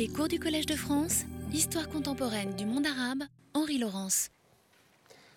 [0.00, 4.30] Les cours du Collège de France, Histoire contemporaine du monde arabe, Henri Laurence.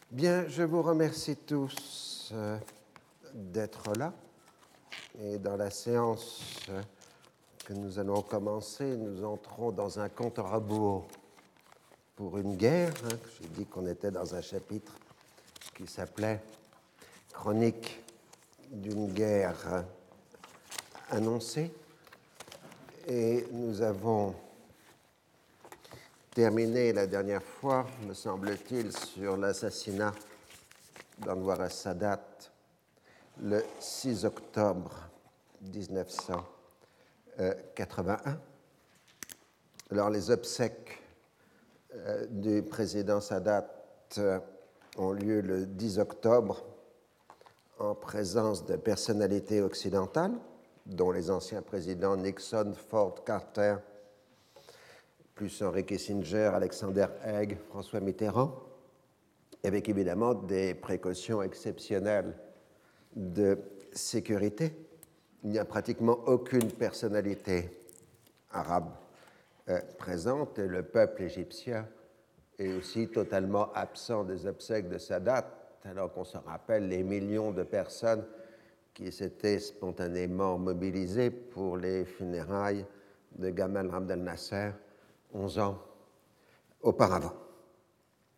[0.10, 2.58] Bien, je vous remercie tous euh,
[3.34, 4.14] d'être là.
[5.22, 6.82] Et dans la séance euh,
[7.66, 11.08] que nous allons commencer, nous entrons dans un compte à rebours
[12.16, 12.94] pour une guerre.
[13.04, 13.18] Hein.
[13.42, 14.94] J'ai dit qu'on était dans un chapitre
[15.76, 16.40] qui s'appelait
[17.34, 18.00] Chronique
[18.72, 19.84] d'une guerre
[21.10, 21.70] annoncée.
[23.10, 24.34] Et nous avons
[26.34, 30.14] terminé la dernière fois, me semble-t-il, sur l'assassinat
[31.20, 32.26] d'Anwar Sadat
[33.40, 35.10] le 6 octobre
[35.62, 38.40] 1981.
[39.92, 41.04] Alors les obsèques
[41.94, 43.70] euh, du président Sadat
[44.18, 44.40] euh,
[44.98, 46.66] ont lieu le 10 octobre
[47.78, 50.34] en présence de personnalités occidentales,
[50.88, 53.76] dont les anciens présidents Nixon, Ford, Carter,
[55.36, 58.54] plus Henry Kissinger, Alexander Haig, François Mitterrand,
[59.64, 62.36] avec évidemment des précautions exceptionnelles
[63.16, 63.58] de
[63.92, 64.74] sécurité.
[65.44, 67.70] Il n'y a pratiquement aucune personnalité
[68.52, 68.92] arabe
[69.70, 71.88] euh, présente et le peuple égyptien
[72.60, 75.46] est aussi totalement absent des obsèques de Sadat,
[75.86, 78.24] alors qu'on se rappelle les millions de personnes
[78.94, 82.86] qui s'étaient spontanément mobilisées pour les funérailles
[83.38, 84.72] de Gamal Abdel Nasser
[85.34, 85.78] 11 ans
[86.82, 87.34] auparavant.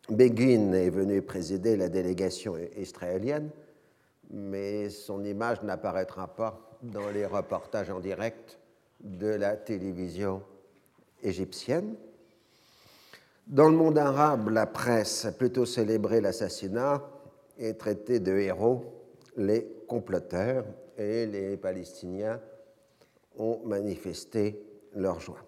[0.08, 3.50] Begin est venu présider la délégation israélienne,
[4.30, 8.58] mais son image n'apparaîtra pas dans les reportages en direct
[9.00, 10.42] de la télévision
[11.22, 11.96] égyptienne.
[13.46, 17.02] Dans le monde arabe, la presse a plutôt célébré l'assassinat
[17.58, 18.96] et traité de héros
[19.36, 20.64] les comploteurs
[20.96, 22.40] et les Palestiniens
[23.38, 24.62] ont manifesté
[24.94, 25.45] leur joie.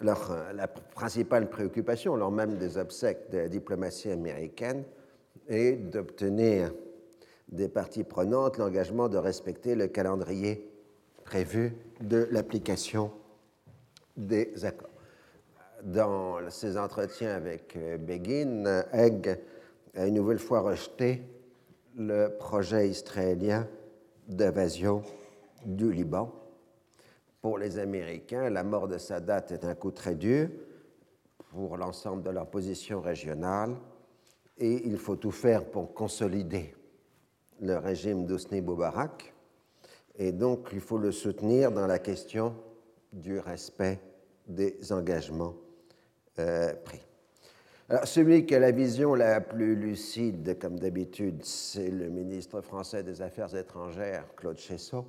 [0.00, 4.84] Alors, euh, la principale préoccupation, lors même des obsèques de la diplomatie américaine,
[5.46, 6.72] est d'obtenir
[7.48, 10.70] des parties prenantes l'engagement de respecter le calendrier
[11.24, 13.10] prévu de l'application
[14.16, 14.88] des accords.
[15.82, 19.38] Dans ses entretiens avec euh, Begin, Egg
[19.94, 21.22] a une nouvelle fois rejeté
[21.96, 23.66] le projet israélien
[24.28, 25.02] d'invasion
[25.66, 26.32] du Liban.
[27.40, 30.48] Pour les Américains, la mort de Sadat est un coup très dur
[31.50, 33.76] pour l'ensemble de leur position régionale
[34.58, 36.74] et il faut tout faire pour consolider
[37.60, 39.32] le régime d'Osni Boubarak
[40.18, 42.54] et donc il faut le soutenir dans la question
[43.12, 43.98] du respect
[44.46, 45.54] des engagements
[46.38, 47.00] euh, pris.
[47.88, 53.02] Alors, celui qui a la vision la plus lucide, comme d'habitude, c'est le ministre français
[53.02, 55.04] des Affaires étrangères, Claude Chessot,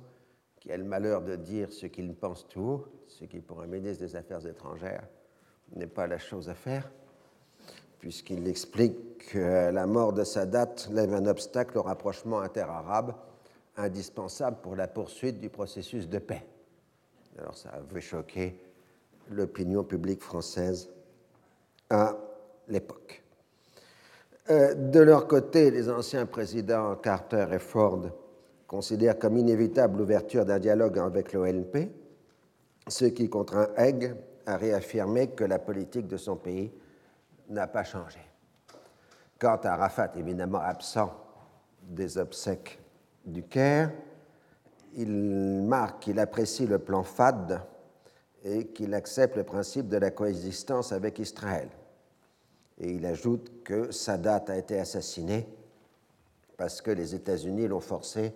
[0.62, 3.66] qui a le malheur de dire ce qu'il pense tout haut, ce qui pour un
[3.66, 5.02] ministre des Affaires étrangères
[5.74, 6.88] n'est pas la chose à faire,
[7.98, 13.12] puisqu'il explique que la mort de Sadat lève un obstacle au rapprochement interarabe
[13.76, 16.46] indispensable pour la poursuite du processus de paix.
[17.38, 18.56] Alors ça avait choqué
[19.32, 20.90] l'opinion publique française
[21.90, 22.16] à
[22.68, 23.20] l'époque.
[24.50, 28.10] Euh, de leur côté, les anciens présidents Carter et Ford
[28.72, 31.90] considèrent comme inévitable l'ouverture d'un dialogue avec l'ONP,
[32.88, 34.14] ce qui contraint Haig
[34.46, 36.72] à réaffirmer que la politique de son pays
[37.50, 38.20] n'a pas changé.
[39.38, 41.12] Quant à Rafat, évidemment absent
[41.82, 42.80] des obsèques
[43.26, 43.92] du Caire,
[44.94, 45.10] il
[45.66, 47.60] marque qu'il apprécie le plan FAD
[48.42, 51.68] et qu'il accepte le principe de la coexistence avec Israël.
[52.78, 55.46] Et il ajoute que Sadat a été assassiné
[56.56, 58.32] parce que les États-Unis l'ont forcé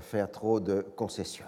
[0.00, 1.46] faire trop de concessions.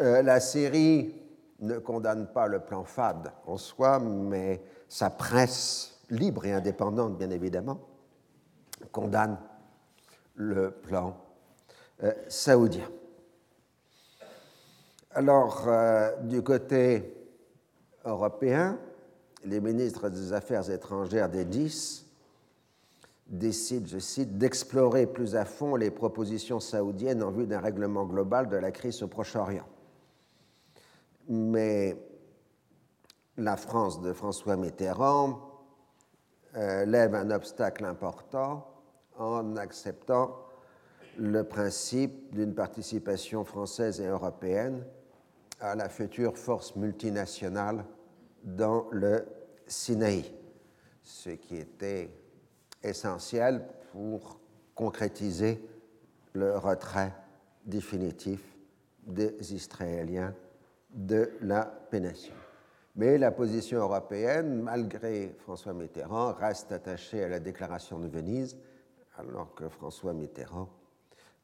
[0.00, 1.14] Euh, la série
[1.60, 7.30] ne condamne pas le plan FAD en soi, mais sa presse libre et indépendante, bien
[7.30, 7.80] évidemment,
[8.92, 9.38] condamne
[10.34, 11.16] le plan
[12.02, 12.88] euh, saoudien.
[15.12, 17.14] Alors, euh, du côté
[18.04, 18.78] européen,
[19.44, 22.06] les ministres des Affaires étrangères des dix
[23.30, 28.48] décident, je cite, d'explorer plus à fond les propositions saoudiennes en vue d'un règlement global
[28.48, 29.66] de la crise au Proche-Orient.
[31.28, 31.96] Mais
[33.36, 35.40] la France de François Mitterrand
[36.56, 38.66] euh, lève un obstacle important
[39.16, 40.36] en acceptant
[41.16, 44.84] le principe d'une participation française et européenne
[45.60, 47.84] à la future force multinationale
[48.42, 49.26] dans le
[49.66, 50.32] Sinaï,
[51.02, 52.10] ce qui était
[52.82, 54.40] essentiel pour
[54.74, 55.62] concrétiser
[56.32, 57.12] le retrait
[57.64, 58.40] définitif
[59.06, 60.34] des Israéliens
[60.90, 62.32] de la péninsule.
[62.96, 68.58] Mais la position européenne, malgré François Mitterrand, reste attachée à la déclaration de Venise,
[69.16, 70.68] alors que François Mitterrand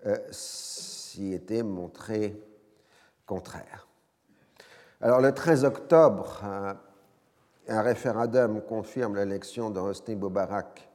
[0.06, 2.40] euh, s'y était montré
[3.26, 3.86] contraire.
[5.00, 6.42] Alors le 13 octobre,
[7.68, 10.85] un référendum confirme l'élection de Hosni Boubarak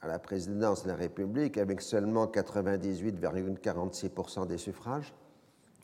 [0.00, 5.14] à la présidence de la République avec seulement 98,46% des suffrages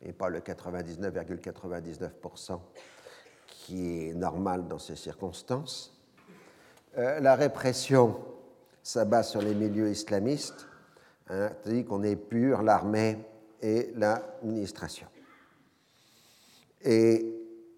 [0.03, 2.61] et pas le 99,99%
[3.47, 5.99] qui est normal dans ces circonstances.
[6.99, 8.19] Euh, la répression
[8.83, 10.67] s'abat sur les milieux islamistes,
[11.31, 13.17] hein, dit qu'on épure l'armée
[13.63, 15.07] et l'administration.
[16.83, 17.35] Et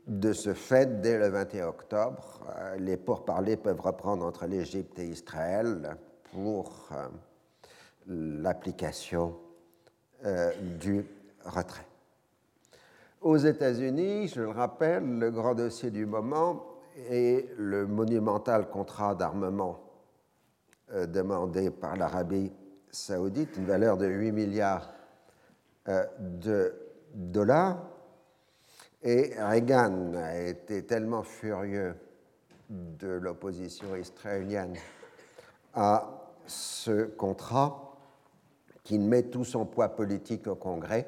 [0.06, 5.06] de ce fait, dès le 21 octobre, euh, les pourparlers peuvent reprendre entre l'Égypte et
[5.06, 5.96] Israël
[6.36, 7.08] pour euh,
[8.08, 9.34] l'application
[10.26, 11.02] euh, du
[11.46, 11.86] retrait.
[13.22, 16.62] Aux États-Unis, je le rappelle, le grand dossier du moment
[17.08, 19.80] est le monumental contrat d'armement
[21.08, 22.52] demandé par l'Arabie
[22.90, 24.92] saoudite, une valeur de 8 milliards
[26.20, 26.74] de
[27.14, 27.78] dollars
[29.02, 31.94] et Reagan a été tellement furieux
[32.68, 34.74] de l'opposition israélienne
[35.74, 36.15] à
[36.46, 37.96] ce contrat
[38.84, 41.06] qu'il met tout son poids politique au Congrès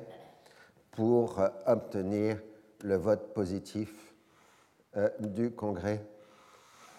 [0.91, 2.39] pour obtenir
[2.83, 4.15] le vote positif
[4.97, 6.05] euh, du Congrès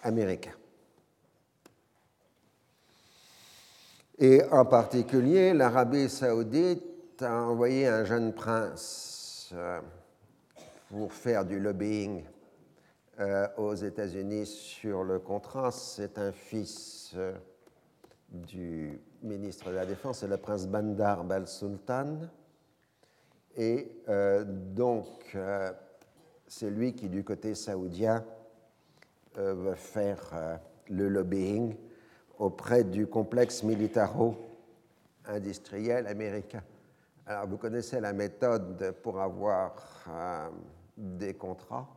[0.02, 0.54] américain.
[4.18, 9.50] Et en particulier, l'Arabie saoudite a envoyé un jeune prince.
[9.52, 9.80] Euh,
[10.90, 12.24] pour faire du lobbying
[13.20, 15.70] euh, aux États-Unis sur le contrat.
[15.70, 17.32] C'est un fils euh,
[18.30, 22.18] du ministre de la Défense, c'est le prince Bandar Bal Sultan.
[23.56, 25.36] Et euh, donc,
[26.46, 28.22] c'est lui qui, du côté saoudien,
[29.34, 31.76] va faire le lobbying
[32.38, 36.62] auprès du complexe militaro-industriel américain.
[37.26, 40.06] Alors, vous connaissez la méthode pour avoir
[40.96, 41.88] des contrats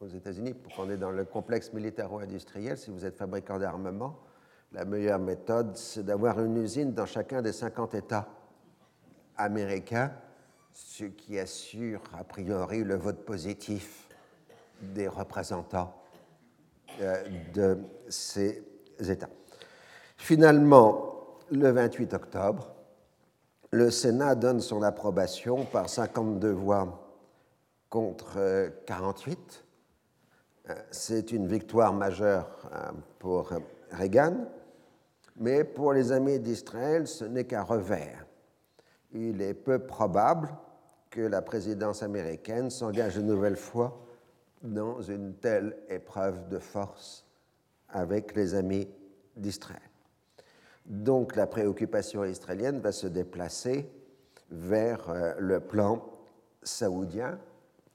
[0.00, 2.78] aux États-Unis pour qu'on est dans le complexe militaro-industriel.
[2.78, 4.18] Si vous êtes fabricant d'armement,
[4.72, 8.28] la meilleure méthode, c'est d'avoir une usine dans chacun des 50 États
[9.36, 10.12] américains,
[10.72, 14.08] ce qui assure a priori le vote positif
[14.80, 15.92] des représentants
[17.00, 17.78] euh, de
[18.08, 18.62] ces
[19.00, 19.28] États.
[20.16, 22.72] Finalement, le 28 octobre,
[23.72, 27.16] le Sénat donne son approbation par 52 voix
[27.88, 29.64] contre 48.
[30.68, 33.52] Euh, c'est une victoire majeure euh, pour
[33.90, 34.46] Reagan,
[35.40, 38.26] mais pour les amis d'Israël, ce n'est qu'un revers.
[39.12, 40.50] Il est peu probable
[41.08, 44.06] que la présidence américaine s'engage une nouvelle fois
[44.62, 47.26] dans une telle épreuve de force
[47.88, 48.86] avec les amis
[49.34, 49.80] d'Israël.
[50.84, 53.90] Donc la préoccupation israélienne va se déplacer
[54.50, 56.04] vers euh, le plan
[56.62, 57.38] saoudien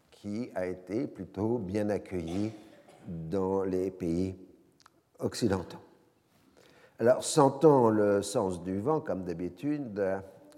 [0.09, 2.51] qui a été plutôt bien accueilli
[3.07, 4.35] dans les pays
[5.19, 5.84] occidentaux.
[6.97, 10.01] Alors, sentant le sens du vent, comme d'habitude,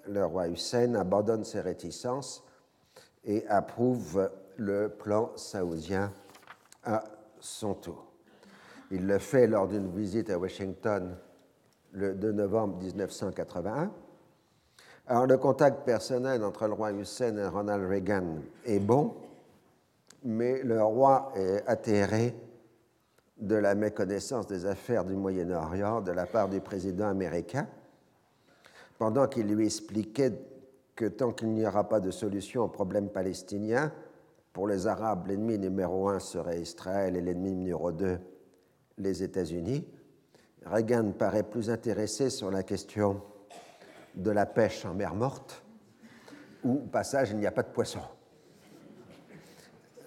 [0.07, 2.43] le roi Hussein abandonne ses réticences
[3.25, 6.13] et approuve le plan saoudien
[6.83, 7.03] à
[7.39, 8.05] son tour.
[8.91, 11.17] Il le fait lors d'une visite à Washington
[11.93, 13.91] le 2 novembre 1981.
[15.07, 19.15] Alors, le contact personnel entre le roi Hussein et Ronald Reagan est bon,
[20.23, 22.35] mais le roi est atterré
[23.39, 27.67] de la méconnaissance des affaires du Moyen-Orient de la part du président américain,
[28.97, 30.33] pendant qu'il lui expliquait
[30.95, 33.91] que tant qu'il n'y aura pas de solution au problème palestinien,
[34.53, 38.17] pour les Arabes, l'ennemi numéro un serait Israël et l'ennemi numéro deux,
[38.97, 39.87] les États-Unis.
[40.65, 43.21] Reagan paraît plus intéressé sur la question
[44.15, 45.63] de la pêche en mer morte,
[46.63, 47.99] où, au passage, il n'y a pas de poissons.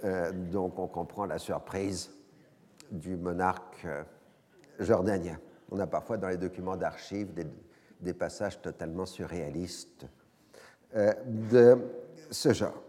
[0.05, 2.11] Euh, donc on comprend la surprise
[2.91, 4.03] du monarque euh,
[4.79, 5.39] jordanien.
[5.71, 7.33] On a parfois dans les documents d'archives
[8.01, 10.07] des, passages totalement surréalistes
[10.97, 11.79] euh, de
[12.31, 12.83] ce genre.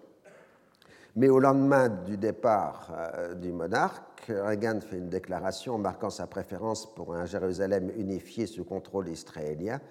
[1.15, 2.89] Mais au lendemain du départ
[3.35, 9.09] du monarque, Reagan fait une déclaration marquant sa préférence pour un Jérusalem unifié sous contrôle
[9.09, 9.81] israélien,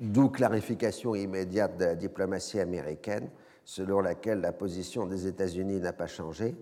[0.00, 3.30] d'où clarification immédiate de la diplomatie américaine
[3.68, 6.56] selon laquelle la position des États-Unis n'a pas changé,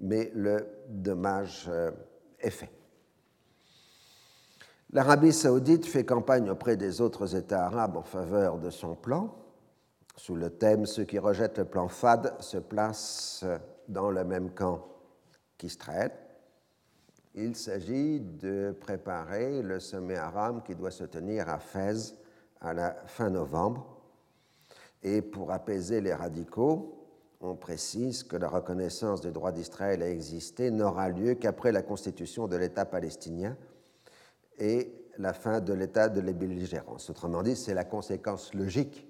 [0.00, 1.90] mais le dommage euh,
[4.90, 9.34] L'Arabie saoudite fait campagne auprès des autres États arabes en faveur de son plan.
[10.16, 13.44] Sous le thème Ceux qui rejettent le plan FAD se placent
[13.88, 14.86] dans le même camp
[15.56, 16.12] qu'Israël.
[17.34, 22.14] Il s'agit de préparer le sommet arabe qui doit se tenir à Fès
[22.60, 23.86] à la fin novembre.
[25.02, 27.01] Et pour apaiser les radicaux,
[27.42, 32.46] on précise que la reconnaissance des droits d'Israël à exister n'aura lieu qu'après la constitution
[32.46, 33.56] de l'État palestinien
[34.58, 37.10] et la fin de l'état de la belligérance.
[37.10, 39.06] Autrement dit, c'est la conséquence logique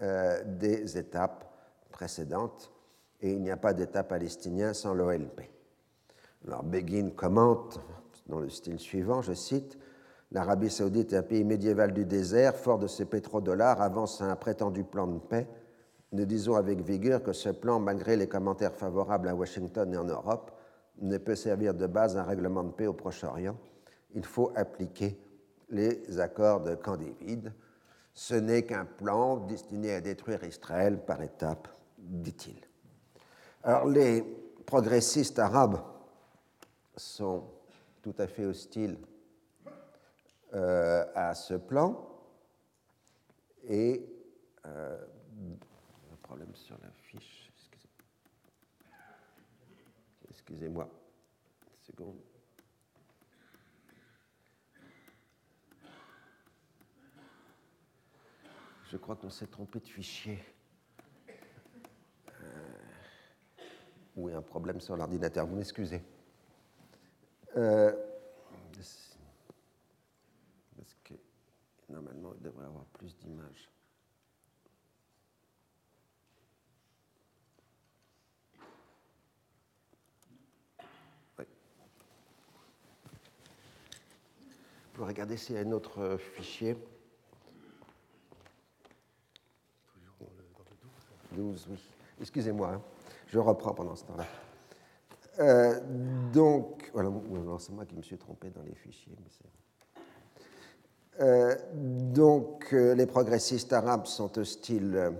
[0.00, 1.44] euh, des étapes
[1.90, 2.72] précédentes
[3.20, 5.42] et il n'y a pas d'État palestinien sans l'OLP.
[6.46, 7.78] Alors Begin commente
[8.26, 9.78] dans le style suivant, je cite,
[10.32, 14.36] L'Arabie saoudite est un pays médiéval du désert, fort de ses pétrodollars, avance à un
[14.36, 15.46] prétendu plan de paix.
[16.12, 20.04] Nous disons avec vigueur que ce plan, malgré les commentaires favorables à Washington et en
[20.04, 20.50] Europe,
[21.00, 23.56] ne peut servir de base à un règlement de paix au Proche-Orient.
[24.14, 25.18] Il faut appliquer
[25.70, 27.54] les accords de Camp David.
[28.12, 32.60] Ce n'est qu'un plan destiné à détruire Israël par étapes, dit-il.
[33.62, 34.22] Alors les
[34.66, 35.80] progressistes arabes
[36.94, 37.44] sont
[38.02, 38.98] tout à fait hostiles
[40.52, 42.06] euh, à ce plan
[43.64, 44.04] et
[44.66, 44.98] euh,
[46.32, 47.52] problème sur la fiche.
[50.30, 50.88] Excusez-moi.
[51.82, 52.16] seconde.
[58.90, 60.42] Je crois qu'on s'est trompé de fichier.
[62.30, 62.78] Euh,
[64.16, 65.46] ou un problème sur l'ordinateur.
[65.46, 66.02] Vous m'excusez.
[67.58, 67.92] Euh,
[70.76, 71.12] parce que
[71.90, 73.68] normalement, il devrait y avoir plus d'images.
[81.38, 81.44] Oui.
[84.94, 86.76] Vous a un autre fichier.
[91.32, 91.78] 12, oui.
[92.20, 92.82] Excusez-moi, hein.
[93.26, 94.26] je reprends pendant ce temps-là.
[95.40, 95.80] Euh,
[96.32, 97.10] donc, voilà,
[97.58, 99.16] c'est moi qui me suis trompé dans les fichiers.
[101.20, 105.12] Euh, donc, euh, les progressistes arabes sont hostiles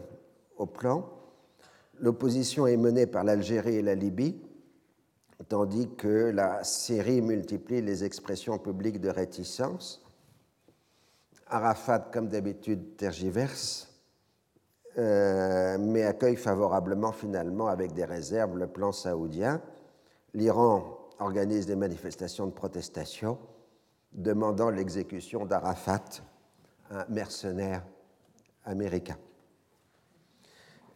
[0.57, 1.09] au plan.
[1.99, 4.41] L'opposition est menée par l'Algérie et la Libye,
[5.49, 10.02] tandis que la Syrie multiplie les expressions publiques de réticence.
[11.53, 13.93] Arafat, comme d'habitude, tergiverse
[14.99, 19.63] euh, mais accueille favorablement finalement avec des réserves le plan saoudien.
[20.35, 23.39] L'Iran organise des manifestations de protestation
[24.13, 26.05] demandant l'exécution d'Arafat,
[26.91, 27.83] un mercenaire
[28.67, 29.17] américain.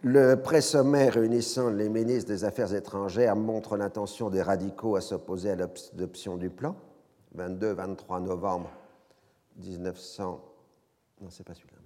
[0.03, 5.57] Le pré-sommet réunissant les ministres des Affaires étrangères montre l'intention des radicaux à s'opposer à
[5.57, 6.77] l'adoption du plan,
[7.35, 8.71] 22-23 novembre
[9.57, 10.55] 1900.
[11.21, 11.77] Non, c'est pas celui-là.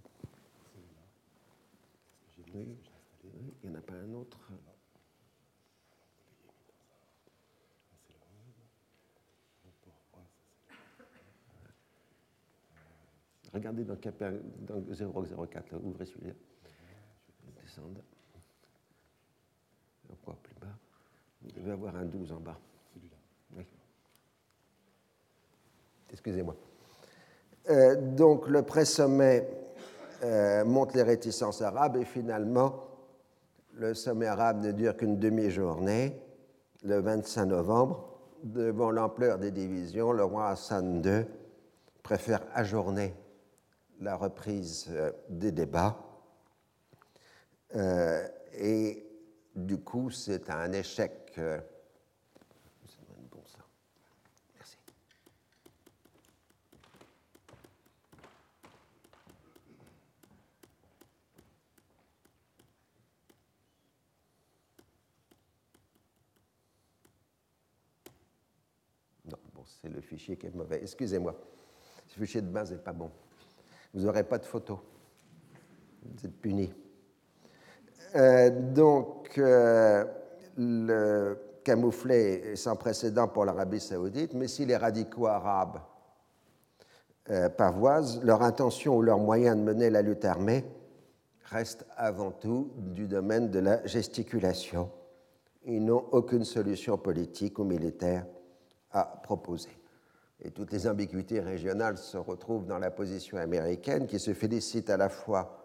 [2.52, 2.76] Oui,
[3.62, 4.38] il n'y en a pas un autre.
[13.52, 16.34] Regardez dans, dans 004, ouvrez celui-là.
[17.60, 18.00] Descendre.
[20.12, 20.76] Encore plus bas.
[21.42, 22.58] Vous devez avoir un 12 en bas.
[22.94, 23.16] Celui-là.
[23.56, 23.64] Oui.
[26.10, 26.56] Excusez-moi.
[27.70, 29.48] Euh, donc le pré-sommet
[30.24, 32.84] euh, montre les réticences arabes et finalement,
[33.74, 36.20] le sommet arabe ne dure qu'une demi-journée,
[36.82, 38.06] le 25 novembre.
[38.42, 41.26] Devant l'ampleur des divisions, le roi Hassan II
[42.02, 43.14] préfère ajourner
[44.00, 45.96] la reprise euh, des débats.
[48.58, 49.06] Et
[49.54, 51.38] du coup, c'est un échec
[69.82, 70.80] c'est le fichier qui est mauvais.
[70.82, 71.34] Excusez-moi,
[72.06, 73.10] ce fichier de base n'est pas bon.
[73.94, 74.80] Vous n'aurez pas de photo.
[76.02, 76.72] Vous êtes puni.
[78.16, 80.04] Euh, donc, euh,
[80.56, 85.80] le camouflet est sans précédent pour l'Arabie saoudite, mais si les radicaux arabes
[87.30, 90.64] euh, pavoisent, leur intention ou leur moyen de mener la lutte armée
[91.44, 94.90] reste avant tout du domaine de la gesticulation.
[95.64, 98.24] Ils n'ont aucune solution politique ou militaire
[98.92, 99.70] à proposer.
[100.42, 104.96] Et toutes les ambiguïtés régionales se retrouvent dans la position américaine qui se félicite à
[104.96, 105.60] la fois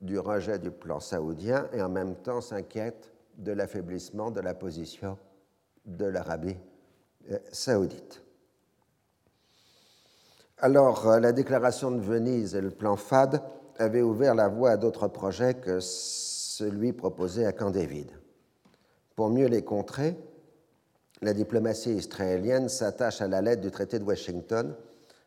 [0.00, 5.18] du rejet du plan saoudien et en même temps s'inquiète de l'affaiblissement de la position
[5.86, 6.56] de l'Arabie
[7.30, 8.22] euh, saoudite.
[10.58, 13.40] Alors, euh, la déclaration de Venise et le plan FAD
[13.78, 18.10] avaient ouvert la voie à d'autres projets que celui proposé à Camp David.
[19.14, 20.16] Pour mieux les contrer,
[21.22, 24.74] la diplomatie israélienne s'attache à la lettre du traité de Washington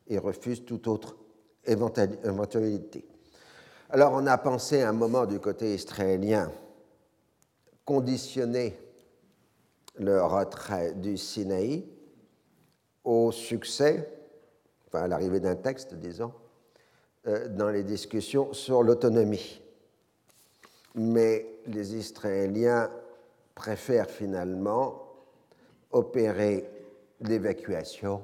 [0.07, 1.17] et refuse toute autre
[1.65, 3.05] éventualité.
[3.89, 6.51] Alors on a pensé un moment du côté israélien
[7.85, 8.79] conditionner
[9.99, 11.85] le retrait du Sinaï
[13.03, 14.09] au succès,
[14.87, 16.31] enfin à l'arrivée d'un texte, disons,
[17.27, 19.61] euh, dans les discussions sur l'autonomie.
[20.95, 22.89] Mais les Israéliens
[23.55, 25.10] préfèrent finalement
[25.91, 26.69] opérer
[27.21, 28.23] l'évacuation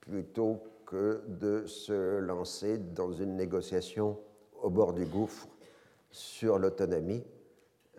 [0.00, 4.18] plutôt que de se lancer dans une négociation
[4.62, 5.48] au bord du gouffre
[6.10, 7.24] sur l'autonomie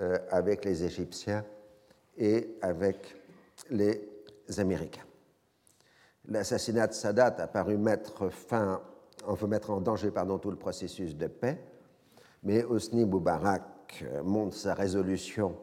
[0.01, 1.45] euh, avec les Égyptiens
[2.17, 3.15] et avec
[3.69, 4.09] les
[4.57, 5.05] Américains.
[6.27, 8.81] L'assassinat de Sadat a paru mettre fin,
[9.25, 11.59] enfin mettre en danger pardon, tout le processus de paix,
[12.43, 15.55] mais Hosni Moubarak euh, montre sa résolution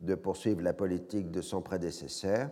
[0.00, 2.50] de poursuivre la politique de son prédécesseur,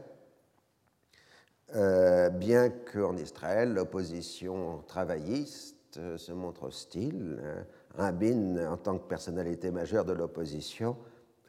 [1.74, 7.40] euh, bien qu'en Israël, l'opposition travailliste euh, se montre hostile.
[7.44, 7.64] Hein.
[7.94, 10.96] Rabin, en tant que personnalité majeure de l'opposition,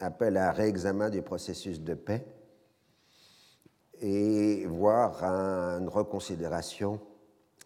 [0.00, 2.26] appelle à réexamen du processus de paix
[4.00, 7.00] et voire à une reconsidération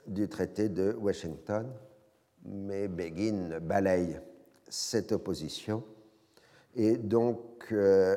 [0.06, 1.66] du traité de Washington.
[2.44, 4.20] Mais Begin balaye
[4.68, 5.82] cette opposition
[6.78, 8.16] et donc euh,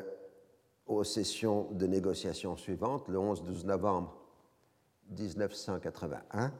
[0.86, 4.16] aux sessions de négociation suivantes, le 11-12 novembre
[5.10, 6.50] 1981,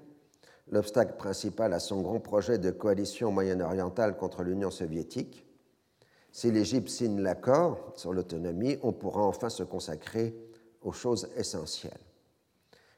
[0.71, 5.47] l'obstacle principal à son grand projet de coalition moyen-orientale contre l'Union soviétique.
[6.31, 10.35] Si l'Égypte signe l'accord sur l'autonomie, on pourra enfin se consacrer
[10.81, 11.93] aux choses essentielles.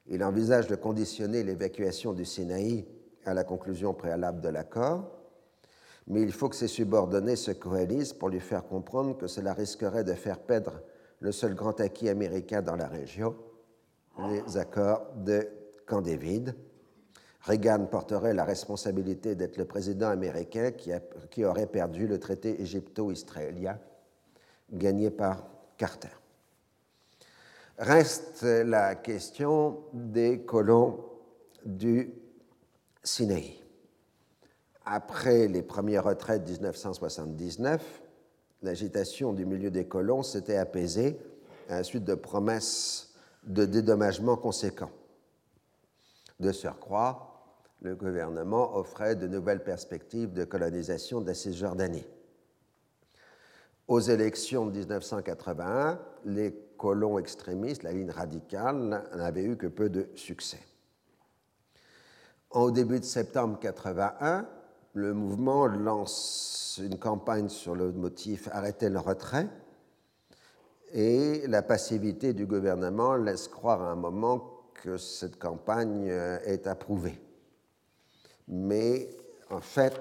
[0.07, 2.87] Il envisage de conditionner l'évacuation du Sinaï
[3.25, 5.11] à la conclusion préalable de l'accord,
[6.07, 10.05] mais il faut que ses subordonnés se coalisent pour lui faire comprendre que cela risquerait
[10.05, 10.83] de faire perdre
[11.21, 13.35] le seul grand acquis américain dans la région,
[14.19, 15.49] les accords de
[15.87, 16.55] Camp David.
[17.43, 23.79] Reagan porterait la responsabilité d'être le président américain qui, aurait perdu le traité égypto-israélien
[24.73, 25.47] gagné par
[25.77, 26.09] Carter.
[27.77, 31.05] Reste la question des colons
[31.67, 32.15] du
[33.03, 33.61] Sinaï.
[34.87, 38.03] Après les premières retraites 1979,
[38.63, 41.19] l'agitation du milieu des colons s'était apaisée
[41.69, 43.14] à la suite de promesses
[43.47, 44.91] de dédommagement conséquents.
[46.41, 47.35] De surcroît,
[47.81, 52.07] le gouvernement offrait de nouvelles perspectives de colonisation de la Cisjordanie.
[53.87, 60.09] Aux élections de 1981, les colons extrémistes, la ligne radicale, n'avait eu que peu de
[60.15, 60.61] succès.
[62.51, 64.49] Au début de septembre 81,
[64.95, 69.49] le mouvement lance une campagne sur le motif Arrêtez le retrait
[70.95, 77.21] et la passivité du gouvernement laisse croire à un moment que cette campagne est approuvée.
[78.47, 79.09] Mais
[79.51, 80.01] en fait,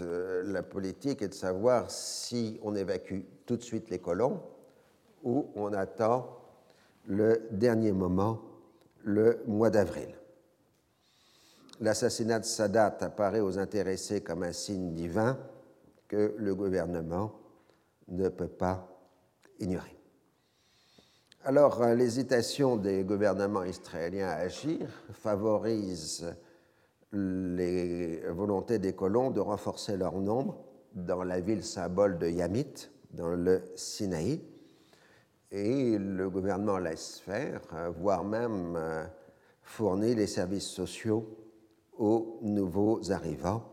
[0.00, 4.40] euh, la politique est de savoir si on évacue tout de suite les colons
[5.22, 6.38] où on attend
[7.06, 8.40] le dernier moment,
[9.04, 10.08] le mois d'avril.
[11.80, 15.38] L'assassinat de Sadat apparaît aux intéressés comme un signe divin
[16.08, 17.32] que le gouvernement
[18.08, 18.88] ne peut pas
[19.60, 20.01] ignorer.
[21.44, 26.32] Alors, l'hésitation des gouvernements israéliens à agir favorise
[27.10, 33.30] les volontés des colons de renforcer leur nombre dans la ville symbole de Yamit, dans
[33.30, 34.40] le Sinaï.
[35.50, 37.60] Et le gouvernement laisse faire,
[37.98, 38.78] voire même
[39.62, 41.26] fournit les services sociaux
[41.98, 43.64] aux nouveaux arrivants.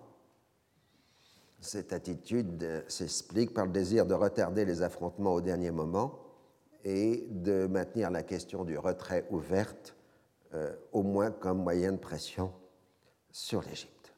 [1.59, 6.28] Cette attitude s'explique par le désir de retarder les affrontements au dernier moment
[6.83, 9.95] et de maintenir la question du retrait ouverte,
[10.53, 12.51] euh, au moins comme moyen de pression
[13.31, 14.13] sur l'Égypte.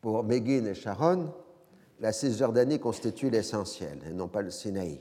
[0.00, 1.32] Pour Begin et Sharon,
[2.00, 5.00] la Cisjordanie constitue l'essentiel et non pas le Sinaï.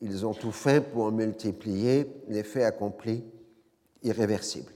[0.00, 3.24] Ils ont tout fait pour multiplier les faits accomplis
[4.02, 4.72] irréversibles.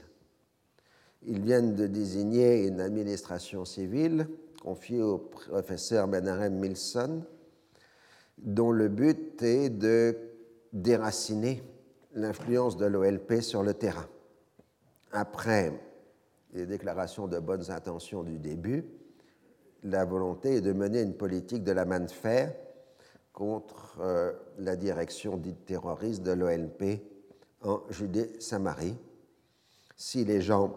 [1.23, 4.27] Ils viennent de désigner une administration civile
[4.61, 7.23] confiée au professeur Benarem Milson,
[8.37, 10.17] dont le but est de
[10.75, 11.63] déraciner
[12.13, 14.07] l'influence de l'OLP sur le terrain.
[15.11, 15.71] Après
[16.53, 18.85] les déclarations de bonnes intentions du début,
[19.83, 22.53] la volonté est de mener une politique de la main de fer
[23.31, 27.01] contre euh, la direction dite terroriste de l'OLP
[27.61, 28.97] en Judée-Samarie.
[29.95, 30.75] Si les gens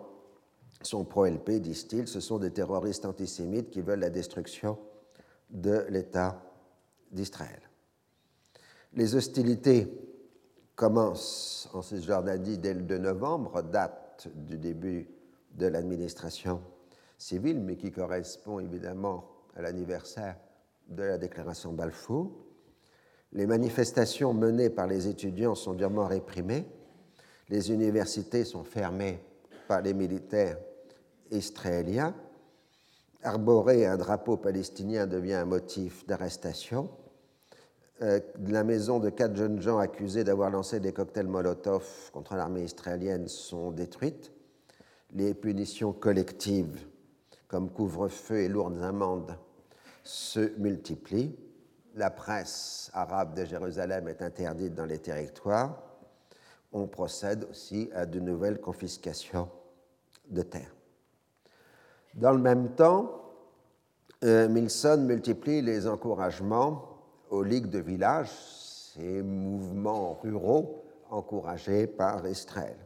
[0.82, 4.78] sont pro-LP, disent-ils, ce sont des terroristes antisémites qui veulent la destruction
[5.50, 6.40] de l'État
[7.10, 7.67] d'Israël.
[8.94, 9.86] Les hostilités
[10.74, 15.08] commencent en Cisjordanie dès le 2 novembre, date du début
[15.54, 16.60] de l'administration
[17.16, 19.24] civile, mais qui correspond évidemment
[19.56, 20.36] à l'anniversaire
[20.88, 22.30] de la déclaration Balfour.
[23.32, 26.66] Les manifestations menées par les étudiants sont durement réprimées.
[27.48, 29.22] Les universités sont fermées
[29.66, 30.58] par les militaires
[31.30, 32.14] israéliens.
[33.22, 36.88] Arborer un drapeau palestinien devient un motif d'arrestation.
[38.00, 42.62] Euh, la maison de quatre jeunes gens accusés d'avoir lancé des cocktails Molotov contre l'armée
[42.62, 44.32] israélienne sont détruites.
[45.12, 46.86] Les punitions collectives,
[47.48, 49.36] comme couvre-feu et lourdes amendes,
[50.04, 51.36] se multiplient.
[51.96, 55.82] La presse arabe de Jérusalem est interdite dans les territoires.
[56.72, 59.48] On procède aussi à de nouvelles confiscations
[60.30, 60.74] de terres.
[62.14, 63.24] Dans le même temps,
[64.22, 66.87] euh, Milson multiplie les encouragements
[67.30, 72.76] aux ligues de village, ces mouvements ruraux encouragés par Israël.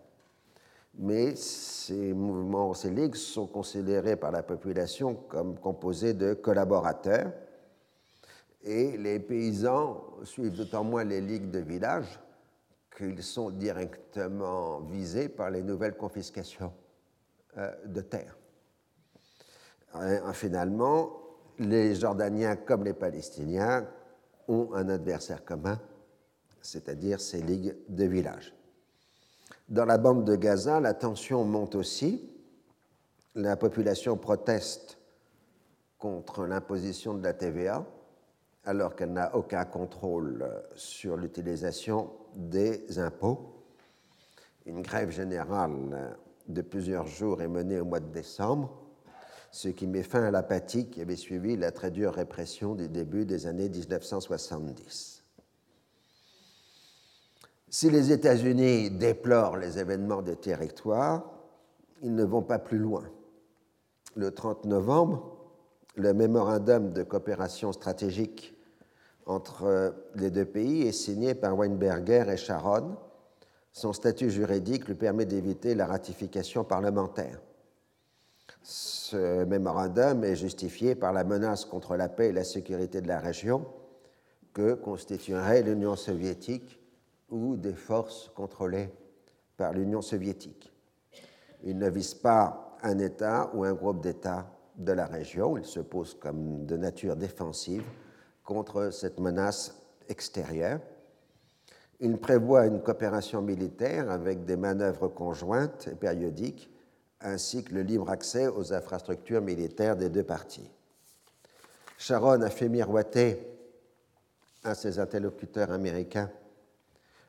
[0.94, 7.33] Mais ces mouvements, ces ligues sont considérés par la population comme composés de collaborateurs
[8.62, 12.20] et les paysans suivent d'autant moins les ligues de village
[12.96, 16.72] qu'ils sont directement visés par les nouvelles confiscations
[17.57, 18.37] euh, de terre.
[20.33, 21.12] Finalement,
[21.59, 23.87] les Jordaniens comme les Palestiniens
[24.48, 25.81] ont un adversaire commun,
[26.61, 28.55] c'est-à-dire ces ligues de village.
[29.68, 32.28] Dans la bande de Gaza, la tension monte aussi.
[33.35, 34.98] La population proteste
[35.98, 37.87] contre l'imposition de la TVA,
[38.64, 43.64] alors qu'elle n'a aucun contrôle sur l'utilisation des impôts.
[44.66, 46.16] Une grève générale
[46.48, 48.82] de plusieurs jours est menée au mois de décembre,
[49.52, 53.26] ce qui met fin à l'apathie qui avait suivi la très dure répression du début
[53.26, 55.22] des années 1970.
[57.68, 61.30] Si les États-Unis déplorent les événements des territoires,
[62.02, 63.04] ils ne vont pas plus loin.
[64.14, 65.36] Le 30 novembre,
[65.96, 68.54] le mémorandum de coopération stratégique
[69.26, 72.96] entre les deux pays est signé par Weinberger et Sharon,
[73.72, 77.38] son statut juridique lui permet d'éviter la ratification parlementaire.
[78.62, 83.18] Ce mémorandum est justifié par la menace contre la paix et la sécurité de la
[83.18, 83.66] région
[84.53, 86.79] que constituerait l'Union soviétique
[87.31, 88.90] ou des forces contrôlées
[89.57, 90.72] par l'Union soviétique.
[91.64, 94.46] Il ne vise pas un État ou un groupe d'États
[94.77, 97.85] de la région, il se pose comme de nature défensive
[98.44, 99.77] contre cette menace
[100.09, 100.81] extérieure.
[102.01, 106.71] Il prévoit une coopération militaire avec des manœuvres conjointes et périodiques,
[107.24, 110.70] ainsi que le libre accès aux infrastructures militaires des deux parties.
[111.98, 113.38] Sharon a fait miroiter
[114.64, 116.30] à ses interlocuteurs américains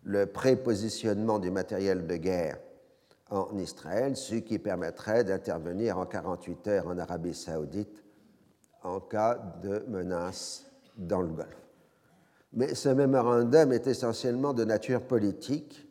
[0.04, 2.58] le prépositionnement du matériel de guerre
[3.30, 8.04] en Israël, ce qui permettrait d'intervenir en 48 heures en Arabie saoudite
[8.84, 10.66] en cas de menace
[10.98, 11.48] dans le Golfe.
[12.52, 15.88] Mais ce mémorandum est essentiellement de nature politique,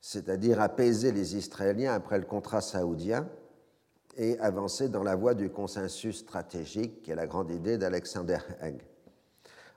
[0.00, 3.28] c'est-à-dire apaiser les Israéliens après le contrat saoudien
[4.16, 8.80] et avancer dans la voie du consensus stratégique, qui est la grande idée d'Alexander Haig.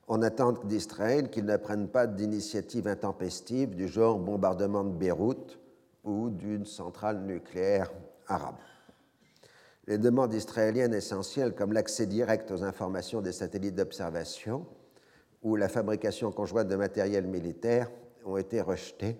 [0.07, 5.59] On attend d'Israël qu'il ne prenne pas d'initiative intempestive du genre bombardement de Beyrouth
[6.03, 7.91] ou d'une centrale nucléaire
[8.27, 8.55] arabe.
[9.87, 14.65] les demandes israéliennes essentielles comme l'accès direct aux informations des satellites d'observation
[15.41, 17.89] ou la fabrication conjointe de matériel militaire
[18.25, 19.17] ont été rejetées.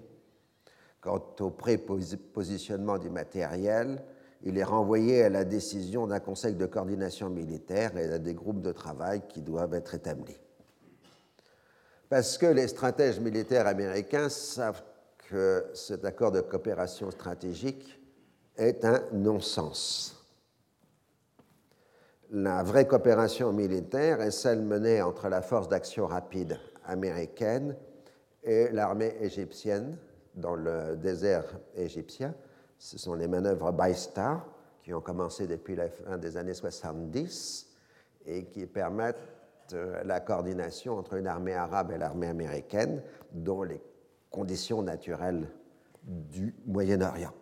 [1.01, 4.03] Quant au prépositionnement du matériel,
[4.43, 8.62] il est renvoyé à la décision d'un conseil de coordination militaire et à des groupes
[8.62, 10.39] de travail qui doivent être établis.
[12.09, 14.81] Parce que les stratèges militaires américains savent
[15.29, 17.99] que cet accord de coopération stratégique
[18.57, 20.15] est un non-sens.
[22.31, 27.75] La vraie coopération militaire est celle menée entre la force d'action rapide américaine
[28.43, 29.97] et l'armée égyptienne
[30.36, 32.34] dans le désert égyptien,
[32.78, 34.46] ce sont les manœuvres By-Star
[34.84, 37.68] qui ont commencé depuis la fin des années 70
[38.26, 39.18] et qui permettent
[39.74, 43.82] euh, la coordination entre une armée arabe et l'armée américaine dans les
[44.32, 45.50] conditions naturelles
[46.04, 47.34] du Moyen-Orient.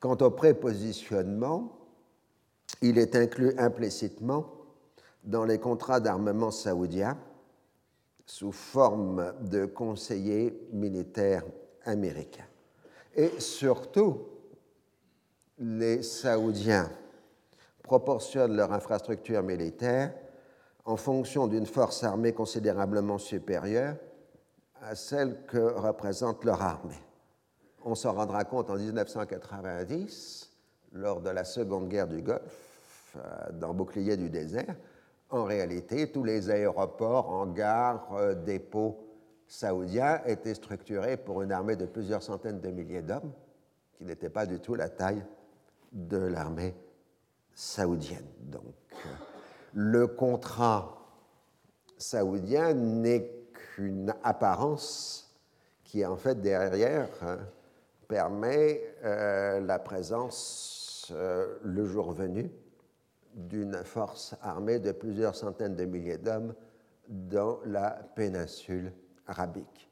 [0.00, 1.78] Quant au prépositionnement,
[2.82, 4.52] il est inclus implicitement
[5.24, 7.16] dans les contrats d'armement saoudiens
[8.26, 11.44] sous forme de conseillers militaires
[11.84, 12.46] américains.
[13.14, 14.26] Et surtout,
[15.58, 16.90] les Saoudiens
[17.82, 20.12] proportionnent leur infrastructure militaire
[20.84, 23.96] en fonction d'une force armée considérablement supérieure
[24.82, 27.00] à celle que représente leur armée.
[27.84, 30.50] On s'en rendra compte en 1990,
[30.92, 34.74] lors de la Seconde Guerre du Golfe, euh, dans Bouclier du désert.
[35.30, 39.03] En réalité, tous les aéroports, hangars, euh, dépôts
[39.46, 43.32] saoudiens étaient structurés pour une armée de plusieurs centaines de milliers d'hommes,
[43.94, 45.24] qui n'était pas du tout la taille
[45.92, 46.74] de l'armée
[47.54, 48.26] saoudienne.
[48.40, 49.08] Donc, euh,
[49.74, 50.98] le contrat
[51.96, 55.32] saoudien n'est qu'une apparence
[55.84, 57.38] qui, en fait, derrière, hein,
[58.08, 62.50] permet euh, la présence, euh, le jour venu,
[63.34, 66.54] d'une force armée de plusieurs centaines de milliers d'hommes
[67.08, 68.92] dans la péninsule
[69.26, 69.90] arabique.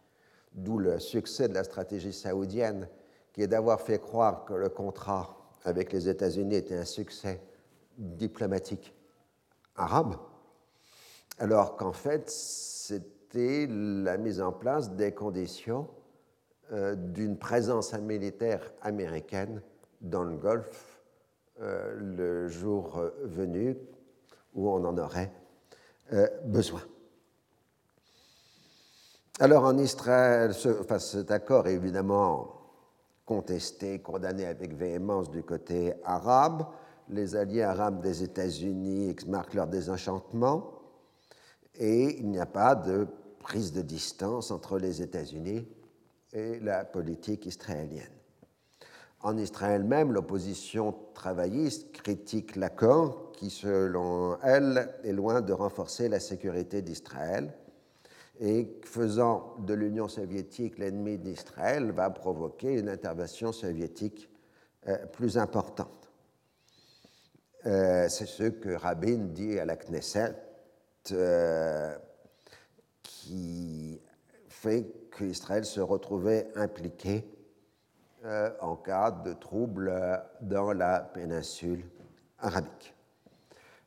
[0.53, 2.89] D'où le succès de la stratégie saoudienne,
[3.33, 7.41] qui est d'avoir fait croire que le contrat avec les États-Unis était un succès
[7.97, 8.95] diplomatique
[9.77, 10.17] arabe,
[11.39, 15.89] alors qu'en fait, c'était la mise en place des conditions
[16.73, 19.63] euh, d'une présence militaire américaine
[20.01, 21.01] dans le Golfe
[21.61, 23.77] euh, le jour venu
[24.55, 25.33] où on en aurait
[26.13, 26.83] euh, besoin.
[29.43, 32.61] Alors en Israël, enfin, cet accord est évidemment
[33.27, 36.65] contesté, condamné avec véhémence du côté arabe.
[37.09, 40.71] Les alliés arabes des États-Unis marquent leur désenchantement
[41.75, 43.09] et il n'y a pas de
[43.41, 45.67] prise de distance entre les États-Unis
[46.33, 48.15] et la politique israélienne.
[49.23, 56.21] En Israël même, l'opposition travailliste critique l'accord qui, selon elle, est loin de renforcer la
[56.21, 57.53] sécurité d'Israël
[58.41, 64.29] et faisant de l'Union soviétique l'ennemi d'Israël va provoquer une intervention soviétique
[64.89, 66.11] euh, plus importante.
[67.67, 70.35] Euh, c'est ce que Rabin dit à la Knesset,
[71.13, 71.97] euh,
[73.03, 74.01] qui
[74.49, 77.25] fait qu'Israël se retrouvait impliqué
[78.61, 79.93] en cas de troubles
[80.41, 81.85] dans la péninsule
[82.39, 82.92] arabique.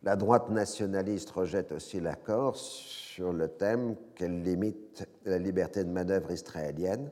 [0.06, 6.32] La droite nationaliste rejette aussi l'accord sur le thème qu'elle limite la liberté de manœuvre
[6.32, 7.10] israélienne.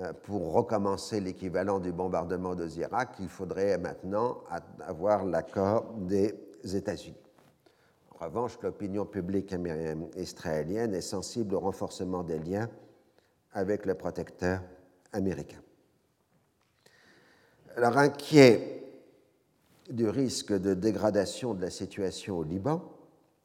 [0.00, 4.42] Euh, pour recommencer l'équivalent du bombardement de Irak, il faudrait maintenant
[4.80, 7.20] avoir l'accord des États-Unis.
[8.18, 9.54] En revanche, l'opinion publique
[10.16, 12.70] israélienne est sensible au renforcement des liens
[13.52, 14.62] avec le protecteur
[15.12, 15.60] américain.
[17.76, 18.77] Alors, inquiet
[19.88, 22.82] du risque de dégradation de la situation au Liban,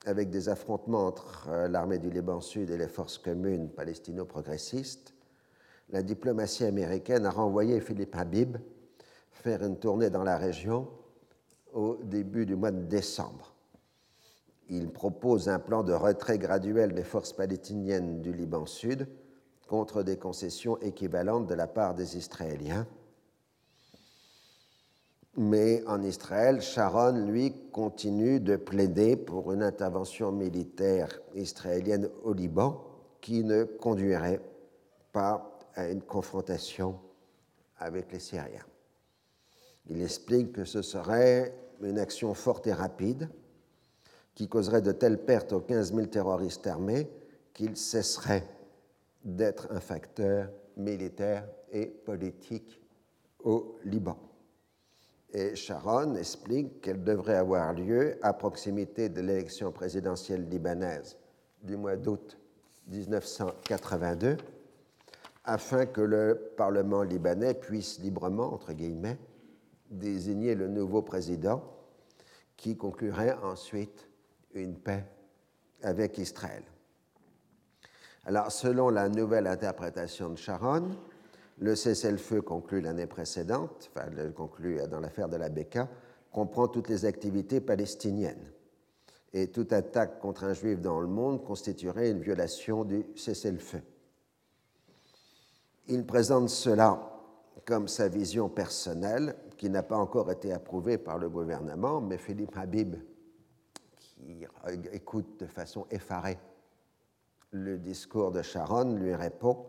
[0.06, 5.13] avec des affrontements entre euh, l'armée du Liban Sud et les forces communes palestino-progressistes,
[5.89, 8.58] la diplomatie américaine a renvoyé Philippe Habib
[9.32, 10.89] faire une tournée dans la région
[11.73, 13.53] au début du mois de décembre.
[14.69, 19.08] Il propose un plan de retrait graduel des forces palestiniennes du Liban Sud
[19.67, 22.88] contre des concessions équivalentes de la part des Israéliens
[25.36, 32.86] mais en Israël, Sharon, lui, continue de plaider pour une intervention militaire israélienne au Liban
[33.19, 34.41] qui ne conduirait
[35.12, 37.00] pas à une confrontation
[37.78, 38.65] avec les Syriens.
[39.88, 43.30] Il explique que ce serait une action forte et rapide
[44.36, 47.10] qui causerait de telles pertes aux 15 000 terroristes armés
[47.54, 48.48] qu'il cesserait
[49.24, 52.80] d'être un facteur militaire et politique
[53.43, 54.17] au Liban
[55.34, 61.17] Et Sharon explique qu'elle devrait avoir lieu à proximité de l'élection présidentielle libanaise
[61.63, 62.38] du mois d'août
[62.88, 64.38] 1982,
[65.46, 69.17] afin que le Parlement libanais puisse librement, entre guillemets,
[69.89, 71.63] désigner le nouveau président
[72.56, 74.08] qui conclurait ensuite
[74.54, 75.04] une paix
[75.82, 76.63] avec Israël.
[78.26, 80.91] Alors, selon la nouvelle interprétation de Sharon,
[81.63, 85.88] le cessez-le-feu conclu l'année précédente, enfin, conclu dans l'affaire de la Beka,
[86.30, 88.52] comprend toutes les activités palestiniennes.
[89.32, 93.82] Et toute attaque contre un juif dans le monde constituerait une violation du cessez-le-feu.
[95.88, 96.99] Il présente cela
[97.63, 102.58] comme sa vision personnelle, qui n'a pas encore été approuvée par le gouvernement, mais Philippe
[102.58, 102.97] Habib,
[103.97, 104.45] qui
[104.91, 106.38] écoute de façon effarée
[107.52, 109.65] le discours de Sharon, lui répond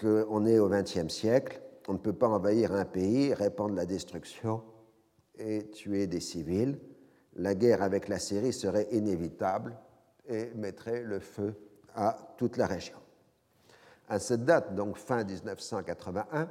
[0.00, 4.62] qu'on est au XXe siècle, on ne peut pas envahir un pays, répandre la destruction
[5.38, 6.78] et tuer des civils.
[7.36, 9.76] La guerre avec la Syrie serait inévitable
[10.28, 11.54] et mettrait le feu
[11.94, 12.96] à toute la région.
[14.08, 16.48] À cette date, donc fin 1981,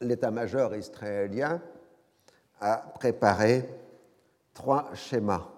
[0.00, 1.60] l'état-major israélien
[2.60, 3.68] a préparé
[4.54, 5.48] trois schémas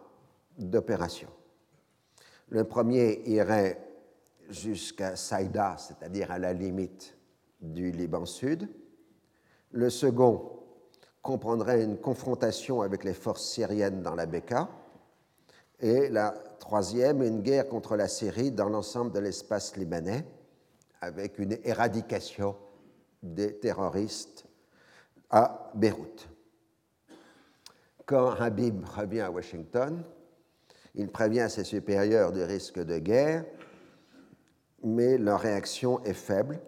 [0.59, 1.29] d'opération.
[2.49, 3.90] Le premier irait
[4.51, 7.17] jusqu'à Saïda, c'est-à-dire à la limite
[7.61, 8.69] du Liban Sud.
[9.73, 10.61] Le second
[11.23, 14.69] comprendrait une confrontation avec les forces syriennes dans la Beka.
[15.81, 20.25] Et la troisième, une guerre contre la Syrie dans l'ensemble de l'espace libanais,
[21.01, 22.57] avec une éradication
[23.23, 24.45] des terroristes
[25.31, 26.29] à Beyrouth.
[28.05, 30.03] Quand Habib revient à Washington,
[30.95, 33.45] il prévient ses supérieurs du risque de guerre,
[34.83, 36.61] mais leur réaction est faible.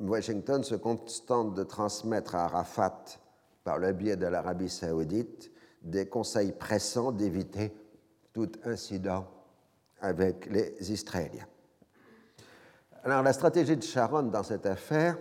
[0.00, 3.04] Washington se contente de transmettre à Arafat,
[3.64, 5.50] par le biais de l'Arabie saoudite,
[5.82, 7.72] des conseils pressants d'éviter
[8.32, 9.26] tout incident
[10.00, 11.46] avec les Israéliens.
[13.04, 15.18] Alors la stratégie de Sharon dans cette affaire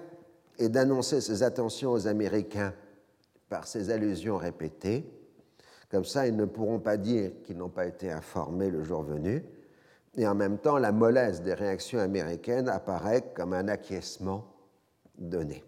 [0.57, 2.73] est d'annoncer ses attentions aux Américains
[3.49, 5.09] par ses allusions répétées.
[5.89, 9.43] Comme ça, ils ne pourront pas dire qu'ils n'ont pas été informés le jour venu.
[10.17, 14.45] Et en même temps, la mollesse des réactions américaines apparaît comme un acquiescement
[15.15, 15.63] donné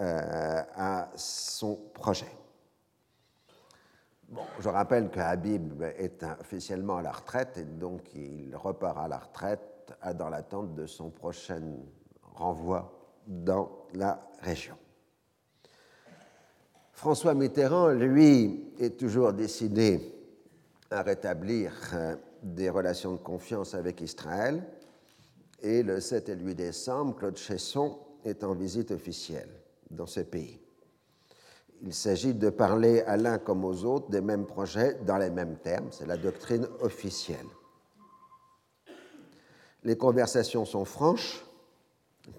[0.00, 2.30] euh, à son projet.
[4.28, 9.08] Bon, je rappelle que Habib est officiellement à la retraite et donc il repart à
[9.08, 11.60] la retraite dans l'attente de son prochain
[12.22, 12.92] renvoi
[13.26, 14.76] dans la région.
[16.92, 20.14] François Mitterrand, lui, est toujours décidé
[20.90, 24.62] à rétablir euh, des relations de confiance avec Israël.
[25.62, 29.48] Et le 7 et le 8 décembre, Claude Chesson est en visite officielle
[29.90, 30.60] dans ce pays.
[31.82, 35.56] Il s'agit de parler à l'un comme aux autres des mêmes projets dans les mêmes
[35.56, 37.46] termes, c'est la doctrine officielle.
[39.82, 41.44] Les conversations sont franches.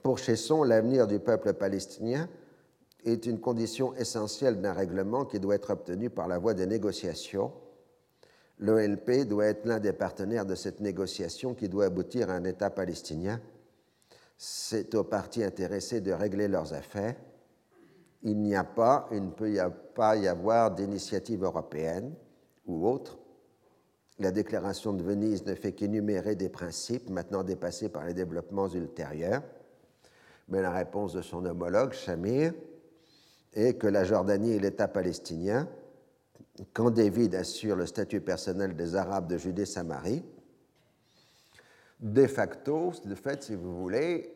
[0.02, 2.28] Pour Chesson, l'avenir du peuple palestinien
[3.04, 7.54] est une condition essentielle d'un règlement qui doit être obtenu par la voie des négociations.
[8.60, 12.70] L'OLP doit être l'un des partenaires de cette négociation qui doit aboutir à un État
[12.70, 13.42] palestinien.
[14.38, 17.16] C'est aux partis intéressés de régler leurs affaires.
[18.24, 19.60] Il n'y a pas, il ne peut y
[19.94, 22.14] pas y avoir d'initiative européenne
[22.66, 23.18] ou autre.
[24.18, 29.44] La déclaration de Venise ne fait qu'énumérer des principes maintenant dépassés par les développements ultérieurs.
[30.48, 32.54] Mais la réponse de son homologue, Shamir,
[33.54, 35.68] et que la Jordanie et l'État palestinien,
[36.74, 40.24] quand David assure le statut personnel des Arabes de Judée-Samarie,
[42.00, 44.34] de facto, de fait, si vous voulez,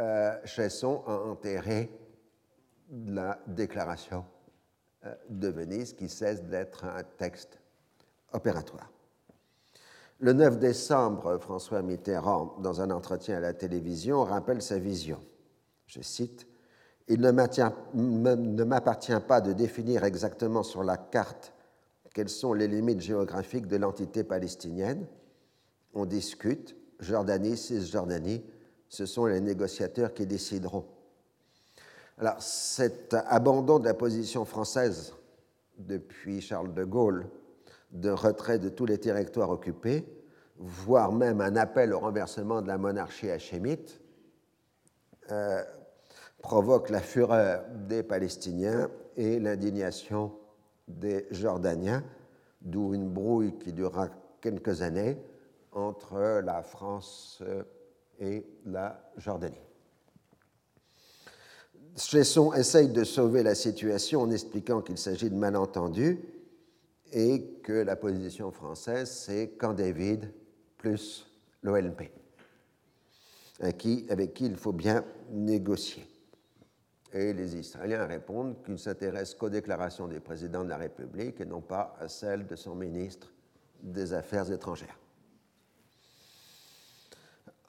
[0.00, 1.90] euh, Chesson a enterré
[2.90, 4.24] la déclaration
[5.04, 7.58] euh, de Venise qui cesse d'être un texte
[8.32, 8.90] opératoire.
[10.20, 15.20] Le 9 décembre, François Mitterrand, dans un entretien à la télévision, rappelle sa vision.
[15.86, 16.46] Je cite
[17.08, 21.52] il ne m'appartient pas de définir exactement sur la carte
[22.14, 25.06] quelles sont les limites géographiques de l'entité palestinienne.
[25.92, 28.42] On discute, Jordanie, Cisjordanie,
[28.88, 30.86] ce sont les négociateurs qui décideront.
[32.18, 35.12] Alors cet abandon de la position française
[35.76, 37.26] depuis Charles de Gaulle
[37.90, 40.04] de retrait de tous les territoires occupés,
[40.56, 44.00] voire même un appel au renversement de la monarchie hachémite,
[45.32, 45.62] euh,
[46.44, 50.30] provoque la fureur des Palestiniens et l'indignation
[50.86, 52.04] des Jordaniens,
[52.60, 54.10] d'où une brouille qui durera
[54.42, 55.16] quelques années
[55.72, 57.42] entre la France
[58.20, 59.56] et la Jordanie.
[61.96, 66.20] Chesson essaye de sauver la situation en expliquant qu'il s'agit de malentendus
[67.10, 70.30] et que la position française, c'est Camp David
[70.76, 71.26] plus
[71.62, 72.10] l'OLP,
[73.60, 73.78] avec
[74.34, 76.06] qui il faut bien négocier.
[77.14, 81.44] Et les Israéliens répondent qu'ils ne s'intéressent qu'aux déclarations du président de la République et
[81.44, 83.32] non pas à celles de son ministre
[83.80, 84.98] des Affaires étrangères.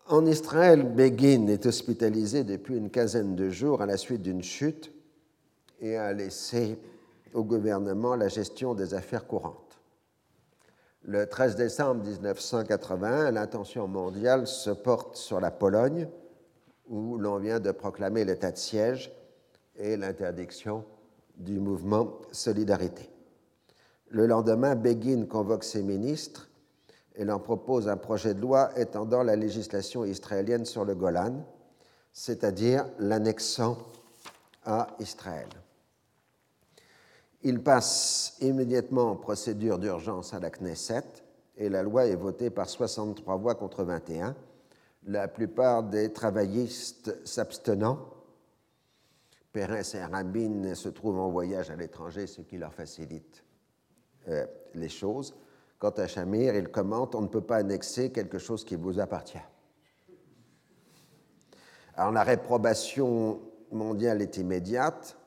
[0.08, 4.91] En Israël, Begin est hospitalisé depuis une quinzaine de jours à la suite d'une chute
[5.80, 6.80] et a laissé
[7.34, 9.80] au gouvernement la gestion des affaires courantes.
[11.04, 16.08] Le 13 décembre 1981, l'attention mondiale se porte sur la Pologne,
[16.88, 19.12] où l'on vient de proclamer l'état de siège
[19.78, 20.84] et l'interdiction
[21.38, 23.09] du mouvement Solidarité.
[24.09, 26.49] Le lendemain, Begin convoque ses ministres
[27.15, 31.45] et leur propose un projet de loi étendant la législation israélienne sur le Golan,
[32.13, 33.78] c'est-à-dire l'annexant
[34.63, 35.49] à Israël.
[37.43, 41.03] Il passe immédiatement en procédure d'urgence à la Knesset
[41.57, 44.36] et la loi est votée par 63 voix contre 21,
[45.07, 47.99] la plupart des travaillistes s'abstenant.
[49.56, 53.45] Pérez et Rabin se trouvent en voyage à l'étranger, ce qui leur facilite
[54.28, 55.34] euh, les choses.
[55.80, 59.38] Quant à Shamir, il commente On ne peut pas annexer quelque chose qui vous appartient.
[61.95, 63.39] Alors la réprobation
[63.72, 65.18] mondiale est immédiate.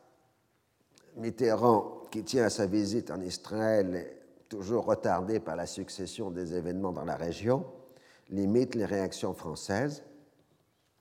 [1.16, 4.14] Mitterrand qui tient à sa visite en Israël,
[4.50, 7.64] toujours retardée par la succession des événements dans la région,
[8.28, 10.04] limite les réactions françaises.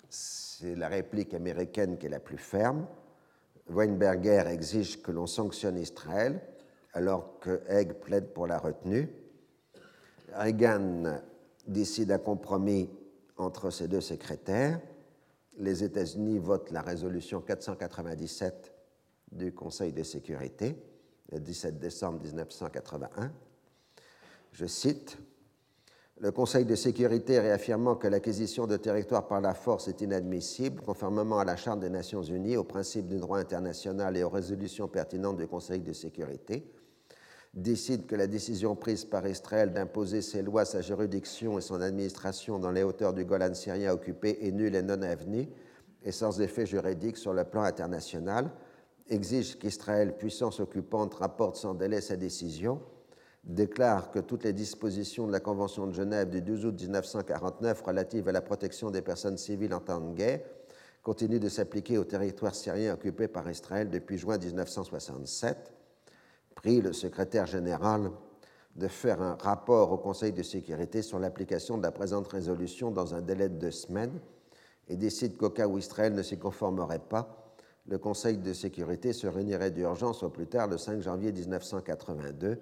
[0.09, 2.87] C'est la réplique américaine qui est la plus ferme.
[3.69, 6.41] Weinberger exige que l'on sanctionne Israël,
[6.93, 9.09] alors que Haig plaide pour la retenue.
[10.33, 11.19] Reagan
[11.67, 12.89] décide un compromis
[13.37, 14.79] entre ses deux secrétaires.
[15.57, 18.73] Les États-Unis votent la résolution 497
[19.31, 20.75] du Conseil de sécurité
[21.31, 23.31] le 17 décembre 1981.
[24.51, 25.17] Je cite
[26.19, 31.37] Le Conseil de sécurité réaffirmant que l'acquisition de territoires par la force est inadmissible, conformément
[31.37, 35.37] à la Charte des Nations Unies, aux principes du droit international et aux résolutions pertinentes
[35.37, 36.71] du Conseil de sécurité,
[37.53, 42.57] décide que la décision prise par Israël d'imposer ses lois, sa juridiction et son administration
[42.57, 45.47] dans les hauteurs du Golan syrien occupé est nulle et non avenue
[46.03, 48.49] et sans effet juridique sur le plan international
[49.07, 52.81] exige qu'Israël, puissance occupante, rapporte sans délai sa décision,
[53.47, 58.27] déclare que toutes les dispositions de la Convention de Genève du 12 août 1949 relatives
[58.27, 60.41] à la protection des personnes civiles en temps de guerre
[61.01, 65.71] continuent de s'appliquer au territoire syrien occupé par Israël depuis juin 1967,
[66.55, 68.11] prie le secrétaire général
[68.75, 73.15] de faire un rapport au Conseil de sécurité sur l'application de la présente résolution dans
[73.15, 74.19] un délai de deux semaines
[74.89, 77.55] et décide qu'au cas où Israël ne s'y conformerait pas,
[77.87, 82.59] le Conseil de sécurité se réunirait d'urgence au plus tard le 5 janvier 1982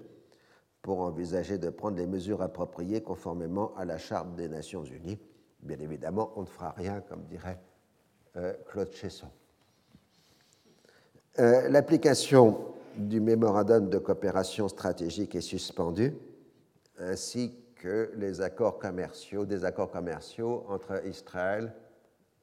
[0.86, 5.18] pour envisager de prendre les mesures appropriées conformément à la Charte des Nations Unies.
[5.64, 7.60] Bien évidemment, on ne fera rien, comme dirait
[8.38, 9.26] euh, Claude Chesson.
[11.40, 12.60] Euh, l'application
[12.96, 16.14] du mémorandum de coopération stratégique est suspendue,
[17.00, 21.74] ainsi que les accords commerciaux, des accords commerciaux entre Israël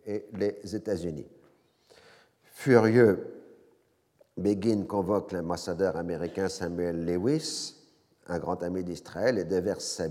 [0.05, 1.29] et les États-Unis.
[2.43, 3.41] Furieux,
[4.37, 7.79] Begin convoque l'ambassadeur américain Samuel Lewis,
[8.29, 10.07] un grand ami d'Israël, et déverse sa.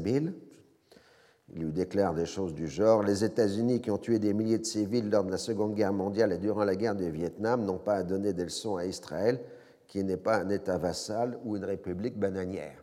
[1.53, 4.66] Il lui déclare des choses du genre Les États-Unis, qui ont tué des milliers de
[4.66, 7.95] civils lors de la Seconde Guerre mondiale et durant la guerre du Vietnam, n'ont pas
[7.95, 9.39] à donner des leçons à Israël,
[9.88, 12.82] qui n'est pas un État vassal ou une république bananière.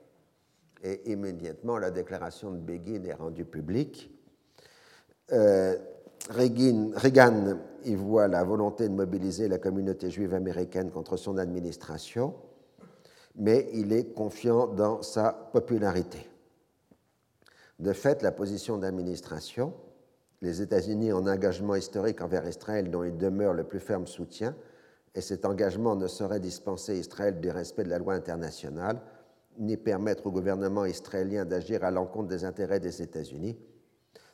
[0.82, 4.10] Et immédiatement, la déclaration de Begin est rendue publique.
[5.32, 5.76] Euh,
[6.30, 12.34] Reagan y voit la volonté de mobiliser la communauté juive américaine contre son administration,
[13.38, 16.28] mais il est confiant dans sa popularité.
[17.78, 19.72] De fait, la position d'administration,
[20.42, 24.54] les États-Unis un engagement historique envers Israël dont il demeure le plus ferme soutien,
[25.14, 29.00] et cet engagement ne saurait dispenser Israël du respect de la loi internationale,
[29.58, 33.56] ni permettre au gouvernement israélien d'agir à l'encontre des intérêts des États-Unis,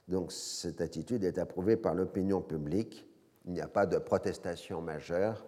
[0.09, 3.07] donc cette attitude est approuvée par l'opinion publique.
[3.47, 5.47] Il n'y a pas de protestation majeure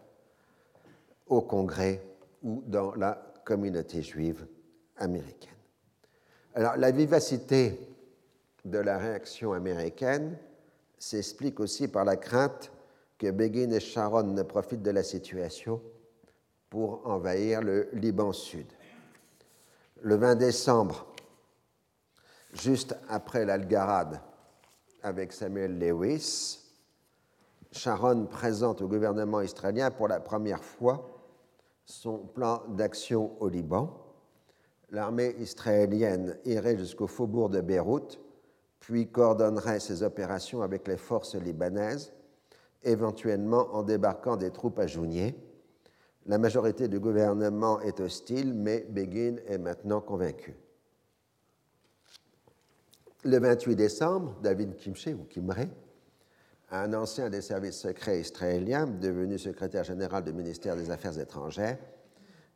[1.27, 2.03] au Congrès
[2.43, 4.47] ou dans la communauté juive
[4.97, 5.55] américaine.
[6.55, 7.79] Alors la vivacité
[8.65, 10.37] de la réaction américaine
[10.99, 12.73] s'explique aussi par la crainte
[13.17, 15.81] que Begin et Sharon ne profitent de la situation
[16.69, 18.67] pour envahir le Liban Sud.
[20.03, 21.07] Le 20 décembre,
[22.53, 24.21] juste après l'Algarade,
[25.03, 26.59] avec Samuel Lewis,
[27.71, 31.16] Sharon présente au gouvernement israélien pour la première fois
[31.87, 34.03] son plan d'action au Liban.
[34.91, 38.21] L'armée israélienne irait jusqu'au faubourg de Beyrouth,
[38.81, 42.13] puis coordonnerait ses opérations avec les forces libanaises,
[42.83, 45.35] éventuellement en débarquant des troupes à Jounier.
[46.27, 50.57] La majorité du gouvernement est hostile, mais Begin est maintenant convaincu.
[53.25, 55.67] Le 28 décembre, David Kimche ou Kimre,
[56.71, 61.79] un ancien des services secrets israéliens, devenu secrétaire général du ministère des Affaires étrangères,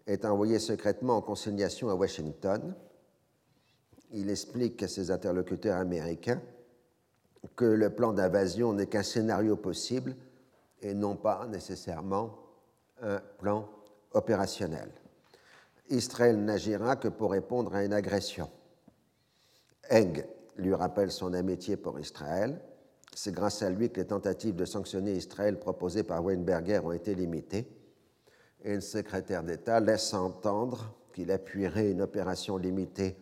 [0.06, 2.74] est envoyé secrètement en conciliation à Washington.
[4.12, 6.40] Il explique à ses interlocuteurs américains
[7.54, 10.16] que le plan d'invasion n'est qu'un scénario possible
[10.82, 12.36] et non pas nécessairement
[13.02, 13.68] un plan
[14.12, 14.90] opérationnel.
[15.88, 18.50] Israël n'agira que pour répondre à une agression.
[19.90, 20.24] Eng
[20.56, 22.60] lui rappelle son amitié pour Israël
[23.14, 27.14] c'est grâce à lui que les tentatives de sanctionner Israël proposées par Weinberger ont été
[27.14, 27.68] limitées.
[28.62, 33.16] Et le secrétaire d'État laisse entendre qu'il appuierait une opération limitée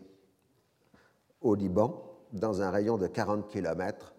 [1.41, 4.15] au Liban, dans un rayon de 40 km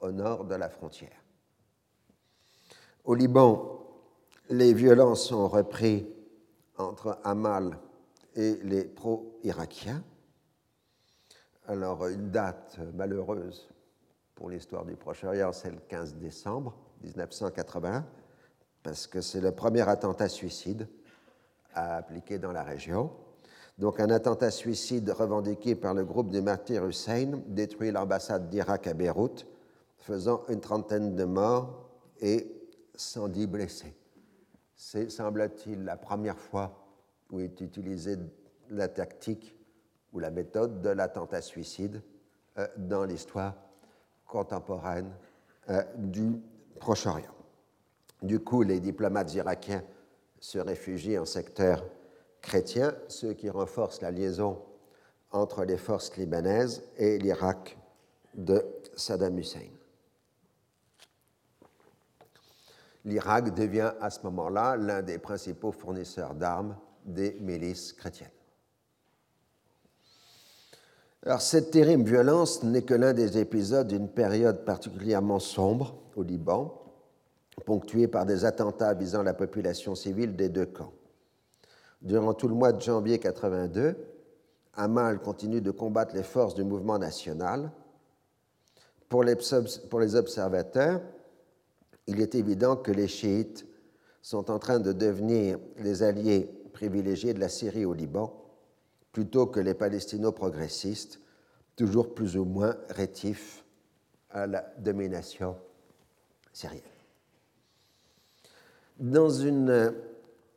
[0.00, 1.24] au nord de la frontière.
[3.04, 3.80] Au Liban,
[4.50, 6.04] les violences sont reprises
[6.76, 7.78] entre Amal
[8.34, 10.02] et les pro-irakiens.
[11.66, 13.68] Alors, une date malheureuse
[14.34, 18.04] pour l'histoire du Proche-Orient, c'est le 15 décembre 1980,
[18.82, 20.88] parce que c'est le premier attentat suicide
[21.74, 23.10] à appliquer dans la région.
[23.78, 28.94] Donc un attentat suicide revendiqué par le groupe des martyrs Hussein détruit l'ambassade d'Irak à
[28.94, 29.46] Beyrouth,
[29.98, 32.52] faisant une trentaine de morts et
[32.94, 33.96] 110 blessés.
[34.76, 36.86] C'est, semble-t-il, la première fois
[37.30, 38.16] où est utilisée
[38.70, 39.56] la tactique
[40.12, 42.02] ou la méthode de l'attentat suicide
[42.58, 43.54] euh, dans l'histoire
[44.26, 45.10] contemporaine
[45.70, 46.40] euh, du
[46.80, 47.34] Proche-Orient.
[48.22, 49.82] Du coup, les diplomates irakiens
[50.40, 51.84] se réfugient en secteur
[52.40, 54.62] chrétien, ce qui renforce la liaison
[55.30, 57.76] entre les forces libanaises et l'Irak
[58.34, 58.64] de
[58.94, 59.68] Saddam Hussein.
[63.04, 68.30] L'Irak devient à ce moment-là l'un des principaux fournisseurs d'armes des milices chrétiennes.
[71.26, 76.82] Alors, cette terrible violence n'est que l'un des épisodes d'une période particulièrement sombre au Liban,
[77.64, 80.92] ponctuée par des attentats visant la population civile des deux camps.
[82.02, 83.96] Durant tout le mois de janvier 82,
[84.74, 87.70] Amal continue de combattre les forces du mouvement national.
[89.08, 89.36] Pour les,
[89.88, 91.00] pour les observateurs,
[92.06, 93.66] il est évident que les chiites
[94.20, 98.43] sont en train de devenir les alliés privilégiés de la Syrie au Liban
[99.14, 101.20] plutôt que les palestino-progressistes,
[101.76, 103.64] toujours plus ou moins rétifs
[104.28, 105.56] à la domination
[106.52, 106.82] syrienne.
[108.98, 109.94] Dans une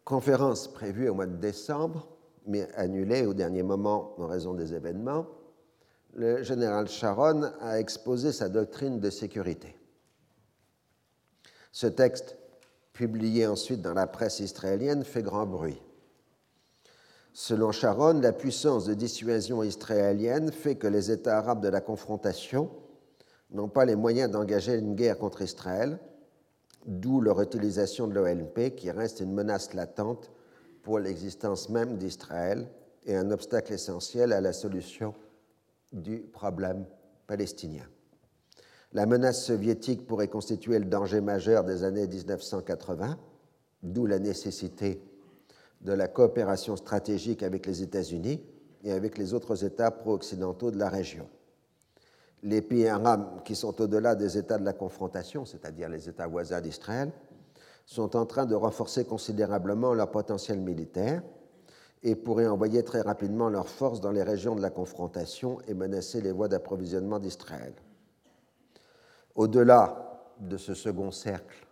[0.04, 2.10] conférence prévue au mois de décembre,
[2.48, 5.28] mais annulée au dernier moment en raison des événements,
[6.16, 9.76] le général Sharon a exposé sa doctrine de sécurité.
[11.72, 12.36] Ce texte,
[12.94, 15.80] publié ensuite dans la presse israélienne, fait grand bruit.
[17.40, 22.72] Selon Sharon, la puissance de dissuasion israélienne fait que les États arabes de la confrontation
[23.52, 26.00] n'ont pas les moyens d'engager une guerre contre Israël,
[26.88, 30.32] d'où leur utilisation de l'OLP qui reste une menace latente
[30.82, 32.68] pour l'existence même d'Israël
[33.06, 35.14] et un obstacle essentiel à la solution
[35.94, 36.86] du problème
[37.28, 37.86] palestinien.
[38.94, 43.16] La menace soviétique pourrait constituer le danger majeur des années 1980,
[43.84, 45.00] d'où la nécessité
[45.82, 48.42] de la coopération stratégique avec les États-Unis
[48.84, 51.28] et avec les autres États pro-occidentaux de la région.
[52.44, 56.62] Les pays arabes qui sont au-delà des États de la confrontation, c'est-à-dire les États voisins
[56.62, 57.12] d'Israël,
[57.86, 61.24] sont en train de renforcer considérablement leur potentiel militaire
[62.04, 66.22] et pourraient envoyer très rapidement leurs forces dans les régions de la confrontation et menacer
[66.22, 67.74] les voies d'approvisionnement d'Israël.
[69.36, 71.66] Au-delà de ce second cercle,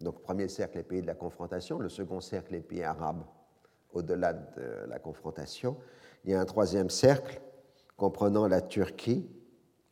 [0.00, 3.22] donc premier cercle les pays de la confrontation, le second cercle les pays arabes
[3.92, 5.76] au-delà de la confrontation.
[6.24, 7.40] Il y a un troisième cercle
[7.96, 9.28] comprenant la Turquie,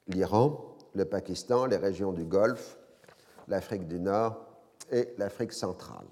[0.08, 2.78] l'Iran, le Pakistan, les régions du Golfe,
[3.48, 4.44] l'Afrique du Nord
[4.90, 6.06] et l'Afrique centrale.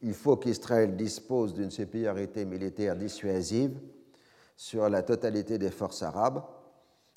[0.00, 3.78] Il faut qu'Israël dispose d'une supériorité militaire dissuasive
[4.56, 6.42] sur la totalité des forces arabes,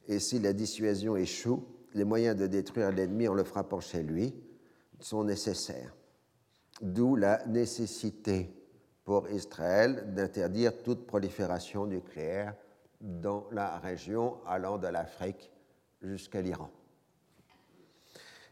[0.07, 4.35] et si la dissuasion échoue, les moyens de détruire l'ennemi en le frappant chez lui
[4.99, 5.95] sont nécessaires.
[6.81, 8.53] D'où la nécessité
[9.05, 12.55] pour Israël d'interdire toute prolifération nucléaire
[12.99, 15.51] dans la région allant de l'Afrique
[16.01, 16.71] jusqu'à l'Iran.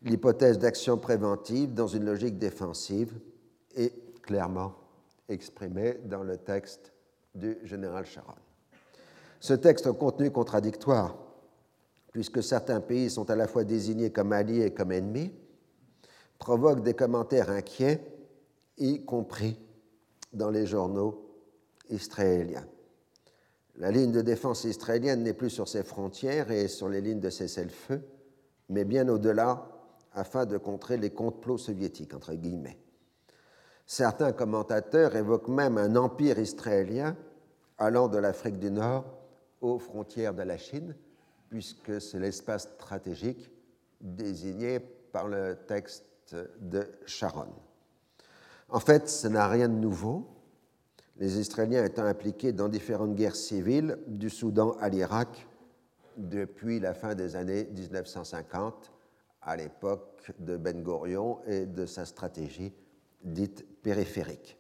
[0.04, 3.20] L'hypothèse d'action préventive dans une logique défensive
[3.76, 4.76] est clairement
[5.28, 6.94] exprimée dans le texte
[7.34, 8.34] du général Sharon.
[9.40, 11.16] Ce texte au contenu contradictoire,
[12.12, 15.34] puisque certains pays sont à la fois désignés comme alliés et comme ennemis,
[16.38, 18.06] provoque des commentaires inquiets,
[18.78, 19.58] y compris
[20.34, 21.30] dans les journaux
[21.90, 22.66] israéliens.
[23.78, 27.30] La ligne de défense israélienne n'est plus sur ses frontières et sur les lignes de
[27.30, 28.02] cessez-le-feu,
[28.70, 29.68] mais bien au-delà
[30.14, 32.78] afin de contrer les complots soviétiques, entre guillemets.
[33.86, 37.18] Certains commentateurs évoquent même un empire israélien
[37.78, 39.06] allant de l'Afrique du Nord
[39.62, 40.96] aux frontières de la Chine,
[41.50, 43.50] puisque c'est l'espace stratégique
[44.02, 47.54] désigné par le texte de Sharon.
[48.74, 50.26] En fait, ce n'a rien de nouveau,
[51.18, 55.48] les Israéliens étant impliqués dans différentes guerres civiles, du Soudan à l'Irak,
[56.18, 58.92] depuis la fin des années 1950,
[59.44, 62.74] à l'époque de Ben Gurion et de sa stratégie
[63.24, 64.58] dite périphérique.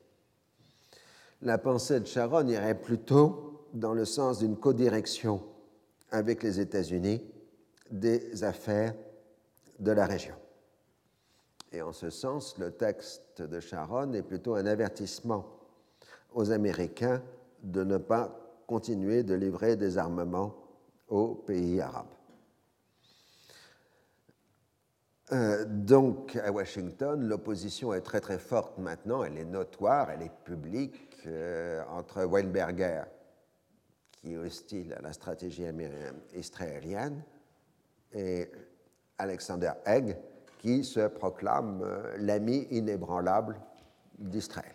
[1.42, 5.42] La pensée de Sharon irait plutôt dans le sens d'une codirection
[6.12, 7.24] avec les États-Unis
[7.90, 8.94] des affaires
[9.80, 10.36] de la région.
[11.74, 15.44] Et en ce sens, le texte de Sharon est plutôt un avertissement
[16.32, 17.22] aux Américains
[17.64, 20.56] de ne pas continuer de livrer des armements
[21.08, 22.06] aux pays arabes.
[25.32, 30.44] Euh, donc, à Washington, l'opposition est très très forte maintenant, elle est notoire, elle est
[30.44, 33.04] publique, euh, entre Weinberger,
[34.12, 35.66] qui est hostile à la stratégie
[36.36, 37.24] israélienne,
[38.12, 38.52] et
[39.18, 40.18] Alexander Haig,
[40.64, 43.60] qui se proclame euh, l'ami inébranlable
[44.18, 44.72] d'Israël.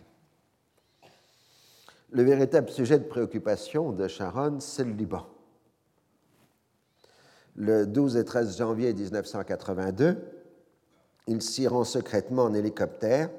[2.11, 5.25] Le véritable sujet de préoccupation de Sharon, c'est le Liban.
[7.55, 10.17] Le 12 et 13 janvier 1982,
[11.25, 13.31] il s'y rend secrètement en hélicoptère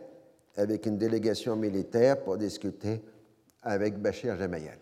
[0.56, 3.00] avec une délégation militaire pour discuter
[3.62, 4.78] avec Bachir Gemayel.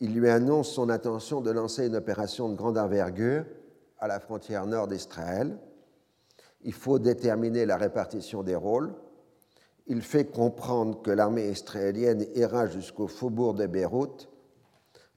[0.00, 3.44] Il lui annonce son intention de lancer une opération de grande envergure
[4.00, 5.58] à la frontière nord d'Israël.
[6.62, 8.92] Il faut déterminer la répartition des rôles
[9.90, 14.28] il fait comprendre que l'armée israélienne ira jusqu'au faubourg de Beyrouth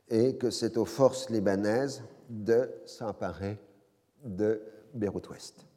[0.10, 3.60] et que c'est aux forces libanaises de s'emparer
[4.24, 4.64] de
[4.96, 5.68] Beyrouth-Ouest.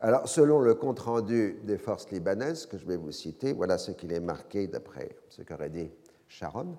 [0.00, 4.12] Alors, selon le compte-rendu des forces libanaises que je vais vous citer, voilà ce qu'il
[4.12, 5.90] est marqué d'après ce qu'aurait dit
[6.28, 6.76] Sharon.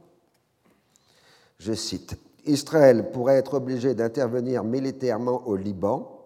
[1.57, 6.25] Je cite Israël pourrait être obligé d'intervenir militairement au Liban,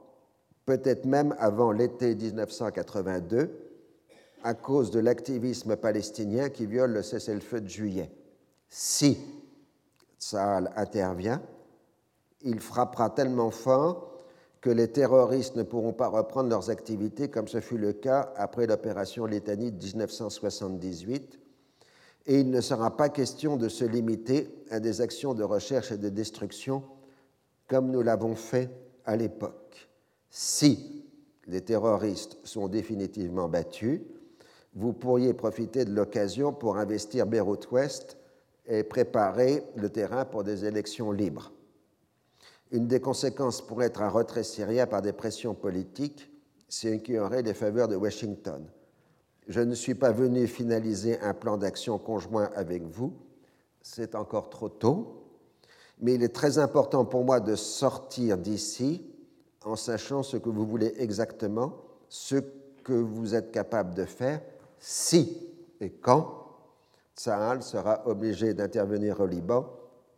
[0.65, 3.49] peut-être même avant l'été 1982,
[4.43, 8.11] à cause de l'activisme palestinien qui viole le cessez-le-feu de juillet.
[8.69, 9.17] Si
[10.19, 11.41] Tsahal intervient,
[12.41, 14.11] il frappera tellement fort
[14.61, 18.67] que les terroristes ne pourront pas reprendre leurs activités comme ce fut le cas après
[18.67, 21.39] l'opération Litanie de 1978,
[22.27, 25.97] et il ne sera pas question de se limiter à des actions de recherche et
[25.97, 26.83] de destruction
[27.67, 28.69] comme nous l'avons fait
[29.05, 29.89] à l'époque.
[30.29, 31.05] Si
[31.47, 34.01] les terroristes sont définitivement battus,
[34.73, 38.17] vous pourriez profiter de l'occasion pour investir Beyrouth-Ouest
[38.67, 41.53] et préparer le terrain pour des élections libres.
[42.71, 46.29] Une des conséquences pourrait être un retrait syrien par des pressions politiques,
[46.67, 48.65] ce qui aurait les faveurs de Washington.
[49.47, 53.13] Je ne suis pas venu finaliser un plan d'action conjoint avec vous,
[53.81, 55.23] c'est encore trop tôt,
[55.99, 59.05] mais il est très important pour moi de sortir d'ici
[59.63, 61.77] en sachant ce que vous voulez exactement,
[62.09, 62.37] ce
[62.83, 64.41] que vous êtes capable de faire
[64.79, 65.37] si
[65.79, 66.41] et quand.
[67.15, 69.71] Tsahal sera obligé d'intervenir au Liban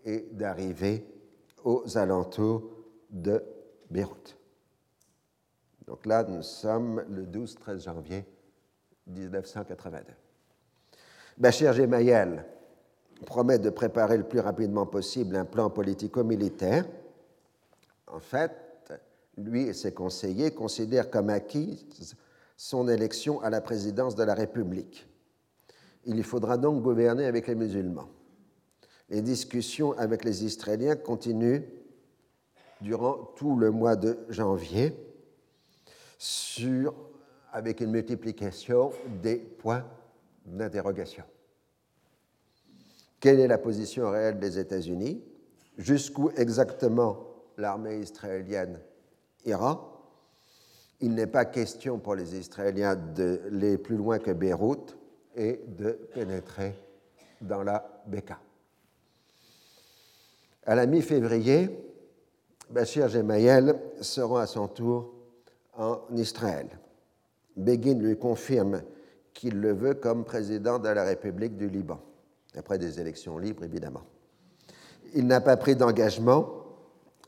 [0.04, 1.06] et d'arriver
[1.64, 2.64] aux alentours
[3.10, 3.44] de
[3.92, 4.38] Beyrouth.
[5.86, 8.26] Donc là, nous sommes le 12-13 janvier
[9.08, 10.14] 1982.
[11.38, 12.46] Bachir Gemayel
[13.26, 16.86] promet de préparer le plus rapidement possible un plan politico-militaire.
[18.08, 18.52] En fait,
[19.38, 21.88] lui et ses conseillers considèrent comme acquis
[22.56, 25.08] son élection à la présidence de la République.
[26.06, 28.10] Il faudra donc gouverner avec les musulmans.
[29.10, 31.62] Les discussions avec les Israéliens continuent
[32.82, 34.96] durant tout le mois de janvier
[36.18, 36.94] sur,
[37.58, 39.84] avec une multiplication des points
[40.46, 41.24] d'interrogation.
[43.20, 45.24] Quelle est la position réelle des États-Unis?
[45.76, 47.18] Jusqu'où exactement
[47.58, 48.80] l'armée israélienne
[49.44, 49.92] ira?
[51.00, 54.96] Il n'est pas question pour les Israéliens d'aller plus loin que Beyrouth
[55.36, 56.76] et de pénétrer
[57.42, 58.40] dans la Beka.
[60.64, 61.72] À la mi-février,
[62.70, 65.12] Bachir Gemayel se rend à son tour
[65.76, 66.68] en Israël.
[67.58, 68.84] Begin lui confirme
[69.34, 72.00] qu'il le veut comme président de la République du Liban,
[72.56, 74.04] après des élections libres évidemment.
[75.14, 76.50] Il n'a pas pris d'engagement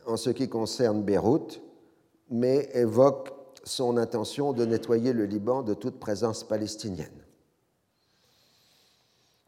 [0.05, 1.61] en ce qui concerne Beyrouth,
[2.29, 7.07] mais évoque son intention de nettoyer le Liban de toute présence palestinienne.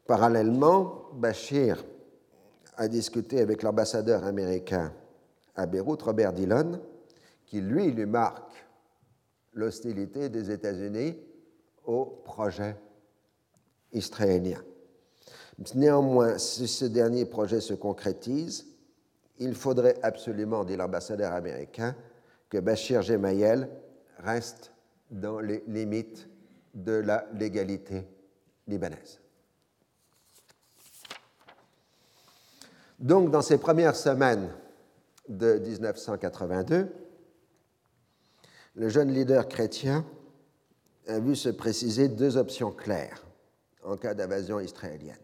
[0.06, 1.84] Parallèlement, Bachir
[2.76, 4.92] a discuté avec l'ambassadeur américain
[5.54, 6.80] à Beyrouth, Robert Dillon,
[7.46, 8.51] qui lui lui marque
[9.54, 11.16] l'hostilité des États-Unis
[11.84, 12.76] au projet
[13.92, 14.62] israélien.
[15.74, 18.66] Néanmoins, si ce dernier projet se concrétise,
[19.38, 21.94] il faudrait absolument, dit l'ambassadeur américain,
[22.48, 23.68] que Bachir Gemayel
[24.18, 24.72] reste
[25.10, 26.28] dans les limites
[26.74, 28.06] de la légalité
[28.66, 29.20] libanaise.
[32.98, 34.48] Donc, dans ces premières semaines
[35.28, 36.92] de 1982,
[38.74, 40.04] le jeune leader chrétien
[41.06, 43.24] a vu se préciser deux options claires
[43.84, 45.16] en cas d'invasion israélienne.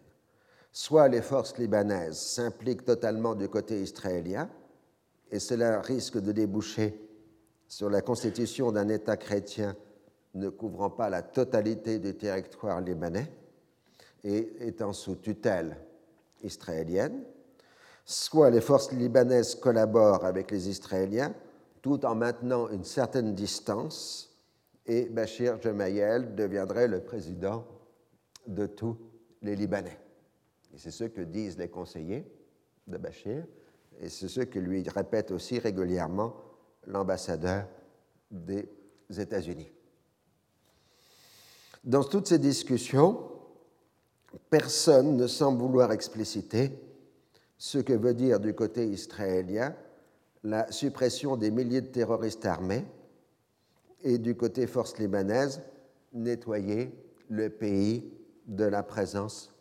[0.71, 4.49] Soit les forces libanaises s'impliquent totalement du côté israélien,
[5.31, 6.99] et cela risque de déboucher
[7.67, 9.75] sur la constitution d'un État chrétien
[10.35, 13.31] ne couvrant pas la totalité du territoire libanais
[14.23, 15.77] et étant sous tutelle
[16.43, 17.23] israélienne,
[18.05, 21.33] soit les forces libanaises collaborent avec les Israéliens
[21.81, 24.35] tout en maintenant une certaine distance
[24.85, 27.65] et Bachir Gemayel deviendrait le président
[28.47, 28.97] de tous
[29.41, 29.99] les Libanais.
[30.73, 32.25] Et c'est ce que disent les conseillers
[32.87, 33.45] de Bachir
[33.99, 36.35] et c'est ce que lui répète aussi régulièrement
[36.87, 37.67] l'ambassadeur
[38.31, 38.67] des
[39.09, 39.71] États-Unis.
[41.83, 43.29] Dans toutes ces discussions,
[44.49, 46.71] personne ne semble vouloir expliciter
[47.57, 49.75] ce que veut dire du côté israélien
[50.43, 52.85] la suppression des milliers de terroristes armés
[54.03, 55.61] et du côté force libanaise
[56.13, 56.91] nettoyer
[57.29, 58.11] le pays
[58.47, 59.53] de la présence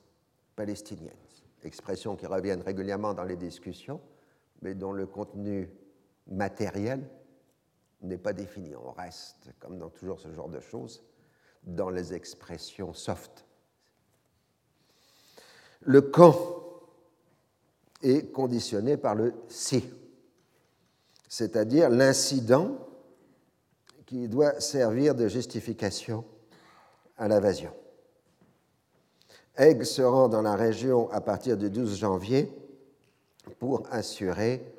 [0.56, 1.12] palestinienne.
[1.64, 4.00] Expressions qui reviennent régulièrement dans les discussions,
[4.62, 5.68] mais dont le contenu
[6.28, 7.08] matériel
[8.00, 8.74] n'est pas défini.
[8.76, 11.02] On reste, comme dans toujours ce genre de choses,
[11.64, 13.44] dans les expressions soft.
[15.80, 16.36] Le camp
[18.02, 19.84] est conditionné par le si,
[21.28, 22.78] c'est-à-dire l'incident
[24.06, 26.24] qui doit servir de justification
[27.16, 27.72] à l'invasion.
[29.56, 32.50] Egg se rend dans la région à partir du 12 janvier
[33.58, 34.72] pour assurer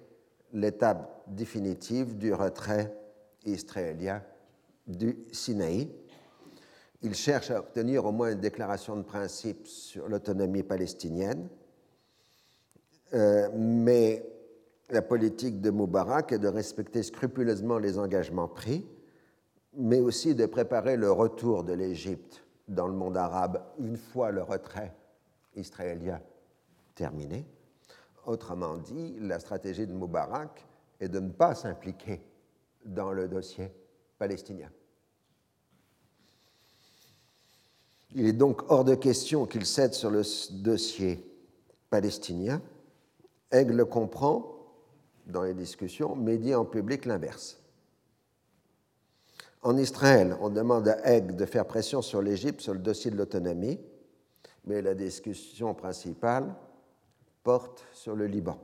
[0.53, 2.95] l'étape définitive du retrait
[3.45, 4.23] israélien
[4.87, 5.89] du Sinaï.
[7.01, 11.47] Il cherche à obtenir au moins une déclaration de principe sur l'autonomie palestinienne
[13.13, 14.23] euh, mais
[14.89, 18.85] la politique de Moubarak est de respecter scrupuleusement les engagements pris,
[19.73, 24.41] mais aussi de préparer le retour de l'Égypte dans le monde arabe une fois le
[24.41, 24.95] retrait
[25.55, 26.21] israélien
[26.95, 27.45] terminé.
[28.25, 30.65] Autrement dit, la stratégie de Moubarak
[30.99, 32.21] est de ne pas s'impliquer
[32.85, 33.71] dans le dossier
[34.17, 34.69] palestinien.
[38.15, 41.23] Il est donc hors de question qu'il cède sur le dossier
[41.89, 42.61] palestinien,
[43.51, 44.58] Aigle le comprend
[45.29, 47.59] dans les discussions, mais dit en public l'inverse.
[49.61, 53.17] En Israël, on demande à Aigle de faire pression sur l'Égypte sur le dossier de
[53.17, 53.79] l'autonomie,
[54.65, 56.53] mais la discussion principale
[57.43, 58.57] porte sur le Liban.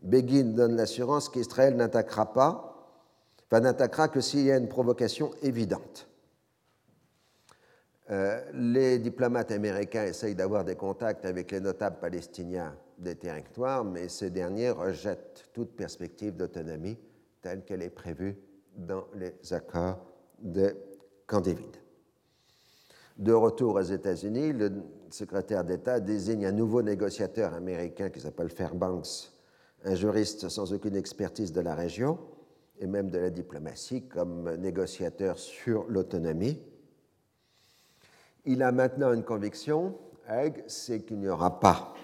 [0.00, 2.88] Begin donne l'assurance qu'Israël n'attaquera pas,
[3.46, 6.08] enfin n'attaquera que s'il y a une provocation évidente.
[8.10, 14.08] Euh, les diplomates américains essayent d'avoir des contacts avec les notables palestiniens des territoires, mais
[14.08, 16.98] ces derniers rejettent toute perspective d'autonomie
[17.42, 18.36] telle qu'elle est prévue
[18.76, 20.06] dans les accords
[20.40, 20.74] de
[21.26, 21.42] Camp.
[23.18, 24.70] De retour aux États-Unis, le
[25.10, 29.32] secrétaire d'État désigne un nouveau négociateur américain qui s'appelle Fairbanks,
[29.84, 32.18] un juriste sans aucune expertise de la région
[32.80, 36.60] et même de la diplomatie comme négociateur sur l'autonomie.
[38.44, 39.96] Il a maintenant une conviction,
[40.28, 41.94] Haig, c'est qu'il n'y aura pas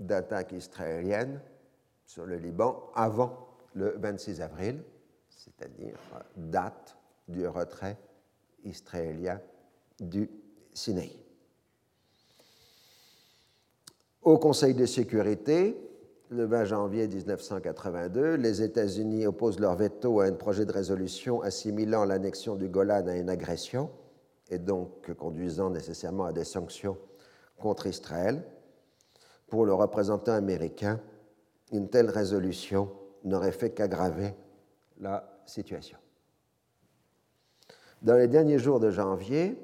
[0.00, 1.40] d'attaque israélienne
[2.06, 4.82] sur le Liban avant le 26 avril,
[5.28, 5.96] c'est-à-dire
[6.36, 6.96] date
[7.28, 7.96] du retrait
[8.64, 9.40] israélien
[10.00, 10.28] du
[10.74, 11.16] Sinaï.
[14.22, 15.76] Au Conseil de sécurité,
[16.30, 22.04] le 20 janvier 1982, les États-Unis opposent leur veto à un projet de résolution assimilant
[22.04, 23.90] l'annexion du Golan à une agression
[24.50, 26.98] et donc conduisant nécessairement à des sanctions
[27.58, 28.42] contre Israël.
[29.50, 31.00] Pour le représentant américain,
[31.72, 32.90] une telle résolution
[33.24, 34.34] n'aurait fait qu'aggraver
[34.98, 35.98] la situation.
[38.00, 39.58] Dans les derniers jours de janvier,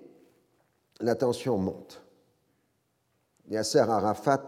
[1.00, 2.02] la tension monte.
[3.48, 4.46] Yasser Arafat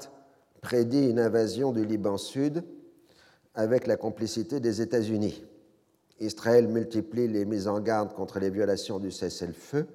[0.60, 2.64] prédit une invasion du Liban Sud
[3.54, 5.44] avec la complicité des États-Unis.
[6.20, 9.86] Israël multiplie les mises en garde contre les violations du cessez-le-feu.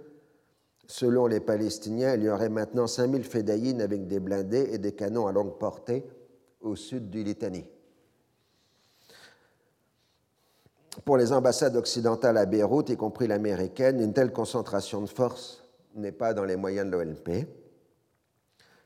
[0.88, 5.28] Selon les Palestiniens, il y aurait maintenant 5000 fédayines avec des blindés et des canons
[5.28, 6.06] à longue portée
[6.62, 7.66] au sud du Litanie.
[11.06, 15.64] Pour les ambassades occidentales à Beyrouth, y compris l'américaine, une telle concentration de forces
[15.96, 17.48] n'est pas dans les moyens de l'OLP.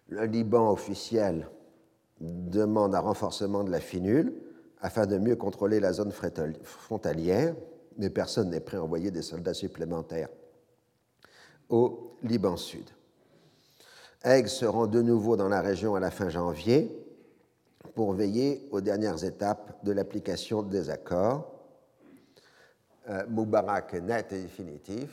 [0.10, 1.50] Le Liban officiel
[2.20, 4.34] demande un renforcement de la finule
[4.80, 7.56] afin de mieux contrôler la zone frontalière,
[7.98, 10.30] mais personne n'est prêt à envoyer des soldats supplémentaires
[11.70, 12.90] au Liban Sud.
[14.24, 16.92] Aigues se rend de nouveau dans la région à la fin janvier
[17.96, 21.54] pour veiller aux dernières étapes de l'application des accords.
[23.10, 25.10] Euh, Moubarak net et définitif.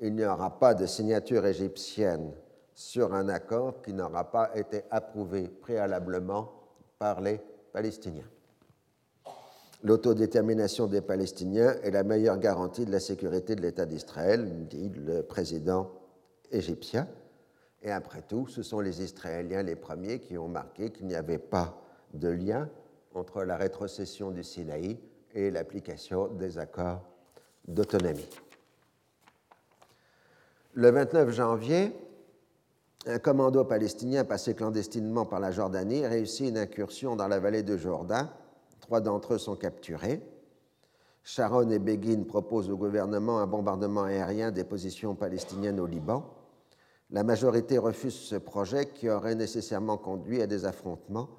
[0.00, 2.32] Il n'y aura pas de signature égyptienne
[2.74, 6.52] sur un accord qui n'aura pas été approuvé préalablement
[6.98, 7.40] par les
[7.72, 8.31] Palestiniens.
[9.84, 15.22] L'autodétermination des Palestiniens est la meilleure garantie de la sécurité de l'État d'Israël, dit le
[15.22, 15.90] président
[16.52, 17.08] égyptien.
[17.82, 21.38] Et après tout, ce sont les Israéliens les premiers qui ont marqué qu'il n'y avait
[21.38, 21.82] pas
[22.14, 22.68] de lien
[23.14, 25.00] entre la rétrocession du Sinaï
[25.34, 27.02] et l'application des accords
[27.66, 28.28] d'autonomie.
[30.74, 31.92] Le 29 janvier,
[33.06, 37.76] un commando palestinien passé clandestinement par la Jordanie réussit une incursion dans la vallée de
[37.76, 38.30] Jourdain.
[38.82, 40.20] Trois d'entre eux sont capturés.
[41.22, 46.28] Sharon et Begin proposent au gouvernement un bombardement aérien des positions palestiniennes au Liban.
[47.10, 51.30] La majorité refuse ce projet qui aurait nécessairement conduit à des affrontements,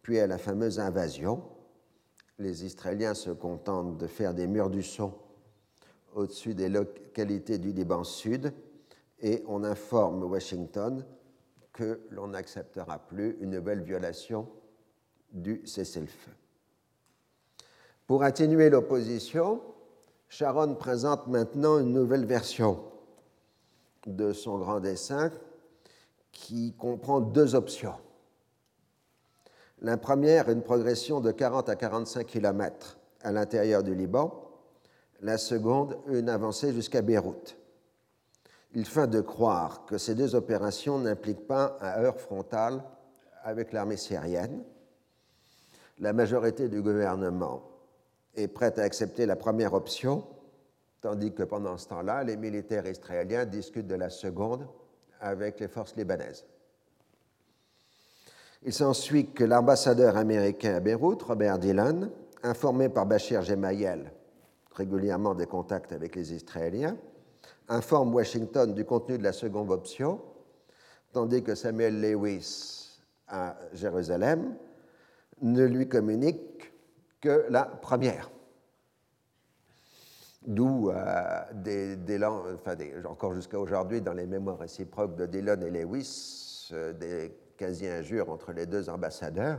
[0.00, 1.42] puis à la fameuse invasion.
[2.38, 5.12] Les Israéliens se contentent de faire des murs du son
[6.14, 8.54] au-dessus des localités du Liban Sud
[9.20, 11.04] et on informe Washington
[11.74, 14.48] que l'on n'acceptera plus une nouvelle violation
[15.30, 16.32] du cessez-le-feu.
[18.06, 19.60] Pour atténuer l'opposition,
[20.28, 22.80] Sharon présente maintenant une nouvelle version
[24.06, 25.30] de son grand dessin
[26.32, 27.94] qui comprend deux options.
[29.80, 34.50] La première, une progression de 40 à 45 km à l'intérieur du Liban.
[35.20, 37.56] La seconde, une avancée jusqu'à Beyrouth
[38.76, 42.84] il feint de croire que ces deux opérations n'impliquent pas un heurt frontal
[43.42, 44.62] avec l'armée syrienne.
[45.98, 47.62] La majorité du gouvernement
[48.36, 50.24] est prête à accepter la première option,
[51.00, 54.66] tandis que pendant ce temps-là, les militaires israéliens discutent de la seconde
[55.20, 56.44] avec les forces libanaises.
[58.62, 62.10] Il s'ensuit que l'ambassadeur américain à Beyrouth, Robert Dillon,
[62.42, 64.12] informé par Bachir Gemayel
[64.76, 66.96] régulièrement des contacts avec les Israéliens,
[67.68, 70.20] informe Washington du contenu de la seconde option,
[71.12, 74.54] tandis que Samuel Lewis à Jérusalem
[75.40, 76.55] ne lui communique
[77.26, 78.30] que la première.
[80.46, 81.42] D'où, euh,
[83.04, 88.52] encore jusqu'à aujourd'hui, dans les mémoires réciproques de Dillon et Lewis, euh, des quasi-injures entre
[88.52, 89.58] les deux ambassadeurs.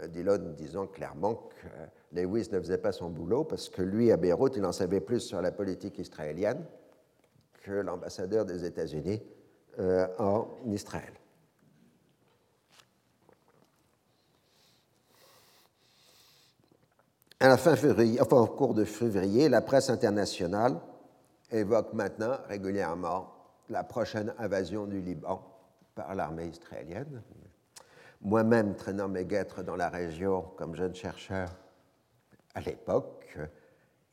[0.00, 4.16] Euh, Dillon disant clairement que Lewis ne faisait pas son boulot parce que lui, à
[4.16, 6.64] Beyrouth, il en savait plus sur la politique israélienne
[7.62, 9.22] que l'ambassadeur des États-Unis
[10.18, 11.12] en Israël.
[17.38, 20.80] À la fin février, enfin, au cours de février, la presse internationale
[21.50, 23.30] évoque maintenant régulièrement
[23.68, 25.42] la prochaine invasion du Liban
[25.94, 27.22] par l'armée israélienne.
[28.22, 31.50] Moi-même, traînant mes guêtres dans la région comme jeune chercheur
[32.54, 33.38] à l'époque,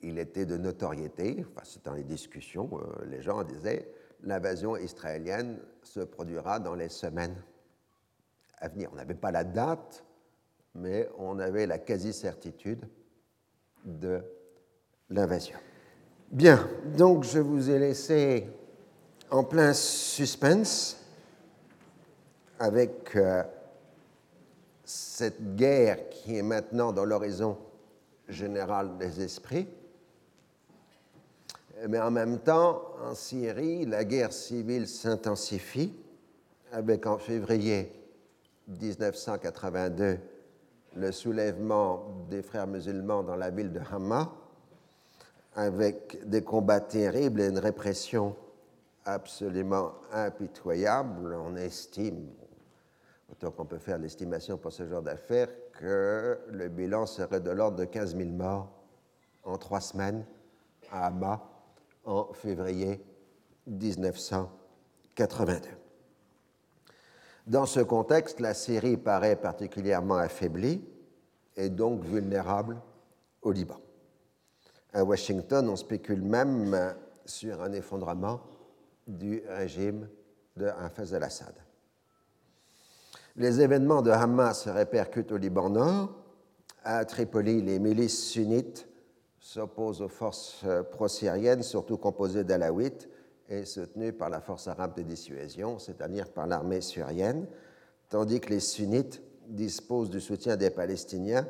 [0.01, 3.89] il était de notoriété, enfin, c'est dans les discussions, euh, les gens disaient
[4.23, 7.41] l'invasion israélienne se produira dans les semaines
[8.57, 8.89] à venir.
[8.91, 10.03] On n'avait pas la date,
[10.75, 12.85] mais on avait la quasi-certitude
[13.85, 14.21] de
[15.09, 15.57] l'invasion.
[16.31, 16.67] Bien,
[16.97, 18.47] donc je vous ai laissé
[19.29, 20.97] en plein suspense
[22.59, 23.43] avec euh,
[24.83, 27.57] cette guerre qui est maintenant dans l'horizon
[28.27, 29.67] général des esprits
[31.87, 35.93] mais en même temps, en Syrie, la guerre civile s'intensifie
[36.71, 37.91] avec en février
[38.67, 40.17] 1982
[40.95, 44.31] le soulèvement des frères musulmans dans la ville de Hama,
[45.55, 48.35] avec des combats terribles et une répression
[49.05, 51.35] absolument impitoyable.
[51.35, 52.27] On estime
[53.41, 57.77] Donc on peut faire l'estimation pour ce genre d'affaires que le bilan serait de l'ordre
[57.77, 58.69] de 15 000 morts
[59.43, 60.23] en trois semaines
[60.91, 61.41] à Hama
[62.05, 63.03] en février
[63.67, 65.82] 1982.
[67.45, 70.81] Dans ce contexte, la Syrie paraît particulièrement affaiblie
[71.57, 72.81] et donc vulnérable
[73.41, 73.79] au Liban.
[74.93, 78.39] À Washington, on spécule même sur un effondrement
[79.07, 80.07] du régime
[80.55, 81.53] de Hafez al-Assad.
[83.35, 86.15] Les événements de Hamas se répercutent au Liban Nord.
[86.85, 88.87] À Tripoli, les milices sunnites
[89.39, 93.09] s'opposent aux forces pro-syriennes, surtout composées d'alaouites
[93.49, 97.47] et soutenues par la force arabe de dissuasion, c'est-à-dire par l'armée syrienne,
[98.09, 101.47] tandis que les sunnites disposent du soutien des Palestiniens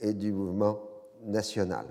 [0.00, 0.80] et du mouvement
[1.24, 1.86] national.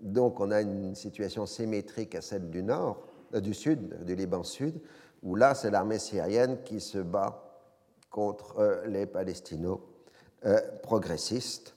[0.00, 4.42] Donc on a une situation symétrique à celle du nord, euh, du sud, du Liban
[4.42, 4.78] sud,
[5.22, 7.40] où là c'est l'armée syrienne qui se bat
[8.10, 11.74] contre euh, les palestino-progressistes,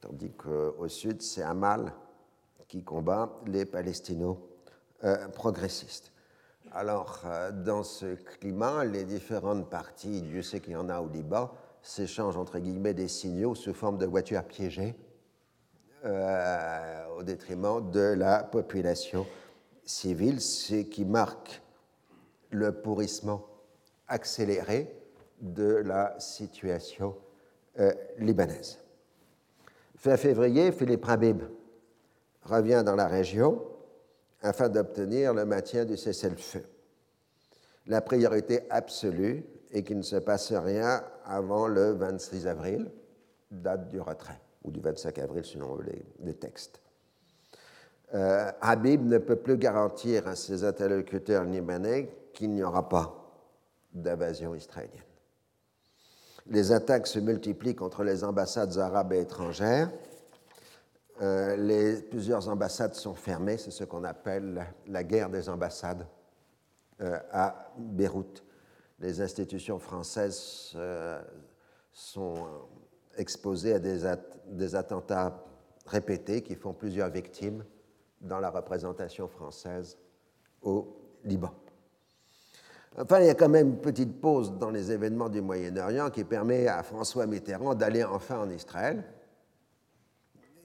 [0.00, 1.92] tandis qu'au sud c'est Amal
[2.68, 3.64] qui combat les
[5.00, 6.12] palestino-progressistes.
[6.72, 11.08] Alors, euh, dans ce climat, les différentes parties, Dieu sait qu'il y en a au
[11.08, 11.50] Liban,
[11.82, 14.94] s'échangent entre guillemets des signaux sous forme de voitures piégées
[16.04, 19.26] euh, au détriment de la population
[19.84, 21.62] civile, ce qui marque
[22.50, 23.46] le pourrissement
[24.06, 24.94] accéléré
[25.40, 27.16] de la situation
[27.78, 28.78] euh, libanaise.
[29.96, 31.42] Fin février, Philippe Rabib
[32.42, 33.62] revient dans la région
[34.42, 36.64] afin d'obtenir le maintien du cessez-le-feu.
[37.86, 42.90] La priorité absolue est qu'il ne se passe rien avant le 26 avril,
[43.50, 45.78] date du retrait ou du 25 avril selon
[46.20, 46.80] les, textes.
[48.14, 53.14] Euh, Habib ne peut plus garantir à ses interlocuteurs libanais qu'il n'y aura pas
[53.92, 55.02] d'invasion israélienne.
[56.46, 59.90] Les attaques se multiplient contre les ambassades arabes et étrangères.
[61.20, 66.06] Euh, les, plusieurs ambassades sont fermées, c'est ce qu'on appelle la, guerre des ambassades
[67.00, 68.44] euh, à Beyrouth.
[69.00, 71.20] Les institutions françaises euh,
[71.92, 72.46] sont
[73.16, 75.44] exposés à des, attentats
[75.86, 77.64] répétés qui font plusieurs victimes
[78.20, 79.98] dans la représentation française
[80.62, 81.50] au Liban.
[82.96, 86.24] Enfin, il y a quand même une petite pause dans les événements du Moyen-Orient qui
[86.24, 89.04] permet à François Mitterrand d'aller enfin en Israël.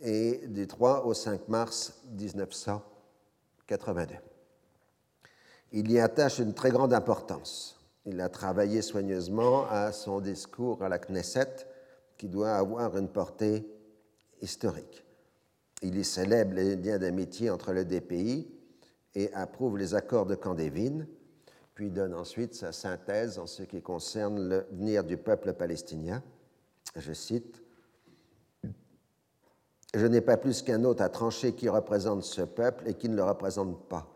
[0.05, 4.15] Et du 3 au 5 mars 1982.
[5.71, 7.79] Il y attache une très grande importance.
[8.05, 11.65] Il a travaillé soigneusement à son discours à la Knesset
[12.17, 13.65] qui doit avoir une portée
[14.41, 15.05] historique.
[15.81, 18.53] Il y célèbre les liens d'amitié entre les deux pays
[19.15, 21.07] et approuve les accords de Camp David,
[21.75, 26.21] puis donne ensuite sa synthèse en ce qui concerne l'avenir du peuple palestinien.
[26.97, 27.62] Je cite
[29.93, 33.15] Je n'ai pas plus qu'un autre à trancher qui représente ce peuple et qui ne
[33.15, 34.07] le représente pas.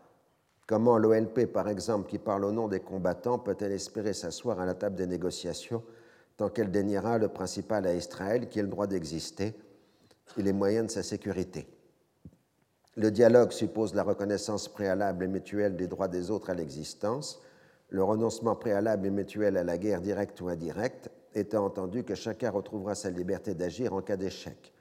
[0.66, 4.74] Comment l'OLP, par exemple, qui parle au nom des combattants, peut-elle espérer s'asseoir à la
[4.74, 5.82] table des négociations
[6.36, 9.54] tant qu'elle déniera le principal à Israël qui a le droit d'exister
[10.36, 11.68] et les moyens de sa sécurité?
[12.96, 17.40] Le dialogue suppose la reconnaissance préalable et mutuelle des droits des autres à l'existence,
[17.90, 22.50] le renoncement préalable et mutuel à la guerre directe ou indirecte, étant entendu que chacun
[22.50, 24.74] retrouvera sa liberté d'agir en cas d'échec.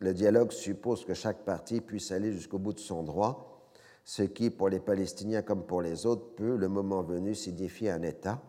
[0.00, 3.68] Le dialogue suppose que chaque partie puisse aller jusqu'au bout de son droit,
[4.04, 8.02] ce qui, pour les Palestiniens comme pour les autres, peut, le moment venu, signifier un
[8.02, 8.40] État,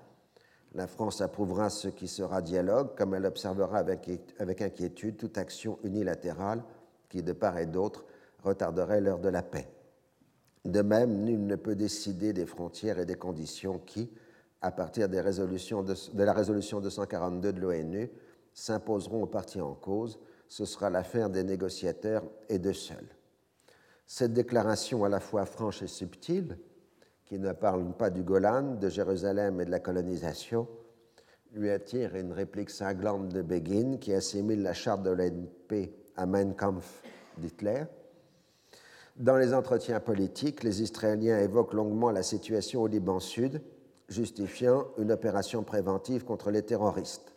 [0.75, 4.07] la France approuvera ce qui sera dialogue, comme elle observera avec,
[4.39, 6.63] inquiétude toute action unilatérale
[7.09, 8.05] qui, de part et d'autre,
[8.43, 9.67] retarderait l'heure de la paix.
[10.65, 14.11] De même, nul ne peut décider des frontières et des conditions qui,
[14.61, 18.11] à partir de, de la résolution 242 de l'ONU,
[18.53, 20.19] s'imposeront aux parties en cause.
[20.49, 23.15] Ce sera l'affaire des négociateurs et de seuls.
[24.05, 26.57] Cette déclaration à la fois franche et subtile
[27.25, 30.67] qui ne parle pas du Golan, de Jérusalem et de la colonisation,
[31.53, 36.55] lui attire une réplique cinglante de Begin qui assimile la charte de l'NP à Mein
[36.55, 37.03] Kampf
[37.37, 37.83] d'Hitler.
[39.15, 43.61] Dans les entretiens politiques, les Israéliens évoquent longuement la situation au Liban Sud,
[44.07, 47.33] justifiant une opération préventive contre les terroristes.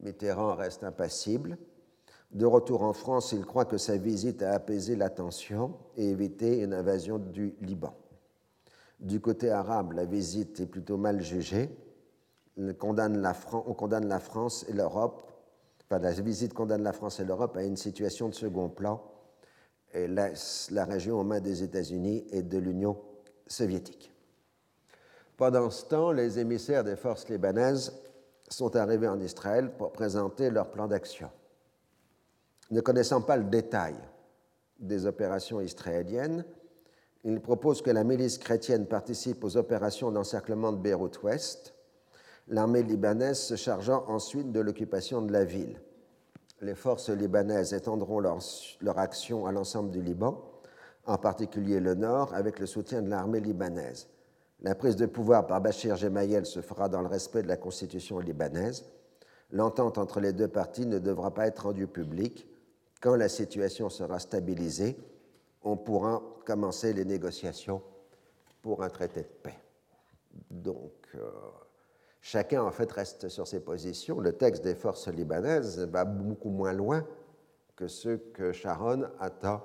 [0.00, 1.58] Mitterrand reste impassible.
[2.30, 6.60] De retour en France, il croit que sa visite a apaisé la tension et évité
[6.60, 7.94] une invasion du Liban.
[9.00, 11.70] Du côté arabe, la visite est plutôt mal jugée.
[12.58, 13.32] On condamne la,
[14.18, 15.22] France et l'Europe,
[15.90, 19.00] la visite condamne la France et l'Europe à une situation de second plan
[19.94, 22.98] et laisse la région aux mains des États-Unis et de l'Union
[23.46, 24.12] soviétique.
[25.36, 27.92] Pendant ce temps, les émissaires des forces libanaises
[28.48, 31.30] sont arrivés en Israël pour présenter leur plan d'action.
[32.70, 33.94] Ne connaissant pas le détail
[34.78, 36.44] des opérations israéliennes,
[37.24, 41.74] ils proposent que la milice chrétienne participe aux opérations d'encerclement de Beyrouth-Ouest,
[42.48, 45.80] l'armée libanaise se chargeant ensuite de l'occupation de la ville.
[46.60, 48.38] Les forces libanaises étendront leur,
[48.80, 50.42] leur action à l'ensemble du Liban,
[51.06, 54.08] en particulier le nord, avec le soutien de l'armée libanaise.
[54.60, 58.18] La prise de pouvoir par Bachir Gemayel se fera dans le respect de la constitution
[58.18, 58.84] libanaise.
[59.52, 62.46] L'entente entre les deux parties ne devra pas être rendue publique.
[63.00, 64.96] Quand la situation sera stabilisée,
[65.62, 67.82] on pourra commencer les négociations
[68.62, 69.58] pour un traité de paix.
[70.50, 71.30] Donc, euh,
[72.20, 74.20] chacun en fait reste sur ses positions.
[74.20, 77.06] Le texte des forces libanaises va beaucoup moins loin
[77.76, 79.62] que ce que Sharon attend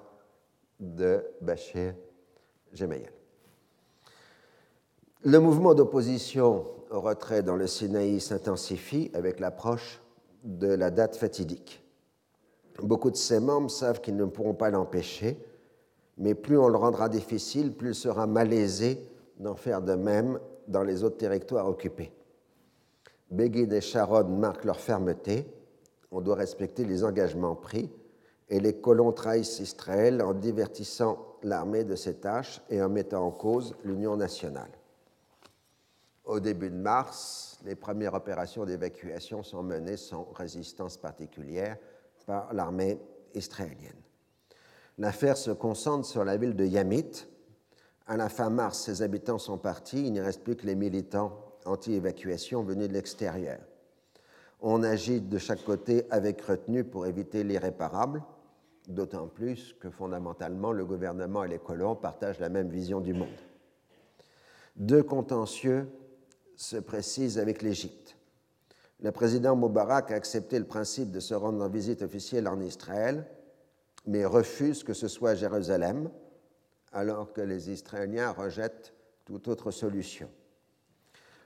[0.80, 1.96] de Bachir
[2.72, 3.12] Gemayel.
[5.24, 10.02] Le mouvement d'opposition au retrait dans le Sinaï s'intensifie avec l'approche
[10.44, 11.83] de la date fatidique.
[12.82, 15.38] Beaucoup de ses membres savent qu'ils ne pourront pas l'empêcher,
[16.18, 19.00] mais plus on le rendra difficile, plus il sera malaisé
[19.40, 22.12] d'en faire de même dans les autres territoires occupés.
[23.30, 25.46] Begin et Sharon marquent leur fermeté,
[26.12, 27.92] on doit respecter les engagements pris,
[28.50, 33.32] et les colons trahissent Israël en divertissant l'armée de ses tâches et en mettant en
[33.32, 34.70] cause l'Union nationale.
[36.26, 41.78] Au début de mars, les premières opérations d'évacuation sont menées sans résistance particulière
[42.26, 43.00] par l'armée
[43.34, 44.02] israélienne.
[44.98, 47.26] L'affaire se concentre sur la ville de Yamit.
[48.06, 51.40] À la fin mars, ses habitants sont partis, il ne reste plus que les militants
[51.66, 53.60] anti-évacuation venus de l'extérieur.
[54.62, 58.24] On agit de chaque côté avec retenue pour éviter l'irréparable,
[58.88, 63.30] d'autant plus que fondamentalement le gouvernement et les colons partagent la même vision du monde.
[64.76, 65.88] Deux contentieux
[66.56, 68.16] se précise avec l'Égypte.
[69.04, 73.28] Le président Moubarak a accepté le principe de se rendre en visite officielle en Israël,
[74.08, 76.10] mais refuse que ce soit Jérusalem,
[76.93, 78.93] alors que les Israéliens rejettent
[79.26, 80.30] toute autre solution.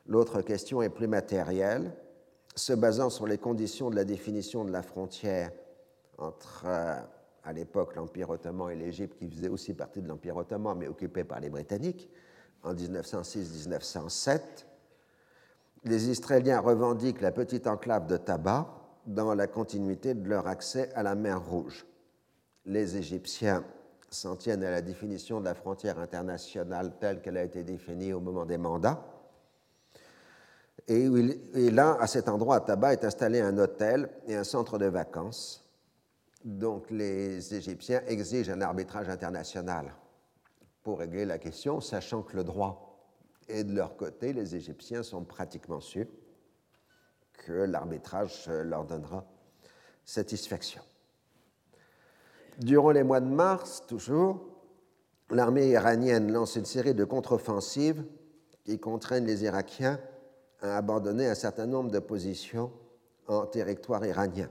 [0.06, 1.94] L'autre question est plus matérielle,
[2.56, 5.52] se basant sur les conditions de la définition de la frontière
[6.20, 6.96] entre, euh,
[7.44, 11.24] à l'époque, l'Empire ottoman et l'Égypte, qui faisait aussi partie de l'Empire ottoman, mais occupé
[11.24, 12.08] par les Britanniques,
[12.64, 14.67] en 1906-1907
[15.88, 18.68] les Israéliens revendiquent la petite enclave de Taba
[19.06, 21.86] dans la continuité de leur accès à la mer Rouge.
[22.66, 23.64] Les Égyptiens
[24.10, 28.20] s'en tiennent à la définition de la frontière internationale telle qu'elle a été définie au
[28.20, 29.04] moment des mandats.
[30.88, 31.10] Et,
[31.72, 35.66] là, à cet endroit, à Taba, est installé un hôtel et un centre de vacances.
[36.46, 39.94] Donc les Égyptiens exigent un arbitrage international
[40.82, 42.87] pour régler la question, sachant que le droit
[43.48, 46.08] et de leur côté, les Égyptiens sont pratiquement sûrs
[47.34, 49.26] que l'arbitrage leur donnera
[50.04, 50.82] satisfaction.
[52.60, 54.42] Durant les mois de mars, toujours,
[55.30, 58.04] l'armée iranienne lance une série de contre-offensives
[58.66, 60.00] qui contraignent les Irakiens
[60.62, 62.72] à abandonner un certain nombre de positions
[63.28, 64.50] en territoire iranien.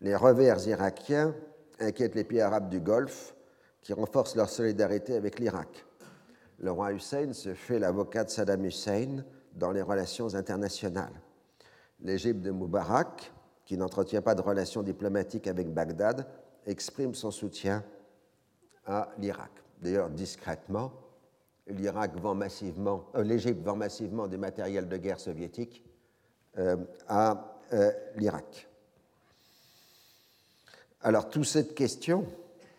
[0.00, 1.34] Les revers irakiens
[1.78, 3.34] inquiètent les pays arabes du Golfe
[3.82, 5.86] qui renforcent leur solidarité avec l'Irak
[6.60, 11.12] le roi Hussein se fait l'avocat de Saddam Hussein dans les relations internationales.
[12.02, 13.32] L'Égypte de Moubarak,
[13.64, 16.26] qui n'entretient pas de relations diplomatiques avec Bagdad,
[16.66, 17.82] exprime son soutien
[18.86, 19.50] à l'Irak.
[19.80, 20.92] D'ailleurs, discrètement,
[21.68, 25.84] euh, l'Égypte vend massivement du matériel de guerre soviétique
[26.58, 26.76] euh,
[27.08, 28.68] à euh, l'Irak.
[31.02, 32.26] Alors, toute cette question,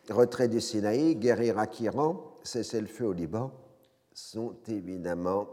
[0.09, 3.51] retrait du Sinaï, guerre Irak-Iran, cessez-le-feu au Liban,
[4.13, 5.47] sont évidemment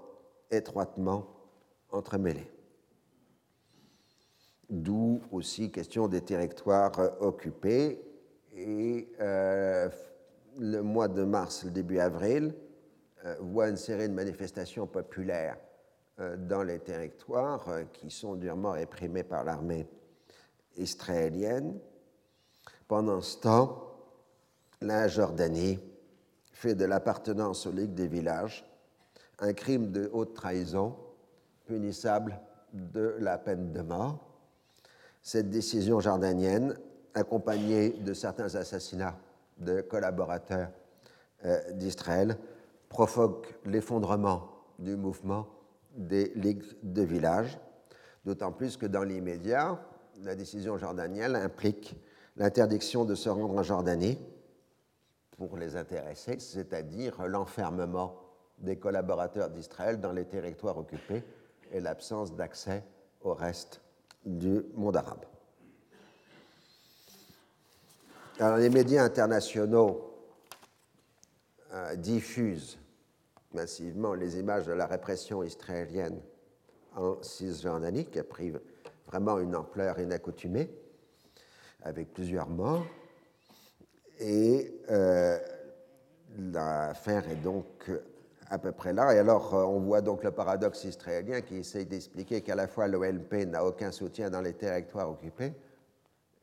[0.51, 1.27] étroitement
[1.91, 2.51] entremêlés.
[4.69, 8.05] D'où aussi question des territoires occupés.
[8.55, 9.89] Et euh,
[10.59, 12.55] le mois de mars, le début avril,
[13.25, 15.57] euh, voit une série de manifestations populaires
[16.21, 19.87] euh, dans les territoires qui sont durement réprimés par l'armée
[20.77, 21.79] israélienne.
[22.87, 23.85] Pendant ce temps,
[24.81, 25.79] la Jordanie
[26.59, 28.65] fait de l'appartenance aux ligues des villages
[29.39, 30.97] un crime de haute trahison
[31.67, 32.41] punissable
[32.73, 34.19] de la peine de mort.
[35.23, 36.75] Cette décision jordanienne,
[37.15, 39.17] accompagnée de certains assassinats
[39.59, 40.71] de collaborateurs
[41.45, 42.37] euh, d'Israël,
[42.89, 44.49] provoque l'effondrement
[44.81, 45.47] du mouvement
[45.95, 47.57] des ligues de village,
[48.25, 49.81] d'autant plus que dans l'immédiat,
[50.25, 51.95] la décision jordanienne implique
[52.37, 54.19] l'interdiction de se rendre en Jordanie
[55.39, 58.21] pour les intéressés, c'est-à-dire l'enfermement
[58.59, 61.23] des collaborateurs d'Israël dans les territoires occupés
[61.73, 62.83] et l'absence d'accès
[63.23, 63.81] au reste
[64.27, 65.25] du monde arabe.
[68.41, 70.13] Alors, les médias internationaux
[71.73, 72.79] euh, diffusent
[73.53, 76.21] massivement les images de la répression israélienne
[76.97, 78.53] en Cisjordanie, qui a pris
[79.07, 80.69] vraiment une ampleur inaccoutumée,
[81.83, 82.85] avec plusieurs morts.
[84.21, 85.39] Et euh,
[86.37, 87.91] l'affaire est donc
[88.51, 89.15] à peu près là.
[89.15, 92.89] Et alors, euh, on voit donc le paradoxe israélien qui essaye d'expliquer qu'à la fois
[92.89, 95.53] l'OLP n'a aucun soutien dans les territoires occupés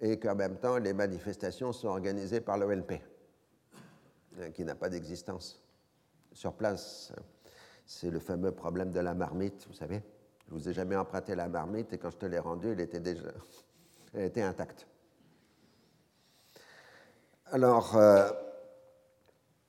[0.01, 3.01] et qu'en même temps, les manifestations sont organisées par l'OLP,
[4.39, 5.61] euh, qui n'a pas d'existence
[6.31, 7.13] sur place.
[7.85, 10.01] C'est le fameux problème de la marmite, vous savez.
[10.47, 12.99] Je vous ai jamais emprunté la marmite et quand je te l'ai rendue, elle était
[12.99, 13.21] déjà
[14.13, 14.87] elle était intacte.
[17.51, 18.27] Alors, euh,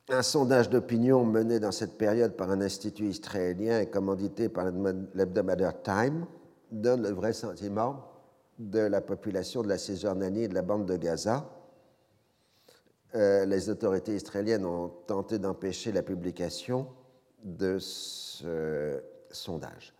[0.08, 4.70] un sondage d'opinion mené dans cette période par un institut israélien et commandité par
[5.14, 6.26] l'hebdomadaire Time
[6.72, 8.08] donne le vrai sentiment
[8.58, 11.50] de la population de la Cisjordanie et de la bande de Gaza.
[13.14, 16.86] Euh, les autorités israéliennes ont tenté d'empêcher la publication
[17.44, 19.92] de ce sondage.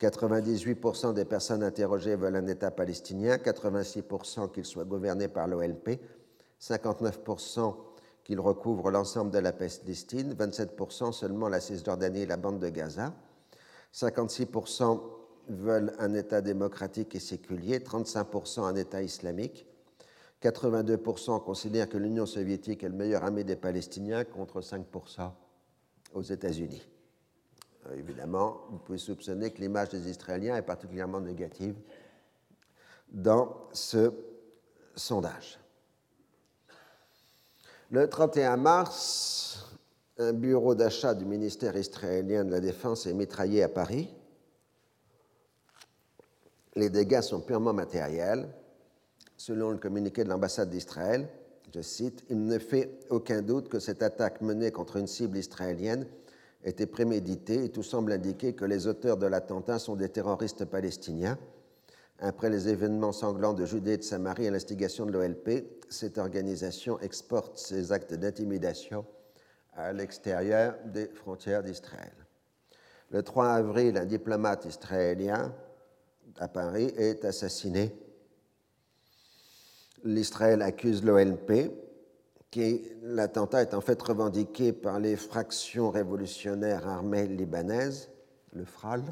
[0.00, 6.00] 98% des personnes interrogées veulent un État palestinien, 86% qu'il soit gouverné par l'OLP,
[6.60, 7.74] 59%
[8.24, 13.14] qu'il recouvre l'ensemble de la Palestine, 27% seulement la Cisjordanie et la bande de Gaza,
[13.94, 15.00] 56%
[15.48, 19.66] veulent un État démocratique et séculier, 35% un État islamique,
[20.42, 25.30] 82% considèrent que l'Union soviétique est le meilleur ami des Palestiniens contre 5%
[26.14, 26.86] aux États-Unis.
[27.86, 31.76] Euh, évidemment, vous pouvez soupçonner que l'image des Israéliens est particulièrement négative
[33.08, 34.12] dans ce
[34.94, 35.58] sondage.
[37.92, 39.64] Le 31 mars,
[40.18, 44.08] un bureau d'achat du ministère israélien de la Défense est mitraillé à Paris.
[46.74, 48.48] Les dégâts sont purement matériels.
[49.36, 51.28] Selon le communiqué de l'ambassade d'Israël,
[51.72, 56.08] je cite, Il ne fait aucun doute que cette attaque menée contre une cible israélienne
[56.64, 61.38] était préméditée et tout semble indiquer que les auteurs de l'attentat sont des terroristes palestiniens
[62.18, 66.98] après les événements sanglants de Judée et de Samarie à l'instigation de l'OLP, cette organisation
[67.00, 69.04] exporte ses actes d'intimidation
[69.74, 72.14] à l'extérieur des frontières d'Israël.
[73.10, 75.54] Le 3 avril, un diplomate israélien
[76.38, 77.94] à Paris est assassiné.
[80.02, 81.70] L'Israël accuse l'OLP,
[82.50, 88.08] qui l'attentat est en fait revendiqué par les fractions révolutionnaires armées libanaises,
[88.52, 89.02] le FRAL,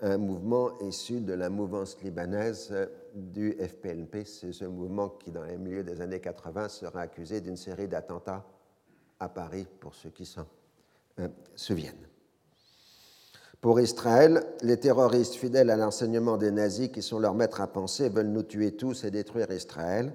[0.00, 2.74] un mouvement issu de la mouvance libanaise
[3.14, 4.24] du FPNP.
[4.24, 8.44] C'est ce mouvement qui, dans les milieux des années 80, sera accusé d'une série d'attentats
[9.18, 10.46] à Paris, pour ceux qui s'en
[11.20, 12.06] euh, souviennent.
[13.62, 18.10] Pour Israël, les terroristes fidèles à l'enseignement des nazis, qui sont leurs maîtres à penser,
[18.10, 20.12] veulent nous tuer tous et détruire Israël.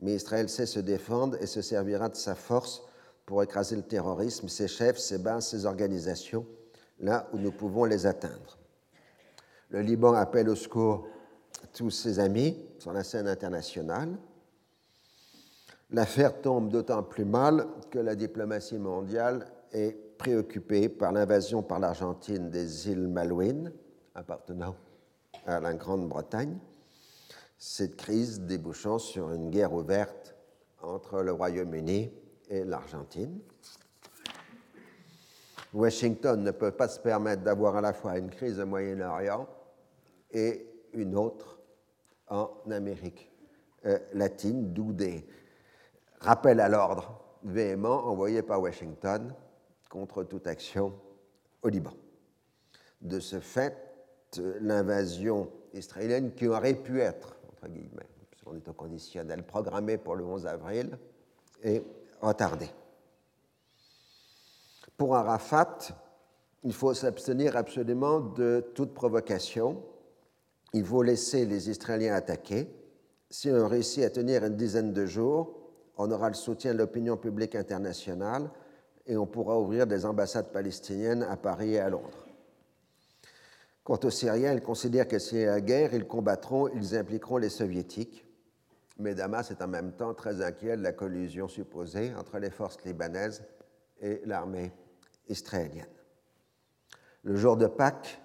[0.00, 2.82] Mais Israël sait se défendre et se servira de sa force
[3.26, 6.44] pour écraser le terrorisme, ses chefs, ses bases, ses organisations,
[6.98, 8.59] là où nous pouvons les atteindre.
[9.70, 11.06] Le Liban appelle au secours
[11.72, 14.18] tous ses amis sur la scène internationale.
[15.90, 22.50] L'affaire tombe d'autant plus mal que la diplomatie mondiale est préoccupée par l'invasion par l'Argentine
[22.50, 23.72] des îles Malouines,
[24.14, 24.74] appartenant
[25.46, 26.58] à la Grande-Bretagne,
[27.56, 30.34] cette crise débouchant sur une guerre ouverte
[30.82, 32.10] entre le Royaume-Uni
[32.48, 33.38] et l'Argentine.
[35.72, 39.46] Washington ne peut pas se permettre d'avoir à la fois une crise au Moyen-Orient
[40.32, 41.60] et une autre
[42.28, 43.30] en Amérique
[43.86, 45.26] euh, latine, d'où des
[46.20, 49.34] rappels à l'ordre véhéments envoyés par Washington
[49.88, 50.94] contre toute action
[51.62, 51.94] au Liban.
[53.00, 53.76] De ce fait,
[54.60, 60.24] l'invasion israélienne, qui aurait pu être, entre guillemets, puisqu'on est au conditionnel, programmée pour le
[60.24, 60.98] 11 avril,
[61.62, 61.82] est
[62.20, 62.70] retardée.
[64.96, 65.78] Pour Arafat,
[66.62, 69.82] il faut s'abstenir absolument de toute provocation
[70.72, 72.68] il faut laisser les Israéliens attaquer.
[73.28, 75.56] Si on réussit à tenir une dizaine de jours,
[75.96, 78.50] on aura le soutien de l'opinion publique internationale
[79.06, 82.26] et on pourra ouvrir des ambassades palestiniennes à Paris et à Londres.
[83.84, 87.48] Quant aux Syriens, ils considèrent que s'il y a guerre, ils combattront, ils impliqueront les
[87.48, 88.24] Soviétiques.
[88.98, 92.84] Mais Damas est en même temps très inquiet de la collusion supposée entre les forces
[92.84, 93.42] libanaises
[94.00, 94.72] et l'armée
[95.28, 95.86] israélienne.
[97.22, 98.19] Le jour de Pâques,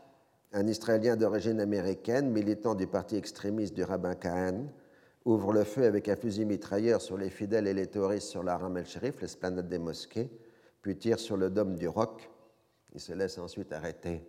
[0.55, 4.67] un Israélien d'origine américaine, militant du parti extrémiste du rabbin Kahan,
[5.25, 8.57] ouvre le feu avec un fusil mitrailleur sur les fidèles et les touristes sur la
[8.57, 10.31] Ram el-Sharif, l'esplanade des mosquées,
[10.81, 12.31] puis tire sur le dôme du roc.
[12.93, 14.25] Il se laisse ensuite arrêter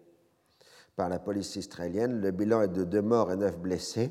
[0.97, 2.20] par la police israélienne.
[2.20, 4.11] Le bilan est de deux morts et neuf blessés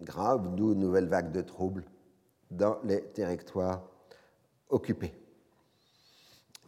[0.00, 1.84] graves, d'où une nouvelle vague de troubles
[2.52, 3.82] dans les territoires
[4.68, 5.12] occupés.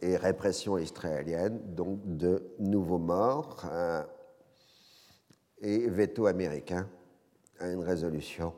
[0.01, 3.63] Et répression israélienne, donc de nouveaux morts
[5.61, 6.89] et veto américain
[7.59, 8.53] à une résolution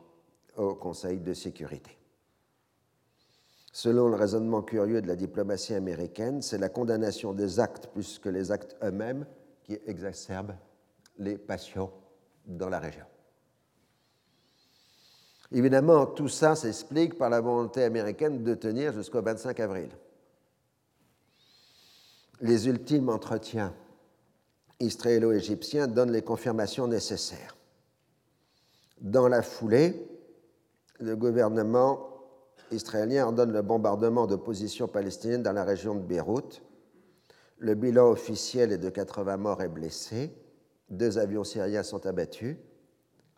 [0.55, 1.97] au Conseil de sécurité.
[3.71, 8.29] Selon le raisonnement curieux de la diplomatie américaine, c'est la condamnation des actes plus que
[8.29, 9.25] les actes eux-mêmes
[9.63, 10.55] qui exacerbent
[11.17, 11.91] les passions
[12.45, 13.05] dans la région.
[15.51, 19.89] Évidemment, tout ça s'explique par la volonté américaine de tenir jusqu'au 25 avril.
[22.41, 23.73] Les ultimes entretiens
[24.83, 27.57] israélo-égyptiens donnent les confirmations nécessaires.
[29.01, 30.07] Dans la foulée,
[30.99, 32.09] le gouvernement
[32.71, 36.61] israélien ordonne le bombardement de positions palestiniennes dans la région de Beyrouth.
[37.57, 40.31] Le bilan officiel est de 80 morts et blessés.
[40.89, 42.57] Deux avions syriens sont abattus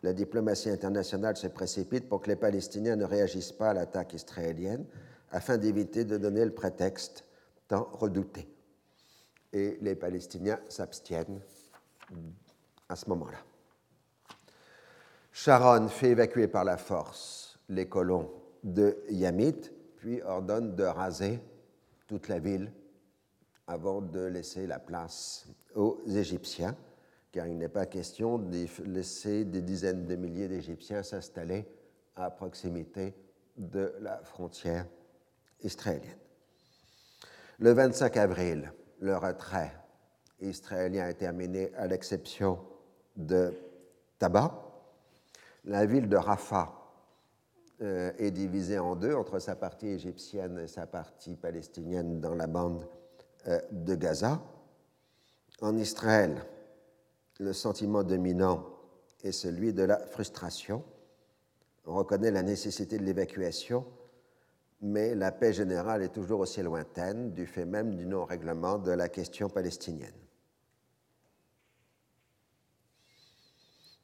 [0.06, 4.84] la diplomatie internationale se précipite pour que les Palestiniens ne réagissent pas à l'attaque israélienne
[5.30, 7.24] afin d'éviter de donner le prétexte
[7.66, 8.48] tant redouté.
[9.56, 11.40] Et les Palestiniens s'abstiennent
[12.90, 13.38] à ce moment-là.
[15.32, 18.30] Sharon fait évacuer par la force les colons
[18.62, 21.40] de Yamit, puis ordonne de raser
[22.06, 22.70] toute la ville
[23.66, 26.76] avant de laisser la place aux Égyptiens
[27.32, 31.66] car il n'est pas question de laisser des dizaines de milliers d'Égyptiens s'installer
[32.14, 33.14] à proximité
[33.58, 34.86] de la frontière
[35.60, 36.16] israélienne.
[37.58, 39.72] Le 25 avril, le retrait
[40.40, 42.58] israélien est terminé à l'exception
[43.16, 43.52] de
[44.18, 44.62] Taba.
[45.64, 46.72] La ville de Rafah
[47.82, 52.46] euh, est divisée en deux entre sa partie égyptienne et sa partie palestinienne dans la
[52.46, 52.86] bande
[53.48, 54.40] euh, de Gaza.
[55.60, 56.44] En Israël,
[57.38, 58.66] le sentiment dominant
[59.22, 60.82] est celui de la frustration.
[61.86, 63.84] On reconnaît la nécessité de l'évacuation,
[64.86, 69.08] mais la paix générale est toujours aussi lointaine du fait même du non-règlement de la
[69.08, 70.14] question palestinienne.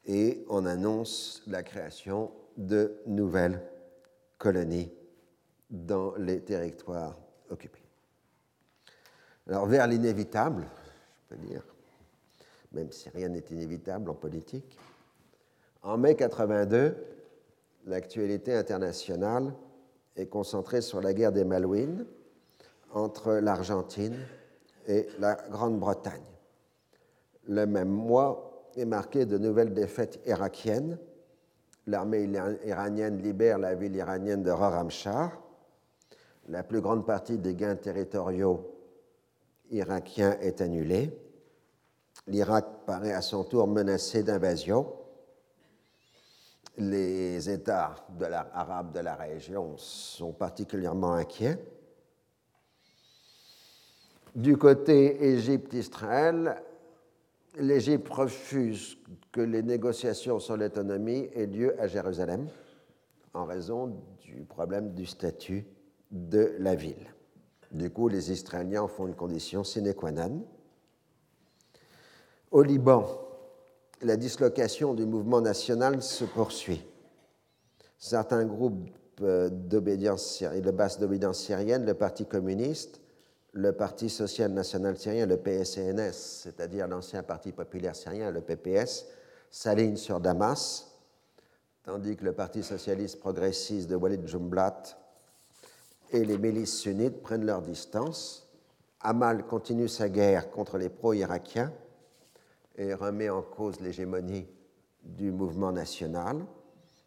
[0.04, 3.62] Et on annonce la création de nouvelles
[4.38, 4.92] colonies
[5.70, 7.16] dans les territoires
[7.48, 7.86] occupés.
[9.48, 10.66] Alors vers l'inévitable,
[11.14, 11.64] je peux dire,
[12.72, 14.76] même si rien n'est inévitable en politique.
[15.82, 16.96] En mai 82,
[17.86, 19.54] l'actualité internationale
[20.16, 22.06] est concentrée sur la guerre des Malouines
[22.92, 24.16] entre l'Argentine
[24.86, 26.22] et la Grande-Bretagne.
[27.48, 30.98] Le même mois est marqué de nouvelles défaites irakiennes.
[31.86, 32.28] L'armée
[32.64, 35.32] iranienne libère la ville iranienne de Raramshah.
[36.48, 38.74] La plus grande partie des gains territoriaux
[39.70, 41.10] irakiens est annulée
[42.26, 44.92] l'Irak paraît à son tour menacé d'invasion.
[46.78, 47.94] Les États
[48.54, 51.58] arabes de la région sont particulièrement inquiets.
[54.34, 56.62] Du côté Égypte-Israël,
[57.58, 58.96] l'Égypte refuse
[59.30, 62.48] que les négociations sur l'autonomie aient lieu à Jérusalem
[63.34, 65.66] en raison du problème du statut
[66.10, 67.12] de la ville.
[67.70, 70.44] Du coup, les Israéliens en font une condition sine qua non.
[72.50, 73.06] Au Liban,
[74.02, 76.84] la dislocation du mouvement national se poursuit.
[77.98, 83.00] Certains groupes euh, de base d'obédience syrienne, le Parti communiste,
[83.52, 89.06] le Parti social national syrien, le PSNS, c'est-à-dire l'ancien Parti populaire syrien, le PPS,
[89.50, 90.88] s'alignent sur Damas,
[91.84, 94.82] tandis que le Parti socialiste progressiste de Walid Jumblat
[96.10, 98.48] et les milices sunnites prennent leur distance.
[99.00, 101.72] Amal continue sa guerre contre les pro-irakiens
[102.82, 104.46] et remet en cause l'hégémonie
[105.02, 106.44] du mouvement national.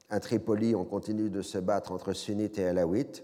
[0.09, 3.23] À Tripoli, on continue de se battre entre sunnites et alaouites,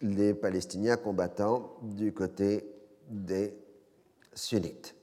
[0.00, 2.66] les Palestiniens combattant du côté
[3.08, 3.54] des
[4.34, 4.94] sunnites.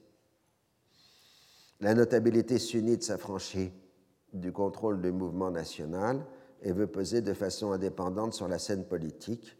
[1.80, 3.72] La notabilité sunnite s'affranchit
[4.32, 6.24] du contrôle du mouvement national
[6.62, 9.56] et veut peser de façon indépendante sur la scène politique.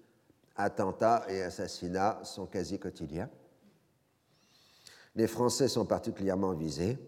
[0.56, 3.30] Attentats et assassinats sont quasi quotidiens.
[5.14, 6.98] Les Français sont particulièrement visés.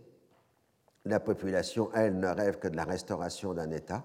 [1.04, 4.04] La population, elle, ne rêve que de la restauration d'un État.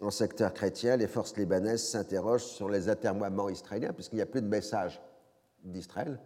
[0.00, 4.42] En secteur chrétien, les forces libanaises s'interrogent sur les atermoiements israéliens, puisqu'il n'y a plus
[4.42, 5.00] de message
[5.64, 6.20] d'Israël.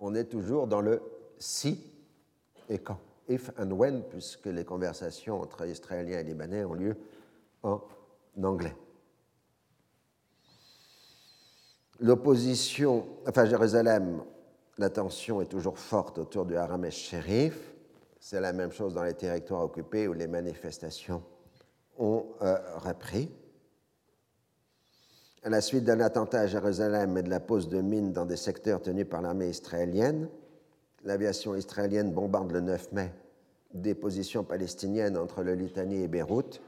[0.00, 1.00] On est toujours dans le
[1.38, 1.86] si
[2.68, 2.98] et quand,
[3.28, 6.96] if and when, puisque les conversations entre Israéliens et Libanais ont lieu
[7.62, 7.80] en
[8.42, 8.74] anglais.
[12.00, 14.24] L'opposition, enfin Jérusalem
[14.78, 17.72] la tension est toujours forte autour du Haram el-Sherif.
[18.18, 21.22] C'est la même chose dans les territoires occupés où les manifestations
[21.98, 23.30] ont euh, repris.
[25.42, 28.36] À la suite d'un attentat à Jérusalem et de la pose de mines dans des
[28.36, 30.28] secteurs tenus par l'armée israélienne,
[31.04, 33.12] l'aviation israélienne bombarde le 9 mai
[33.74, 36.60] des positions palestiniennes entre le Litanie et Beyrouth,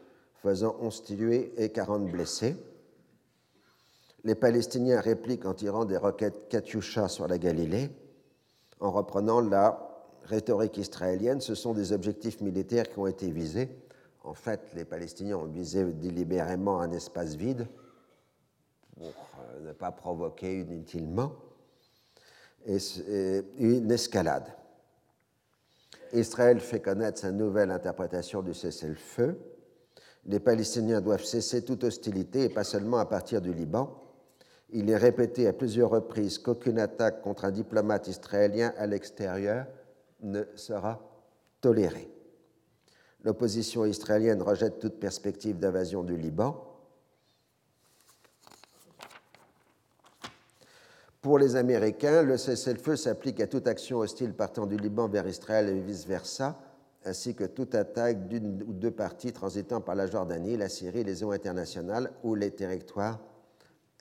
[0.43, 2.57] faisant 11 tués et 40 blessés.
[4.25, 7.91] Les Palestiniens répliquent en tirant des roquettes Katyusha sur la Galilée,
[8.81, 9.87] en reprenant la
[10.25, 11.43] rhétorique israélienne.
[11.43, 13.69] Ce sont des objectifs militaires qui ont été visés.
[14.23, 17.67] En fait, les Palestiniens ont visé délibérément un espace vide
[18.97, 21.33] pour euh, ne pas provoquer inutilement
[22.67, 24.47] une escalade.
[26.15, 29.39] Israël fait connaître sa nouvelle interprétation du cessez-le-feu.
[30.25, 34.04] Les Palestiniens doivent cesser toute hostilité et pas seulement à partir du Liban.
[34.71, 39.67] Il est répété à plusieurs reprises qu'aucune attaque contre un diplomate israélien à l'extérieur
[40.21, 41.01] ne sera
[41.61, 42.11] tolérée.
[43.23, 46.75] L'opposition israélienne rejette toute perspective d'invasion du Liban
[51.25, 55.71] Pour les Américains, le cessez-le-feu s'applique à toute action hostile partant du Liban vers Israël
[55.71, 56.61] et vice-versa,
[57.07, 61.25] ainsi que toute attaque d'une ou deux parties transitant par la Jordanie, la Syrie, les
[61.25, 63.21] eaux internationales ou les territoires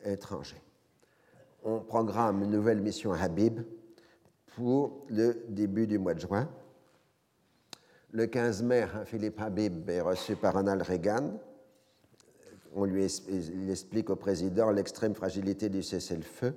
[0.05, 0.61] étrangers.
[1.63, 3.61] On programme une nouvelle mission Habib
[4.55, 6.49] pour le début du mois de juin.
[8.11, 11.39] Le 15 mai, Philippe Habib est reçu par Ronald Reagan.
[12.75, 16.53] On lui explique au président l'extrême fragilité du cessez-le-feu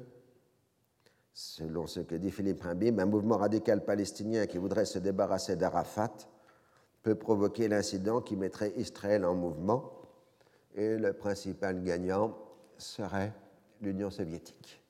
[1.39, 6.17] Selon ce que dit Philippe Habib, un mouvement radical palestinien qui voudrait se débarrasser d'Arafat
[7.03, 9.93] peut provoquer l'incident qui mettrait Israël en mouvement
[10.75, 12.39] et le principal gagnant
[12.79, 13.33] serait
[13.81, 14.81] l'Union soviétique.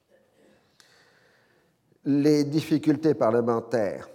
[2.05, 4.09] Les difficultés parlementaires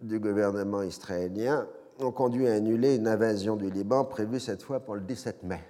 [0.00, 1.66] du gouvernement israélien
[1.98, 5.60] ont conduit à annuler une invasion du Liban prévue cette fois pour le 17 mai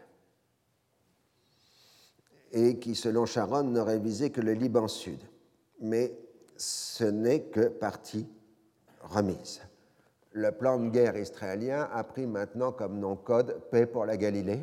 [2.53, 5.21] et qui, selon Sharon, n'aurait visé que le Liban Sud
[5.81, 6.13] mais
[6.57, 8.27] ce n'est que partie
[9.03, 9.61] remise.
[10.33, 14.63] Le plan de guerre israélien a pris maintenant comme nom code Paix pour la Galilée.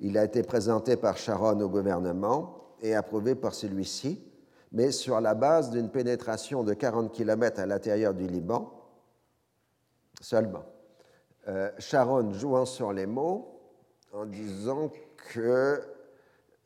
[0.00, 4.22] Il a été présenté par Sharon au gouvernement et approuvé par celui-ci,
[4.72, 8.72] mais sur la base d'une pénétration de 40 km à l'intérieur du Liban
[10.20, 10.64] seulement.
[11.48, 13.60] Euh, Sharon jouant sur les mots
[14.12, 14.90] en disant
[15.32, 15.80] que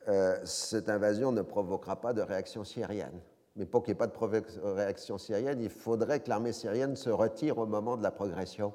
[0.07, 3.19] euh, cette invasion ne provoquera pas de réaction syrienne.
[3.55, 7.09] Mais pour qu'il n'y ait pas de réaction syrienne, il faudrait que l'armée syrienne se
[7.09, 8.73] retire au moment de la progression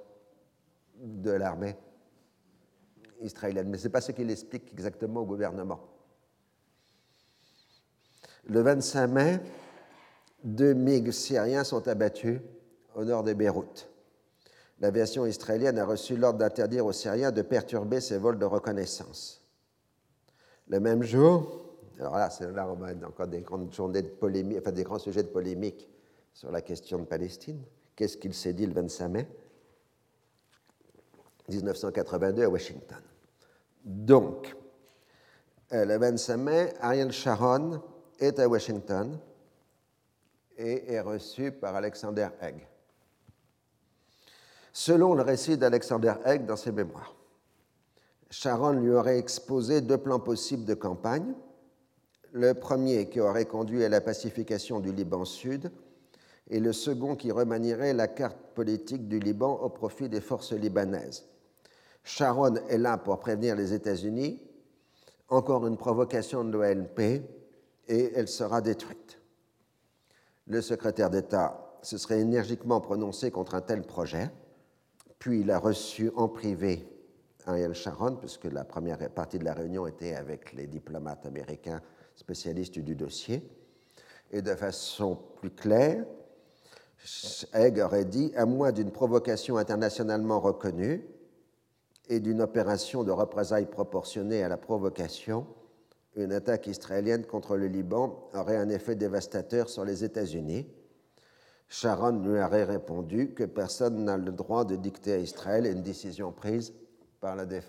[0.97, 1.77] de l'armée
[3.25, 3.69] israélienne.
[3.69, 5.81] Mais ce n'est pas ce qu'il explique exactement au gouvernement.
[8.47, 9.41] Le 25 mai,
[10.43, 12.41] deux MiG syriens sont abattus
[12.95, 13.89] au nord de Beyrouth.
[14.81, 19.41] L'aviation israélienne a reçu l'ordre d'interdire aux Syriens de perturber ses vols de reconnaissance.
[20.69, 21.65] Le même jour,
[21.99, 25.89] alors là, là on a encore de polémique, enfin des grands sujets de polémique
[26.33, 27.63] sur la question de Palestine.
[27.95, 29.29] Qu'est-ce qu'il s'est dit le 25 mai?
[31.49, 33.03] 1982 à Washington.
[33.85, 34.57] Donc,
[35.73, 37.83] euh, le 25 mai, Ariel Sharon
[38.19, 39.19] est à Washington
[40.57, 42.67] et est reçu par Alexander Haig.
[44.73, 47.15] Selon le récit d'Alexander Haig dans ses mémoires,
[48.31, 51.35] Sharon lui aurait exposé deux plans possibles de campagne.
[52.33, 55.71] Le premier qui aurait conduit à la pacification du Liban Sud
[56.49, 61.27] et le second qui remanierait la carte politique du Liban au profit des forces libanaises.
[62.05, 64.41] Sharon est là pour prévenir les États-Unis.
[65.29, 67.01] Encore une provocation de l'OLP
[67.89, 69.19] et elle sera détruite.
[70.47, 74.31] Le secrétaire d'État se serait énergiquement prononcé contre un tel projet,
[75.19, 76.87] puis il a reçu en privé
[77.47, 81.81] Ariel Sharon, puisque la première partie de la réunion était avec les diplomates américains
[82.15, 83.51] spécialistes du dossier.
[84.31, 86.05] Et de façon plus claire,
[87.53, 91.07] Haig aurait dit à moins d'une provocation internationalement reconnue
[92.09, 95.47] et d'une opération de représailles proportionnée à la provocation,
[96.17, 100.69] une attaque israélienne contre le Liban aurait un effet dévastateur sur les États-Unis.
[101.69, 106.31] Sharon lui aurait répondu que personne n'a le droit de dicter à Israël une décision
[106.31, 106.73] prise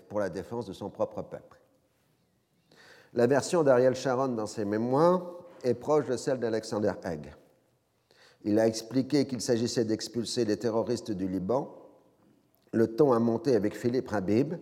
[0.08, 1.60] pour la défense de son propre peuple.
[3.14, 5.32] La version d'Ariel Sharon dans ses mémoires
[5.64, 7.34] est proche de celle d'Alexander Haig.
[8.44, 11.74] Il a expliqué qu'il s'agissait d'expulser les terroristes du Liban.
[12.76, 14.52] Le ton a monté avec Philippe Habib,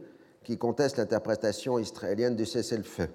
[0.44, 3.08] qui conteste l'interprétation israélienne du cessez-le-feu.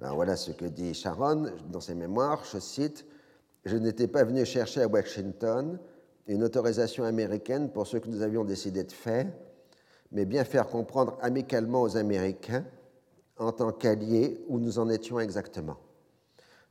[0.00, 3.04] Alors voilà ce que dit Sharon dans ses mémoires, je cite,
[3.64, 5.76] je n'étais pas venu chercher à Washington
[6.28, 9.26] une autorisation américaine pour ce que nous avions décidé de faire,
[10.12, 12.64] mais bien faire comprendre amicalement aux Américains,
[13.38, 15.78] en tant qu'alliés, où nous en étions exactement.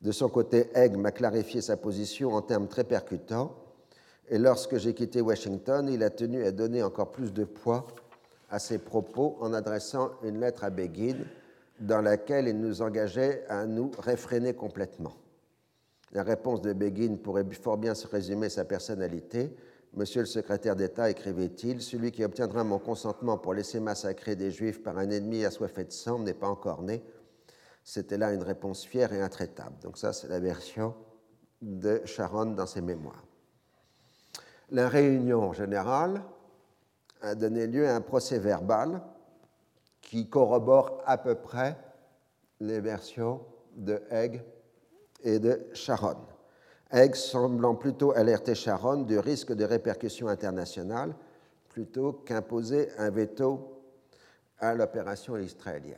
[0.02, 3.54] De son côté, Egg m'a clarifié sa position en termes très percutants,
[4.30, 7.86] et lorsque j'ai quitté Washington, il a tenu à donner encore plus de poids
[8.50, 11.18] à ses propos en adressant une lettre à Begin
[11.80, 15.14] dans laquelle il nous engageait à nous réfréner complètement.
[16.12, 19.56] La réponse de Begin pourrait fort bien se résumer sa personnalité.
[19.94, 24.82] Monsieur le secrétaire d'État, écrivait-il, celui qui obtiendra mon consentement pour laisser massacrer des Juifs
[24.82, 27.04] par un ennemi assoiffé de sang n'est pas encore né.
[27.84, 29.76] C'était là une réponse fière et intraitable.
[29.84, 30.96] Donc ça, c'est la version
[31.62, 33.24] de Sharon dans ses mémoires.
[34.72, 36.22] La réunion générale
[37.22, 39.02] a donné lieu à un procès verbal
[40.02, 41.78] qui corrobore à peu près
[42.60, 43.42] les versions
[43.76, 44.44] de Egg
[45.24, 46.18] et de Sharon.
[46.92, 51.16] Egg semblant plutôt alerter Sharon du risque de répercussions internationales
[51.70, 53.84] plutôt qu'imposer un veto
[54.60, 55.98] à l'opération israélienne.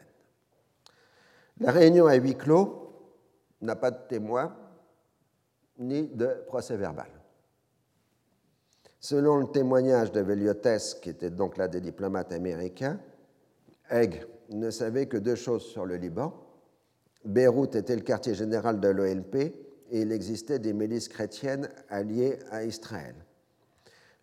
[1.59, 2.91] La réunion à huis clos
[3.61, 4.55] n'a pas de témoin
[5.77, 7.16] ni de procès verbal.
[8.99, 12.99] Selon le témoignage de Veliotes, qui était donc là des diplomates américains,
[13.89, 16.33] Egg ne savait que deux choses sur le Liban.
[17.23, 22.63] Beyrouth était le quartier général de l'OLP et il existait des milices chrétiennes alliées à
[22.63, 23.15] Israël.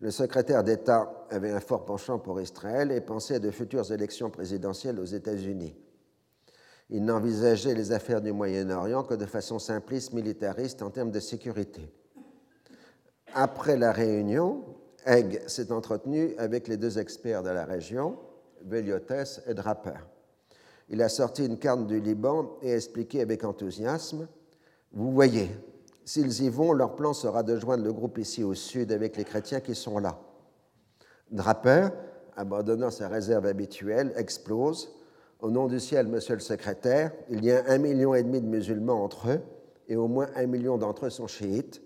[0.01, 4.29] Le secrétaire d'État avait un fort penchant pour Israël et pensait à de futures élections
[4.29, 5.75] présidentielles aux États-Unis.
[6.89, 11.91] Il n'envisageait les affaires du Moyen-Orient que de façon simpliste, militariste en termes de sécurité.
[13.37, 14.63] Après la réunion,
[15.05, 18.17] Egg s'est entretenu avec les deux experts de la région,
[18.63, 19.99] Veliotes et Draper.
[20.87, 24.29] Il a sorti une carte du Liban et expliqué avec enthousiasme
[24.93, 25.49] Vous voyez,
[26.05, 29.25] s'ils y vont, leur plan sera de joindre le groupe ici au sud avec les
[29.25, 30.17] chrétiens qui sont là.
[31.29, 31.89] Draper,
[32.37, 34.95] abandonnant sa réserve habituelle, explose
[35.41, 38.47] Au nom du ciel, monsieur le secrétaire, il y a un million et demi de
[38.47, 39.41] musulmans entre eux
[39.89, 41.81] et au moins un million d'entre eux sont chiites.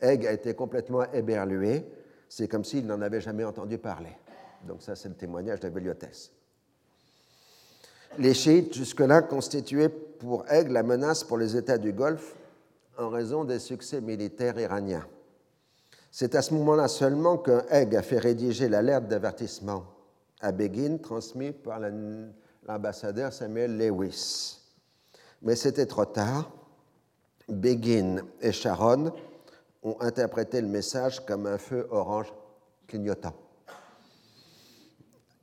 [0.00, 1.84] Egg a été complètement éberlué.
[2.28, 4.16] C'est comme s'il n'en avait jamais entendu parler.
[4.66, 6.32] Donc ça, c'est le témoignage d'Abeliotes.
[8.18, 12.34] Les chiites, jusque-là, constituaient pour Egg la menace pour les États du Golfe
[12.98, 15.06] en raison des succès militaires iraniens.
[16.10, 19.84] C'est à ce moment-là seulement que a fait rédiger l'alerte d'avertissement
[20.40, 21.80] à Begin transmis par
[22.66, 24.60] l'ambassadeur Samuel Lewis.
[25.42, 26.50] Mais c'était trop tard.
[27.48, 29.12] Begin et Sharon
[29.82, 32.32] ont interprété le message comme un feu orange
[32.86, 33.34] clignotant.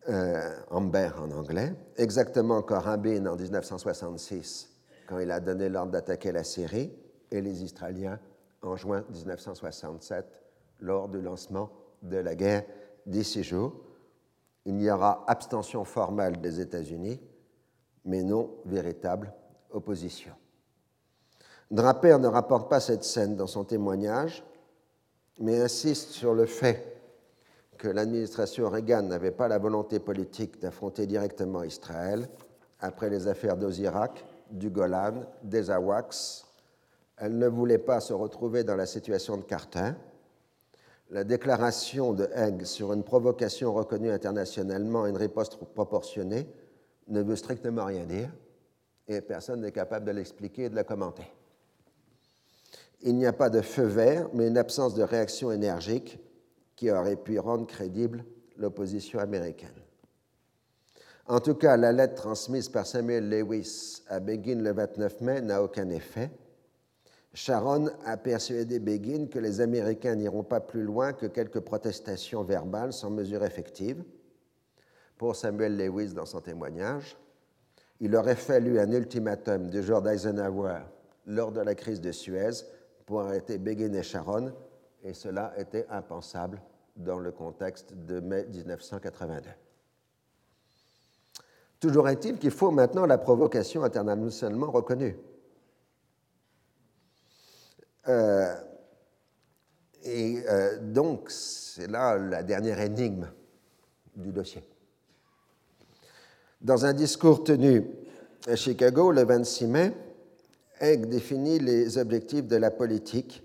[0.10, 4.70] Euh, Amber en anglais, exactement comme Rabin en 1966,
[5.08, 6.92] quand il a donné l'ordre d'attaquer la Syrie,
[7.34, 8.20] et les Israéliens
[8.62, 10.42] en juin 1967,
[10.80, 12.64] lors du lancement de la guerre
[13.06, 13.74] des jours.
[14.66, 17.20] Il y aura abstention formelle des États-Unis,
[18.06, 19.34] mais non véritable
[19.72, 20.34] opposition.
[21.72, 24.44] Draper ne rapporte pas cette scène dans son témoignage,
[25.40, 27.02] mais insiste sur le fait
[27.78, 32.30] que l'administration Reagan n'avait pas la volonté politique d'affronter directement Israël
[32.80, 36.46] après les affaires d'Osirak, du Golan, des Awaks.
[37.18, 39.92] Elle ne voulait pas se retrouver dans la situation de Carter.
[41.10, 46.48] La déclaration de Haig sur une provocation reconnue internationalement et une riposte proportionnée
[47.08, 48.30] ne veut strictement rien dire
[49.08, 51.26] et personne n'est capable de l'expliquer et de la commenter
[53.04, 56.20] il n'y a pas de feu vert, mais une absence de réaction énergique
[56.76, 58.24] qui aurait pu rendre crédible
[58.58, 59.70] l'opposition américaine.
[61.28, 65.64] En tout cas, la lettre transmise par Samuel Lewis à Begin le 29 mai n'a
[65.64, 66.32] aucun effet.
[67.34, 72.94] Sharon a persuadé Begin que les Américains n'iront pas plus loin que quelques protestations verbales
[72.94, 74.04] sans mesure effective.
[75.18, 77.18] Pour Samuel Lewis, dans son témoignage,
[78.00, 80.82] il aurait fallu un ultimatum du genre d'Eisenhower
[81.26, 82.66] lors de la crise de Suez
[83.14, 84.52] pour arrêter Begin et Sharon,
[85.04, 86.60] et cela était impensable
[86.96, 89.50] dans le contexte de mai 1982.
[91.80, 95.16] Toujours est-il qu'il faut maintenant la provocation internationalement reconnue.
[98.08, 98.56] Euh,
[100.02, 103.28] et euh, donc, c'est là la dernière énigme
[104.16, 104.68] du dossier.
[106.62, 107.86] Dans un discours tenu
[108.48, 109.94] à Chicago le 26 mai,
[110.84, 113.42] Haig définit les objectifs de la politique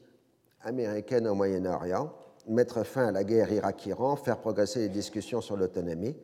[0.63, 2.13] américaine au Moyen-Orient,
[2.49, 6.17] mettre fin à la guerre Irak-Iran, faire progresser les discussions sur l'autonomie.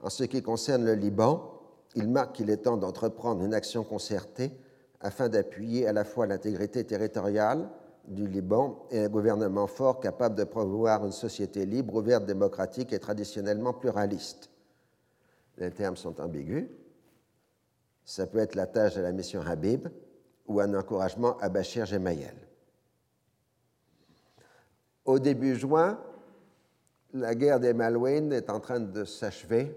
[0.00, 1.60] En ce qui concerne le Liban,
[1.96, 4.52] il marque qu'il est temps d'entreprendre une action concertée
[5.00, 7.68] afin d'appuyer à la fois l'intégrité territoriale,
[8.06, 13.00] du Liban et un gouvernement fort capable de promouvoir une société libre, ouverte, démocratique et
[13.00, 14.50] traditionnellement pluraliste.
[15.56, 16.68] Les termes sont ambigus.
[18.04, 19.88] Ça peut être la tâche de la mission Habib
[20.48, 22.34] ou un encouragement à Bachir Gemayel.
[25.04, 25.98] Au début juin,
[27.12, 29.74] la guerre des Malouines est en train de s'achever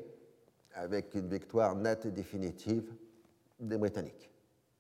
[0.74, 2.92] avec une victoire nette et définitive
[3.60, 4.30] des Britanniques.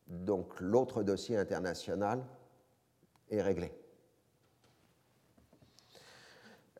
[0.08, 2.24] Donc l'autre dossier international
[3.30, 3.72] est réglé.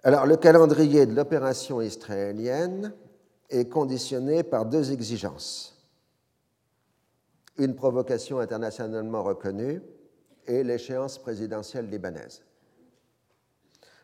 [0.04, 2.94] Alors le calendrier de l'opération israélienne
[3.50, 5.81] est conditionné par deux exigences.
[7.62, 9.84] Une provocation internationalement reconnue
[10.48, 12.42] et l'échéance présidentielle libanaise.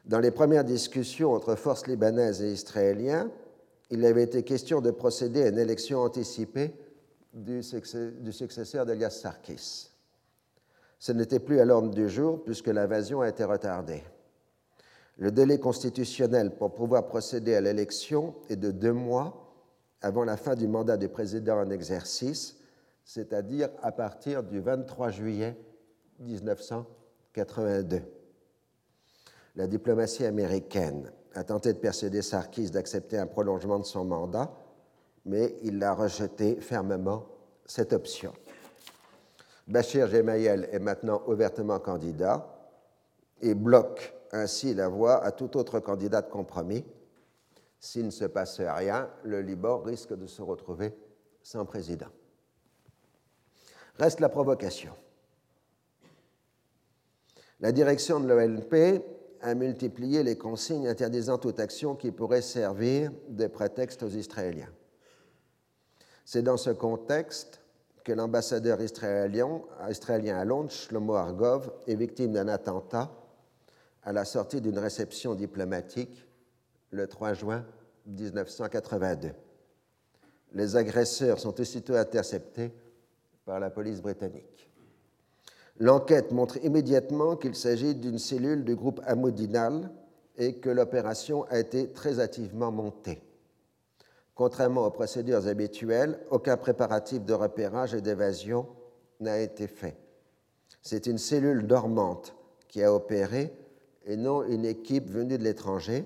[0.05, 3.31] Dans les premières discussions entre forces libanaises et israéliens,
[3.89, 6.71] il avait été question de procéder à une élection anticipée
[7.33, 9.89] du, successeur d'Elias Sarkis.
[10.99, 14.03] Ce n'était plus à l'ordre du jour puisque l'invasion a été retardée.
[15.17, 19.51] Le délai constitutionnel pour pouvoir procéder à l'élection est de deux mois
[20.03, 22.56] avant la fin du mandat du président en exercice,
[23.07, 25.57] c'est-à-dire à partir du 23 juillet
[26.19, 28.01] 1982.
[29.55, 34.53] La diplomatie américaine a tenté de persuader Sarkis d'accepter un prolongement de son mandat,
[35.25, 37.25] mais il a rejeté fermement
[37.65, 38.33] cette option.
[39.67, 42.45] Bachir Gemayel est maintenant ouvertement candidat
[43.41, 46.83] et bloque ainsi la voie à tout autre candidat de compromis.
[47.79, 50.93] S'il ne se passe rien, le Liban risque de se retrouver
[51.41, 52.07] sans président.
[53.99, 54.93] Reste la provocation.
[57.59, 59.03] La direction de l'OLP
[59.41, 64.71] a multiplié les consignes interdisant toute action qui pourrait servir de prétexte aux Israéliens.
[66.25, 67.61] C'est dans ce contexte
[68.03, 73.11] que l'ambassadeur israélien, à Londres, Shlomo Argov, est victime d'un attentat
[74.03, 76.25] à la sortie d'une réception diplomatique
[76.91, 77.65] le 3 juin
[78.05, 79.31] 1982.
[80.53, 82.71] Les agresseurs sont aussitôt interceptés
[83.47, 84.69] par la police britannique.
[85.79, 89.89] L'enquête montre immédiatement qu'il s'agit d'une cellule du groupe Amoudinal
[90.37, 93.21] et que l'opération a été très hâtivement montée.
[94.35, 98.67] Contrairement aux procédures habituelles, aucun préparatif de repérage et d'évasion
[99.21, 99.95] n'a été fait.
[100.81, 102.35] C'est une cellule dormante
[102.67, 103.53] qui a opéré
[104.05, 106.05] et non une équipe venue de l'étranger,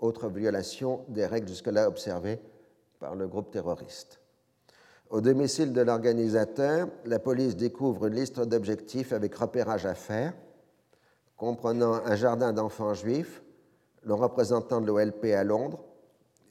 [0.00, 2.40] autre violation des règles jusque-là observées
[2.98, 4.20] par le groupe terroriste.
[5.10, 10.34] Au domicile de l'organisateur, la police découvre une liste d'objectifs avec repérage à faire,
[11.36, 13.42] comprenant un jardin d'enfants juifs,
[14.02, 15.80] le représentant de l'OLP à Londres,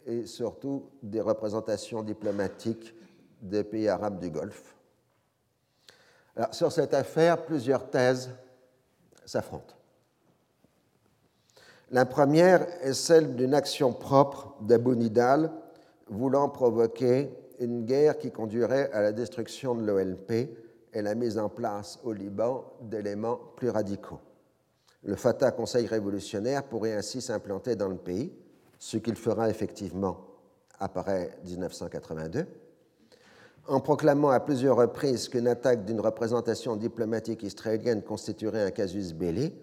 [0.07, 2.95] et surtout des représentations diplomatiques
[3.41, 4.75] des pays arabes du Golfe.
[6.51, 8.31] sur cette affaire, plusieurs thèses
[9.25, 9.75] s'affrontent.
[11.91, 15.51] La première est celle d'une action propre d'Abu Nidal
[16.09, 17.29] voulant provoquer
[17.59, 20.31] une guerre qui conduirait à la destruction de l'OLP
[20.93, 24.19] et la mise en place au Liban d'éléments plus radicaux.
[25.03, 28.33] Le Fatah Conseil révolutionnaire pourrait ainsi s'implanter dans le pays
[28.79, 30.27] ce qu'il fera effectivement
[30.79, 32.45] après 1982,
[33.67, 39.53] en proclamant à plusieurs reprises qu'une attaque d'une représentation diplomatique israélienne constituerait un casus belli,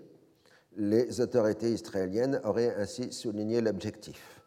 [0.77, 4.43] les autorités israéliennes auraient ainsi souligné l'objectif.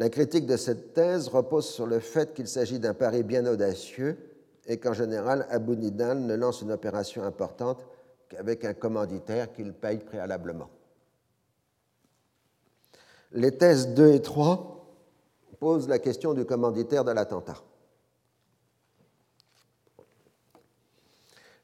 [0.00, 4.16] La critique de cette thèse repose sur le fait qu'il s'agit d'un pari bien audacieux
[4.64, 7.84] et qu'en général, Abu Nidal ne lance une opération importante
[8.30, 10.70] qu'avec un commanditaire qu'il paye préalablement.
[13.32, 14.86] Les thèses 2 et 3
[15.58, 17.58] posent la question du commanditaire de l'attentat.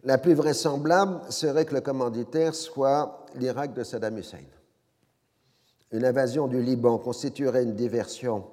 [0.04, 4.44] La plus vraisemblable serait que le commanditaire soit l'Irak de Saddam Hussein.
[5.92, 8.44] Une invasion du Liban constituerait une diversion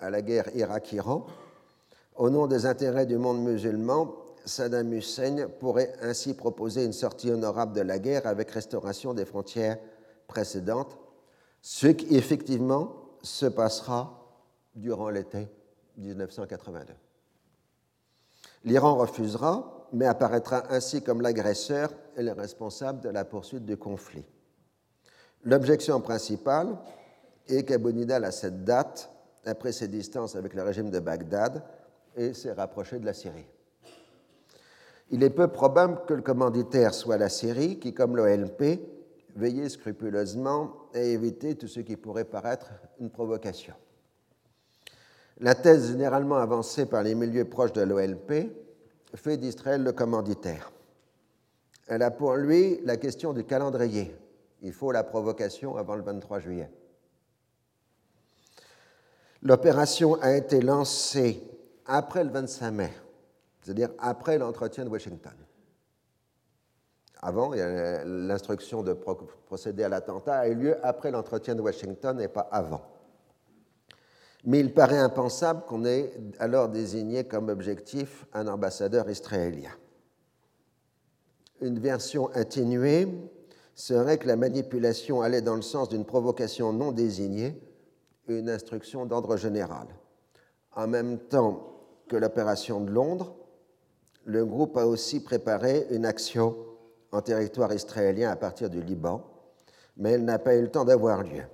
[0.00, 1.26] à la guerre Irak-Iran.
[2.16, 7.74] Au nom des intérêts du monde musulman, Saddam Hussein pourrait ainsi proposer une sortie honorable
[7.74, 9.78] de la guerre avec restauration des frontières
[10.26, 10.96] précédentes
[11.60, 14.32] ce qui effectivement se passera
[14.74, 15.48] durant l'été
[15.96, 16.94] 1982.
[18.64, 24.24] L'Iran refusera, mais apparaîtra ainsi comme l'agresseur et le responsable de la poursuite du conflit.
[25.48, 26.76] L'objection principale
[27.48, 29.10] est qu'Abonidal, à cette date,
[29.46, 31.62] a pris ses distances avec le régime de Bagdad
[32.14, 33.46] et s'est rapproché de la Syrie.
[35.10, 38.78] Il est peu probable que le commanditaire soit la Syrie, qui, comme l'OLP,
[39.36, 42.70] veiller scrupuleusement à éviter tout ce qui pourrait paraître
[43.00, 43.72] une provocation.
[45.40, 48.52] La thèse généralement avancée par les milieux proches de l'OLP
[49.14, 50.70] fait d'Israël le commanditaire.
[51.86, 54.14] Elle a pour lui la question du calendrier.
[54.62, 56.70] Il faut la provocation avant le 23 juillet.
[59.42, 61.42] L'opération a été lancée
[61.86, 62.92] après le 25 mai,
[63.62, 65.34] c'est-à-dire après l'entretien de Washington.
[67.20, 72.48] Avant, l'instruction de procéder à l'attentat a eu lieu après l'entretien de Washington et pas
[72.52, 72.82] avant.
[74.44, 79.72] Mais il paraît impensable qu'on ait alors désigné comme objectif un ambassadeur israélien.
[81.60, 83.08] Une version atténuée
[83.78, 87.62] serait que la manipulation allait dans le sens d'une provocation non désignée,
[88.26, 89.86] une instruction d'ordre général.
[90.74, 91.62] En même temps
[92.08, 93.36] que l'opération de Londres,
[94.24, 96.56] le groupe a aussi préparé une action
[97.12, 99.24] en territoire israélien à partir du Liban,
[99.96, 101.44] mais elle n'a pas eu le temps d'avoir lieu.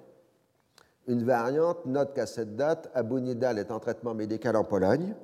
[1.06, 5.14] Une variante note qu'à cette date, Abu Nidal est en traitement médical en Pologne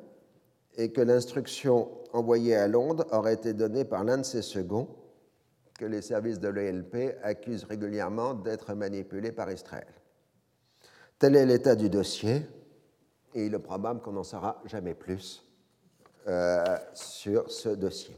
[0.76, 4.99] et que l'instruction envoyée à Londres aurait été donnée par l'un de ses seconds,
[5.80, 9.88] que les services de l'ELP accusent régulièrement d'être manipulés par Israël.
[11.18, 12.46] Tel est l'état du dossier,
[13.34, 15.42] et il est probable qu'on n'en saura jamais plus
[16.28, 18.14] euh, sur ce dossier.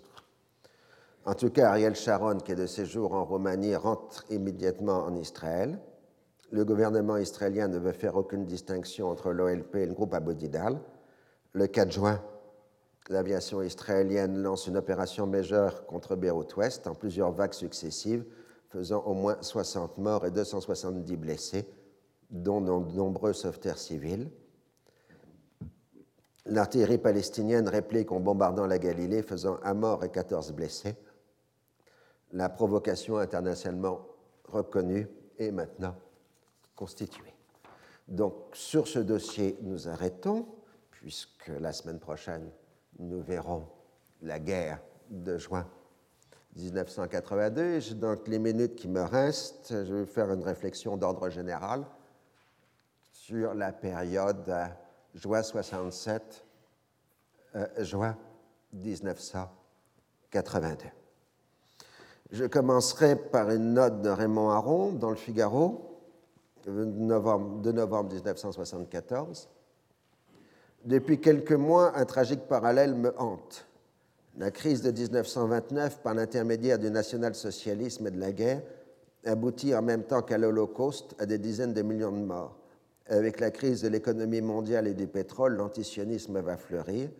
[1.25, 5.79] En tout cas, Ariel Sharon, qui est de séjour en Roumanie, rentre immédiatement en Israël.
[6.51, 10.81] Le gouvernement israélien ne veut faire aucune distinction entre l'OLP et le groupe Abu Didal.
[11.53, 12.21] Le 4 juin,
[13.09, 18.25] l'aviation israélienne lance une opération majeure contre Beyrouth-Ouest en plusieurs vagues successives,
[18.69, 21.69] faisant au moins 60 morts et 270 blessés,
[22.31, 24.31] dont de nombreux sauveteurs civils.
[26.47, 30.97] L'artillerie palestinienne réplique en bombardant la Galilée, faisant un mort et 14 blessés
[32.33, 34.07] la provocation internationalement
[34.45, 35.09] reconnue
[35.39, 35.95] est maintenant
[36.75, 37.35] constituée.
[38.09, 40.47] Donc sur ce dossier, nous arrêtons,
[40.91, 42.51] puisque la semaine prochaine,
[42.99, 43.67] nous verrons
[44.21, 45.67] la guerre de juin
[46.57, 47.95] 1982.
[47.95, 51.85] Donc les minutes qui me restent, je vais faire une réflexion d'ordre général
[53.11, 54.53] sur la période
[55.15, 56.47] juin 67,
[57.55, 58.17] euh, juin
[58.73, 60.87] 1982.
[62.31, 65.91] Je commencerai par une note de Raymond Aron dans le Figaro
[66.65, 69.51] de novembre, de novembre 1974.
[70.85, 73.67] Depuis quelques mois, un tragique parallèle me hante.
[74.37, 78.63] La crise de 1929, par l'intermédiaire du national-socialisme et de la guerre,
[79.25, 82.59] aboutit en même temps qu'à l'Holocauste à des dizaines de millions de morts.
[83.07, 87.11] Avec la crise de l'économie mondiale et du pétrole, l'antisionisme va fleurir.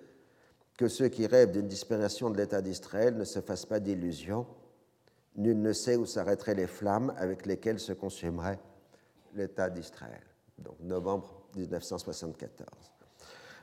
[0.77, 4.47] Que ceux qui rêvent d'une disparition de l'État d'Israël ne se fassent pas d'illusions
[5.37, 8.59] Nul ne sait où s'arrêteraient les flammes avec lesquelles se consumerait
[9.35, 10.23] l'État d'Israël.
[10.59, 12.92] Donc novembre 1974.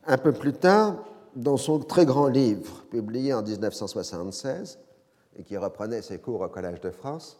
[0.07, 1.05] Un peu plus tard,
[1.35, 4.79] dans son très grand livre publié en 1976
[5.37, 7.39] et qui reprenait ses cours au Collège de France,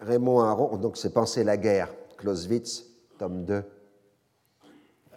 [0.00, 2.86] Raymond Aron, donc c'est Penser la guerre, Clausewitz,
[3.18, 3.62] tome 2,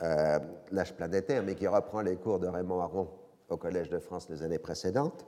[0.02, 0.40] euh,
[0.72, 3.08] L'âge planétaire, mais qui reprend les cours de Raymond Aron
[3.50, 5.26] au Collège de France les années précédentes,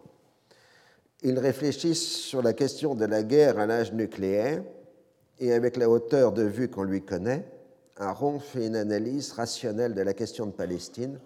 [1.22, 4.64] ils réfléchissent sur la question de la guerre à l'âge nucléaire
[5.40, 7.46] et avec la hauteur de vue qu'on lui connaît,
[7.98, 11.20] Aron fait une analyse rationnelle de la question de Palestine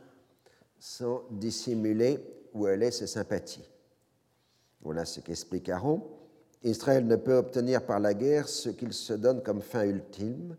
[0.80, 2.20] sans dissimuler
[2.54, 3.70] où elle est ses sympathies.
[4.82, 6.04] Voilà ce qu'explique Aron.
[6.64, 10.56] Israël ne peut obtenir par la guerre ce qu'il se donne comme fin ultime,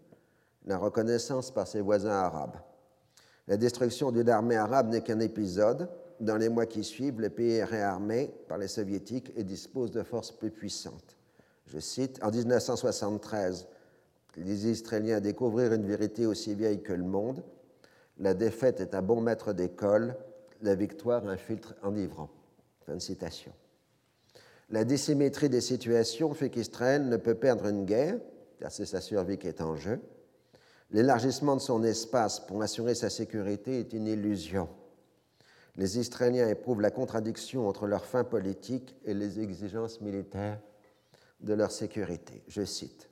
[0.67, 2.57] la reconnaissance par ses voisins arabes.
[3.49, 5.89] La destruction d'une armée arabe n'est qu'un épisode,
[6.21, 10.03] dans les mois qui suivent, le pays est réarmé par les soviétiques et dispose de
[10.03, 11.17] forces plus puissantes.
[11.67, 13.67] Je cite, En 1973,
[14.37, 17.43] les Israéliens découvrirent une vérité aussi vieille que le monde.
[18.19, 20.17] La défaite est un bon maître d'école,
[20.63, 22.31] la victoire un filtre enivrant.
[22.87, 23.53] Fin de citation.
[24.71, 28.19] La dissymétrie des situations fait qu'Israël ne peut perdre une guerre,
[28.61, 30.01] car c'est sa survie qui est en jeu.
[30.91, 34.69] L'élargissement de son espace pour assurer sa sécurité est une illusion
[35.77, 40.61] les Israéliens éprouvent la contradiction entre leurs fins politiques et les exigences militaires
[41.41, 42.43] de leur sécurité.
[42.49, 43.10] Je cite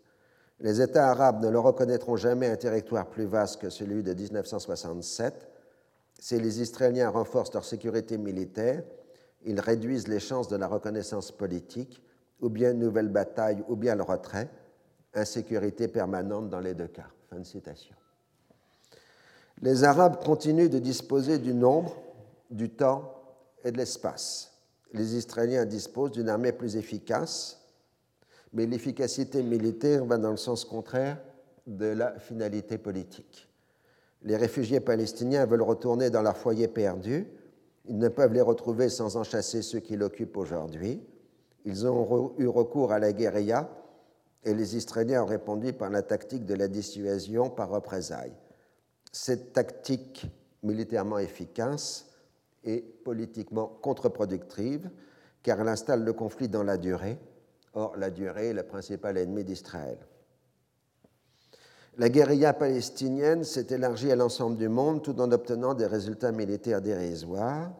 [0.61, 5.49] Les États arabes ne leur reconnaîtront jamais un territoire plus vaste que celui de 1967.
[6.19, 8.83] Si les Israéliens renforcent leur sécurité militaire,
[9.45, 12.03] ils réduisent les chances de la reconnaissance politique,
[12.41, 14.49] ou bien une nouvelle bataille, ou bien le retrait,
[15.15, 17.07] insécurité permanente dans les deux cas.
[17.31, 17.43] Fin.
[19.61, 21.95] Les Arabes continuent de disposer du nombre
[22.51, 23.15] du temps
[23.65, 24.53] et de l'espace.
[24.93, 27.58] Les Israéliens disposent d'une armée plus efficace,
[28.59, 31.23] mais l'efficacité militaire va dans le sens contraire
[31.69, 33.49] de la finalité politique.
[34.23, 37.29] Les réfugiés palestiniens veulent retourner dans leur foyer perdu.
[37.85, 41.01] Ils ne peuvent les retrouver sans en chasser ceux qui l'occupent aujourd'hui.
[41.67, 43.71] Ils ont eu recours à la guérilla
[44.43, 48.35] et les Israéliens ont répondu par la tactique de la dissuasion par représailles.
[49.13, 50.27] Cette tactique
[50.65, 52.11] militairement efficace
[52.65, 54.91] est politiquement contre-productive
[55.45, 57.21] car elle installe le conflit dans la durée.
[57.79, 59.99] Or, la durée est le principal ennemi d'Israël.
[61.97, 66.83] La guérilla palestinienne s'est élargie à l'ensemble du monde tout en obtenant des résultats militaires
[66.83, 67.71] dérisoires.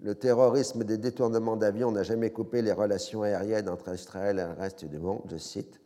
[0.00, 4.60] Le terrorisme des détournements d'avions n'a jamais coupé les relations aériennes entre Israël et le
[4.60, 5.80] reste du monde, je cite.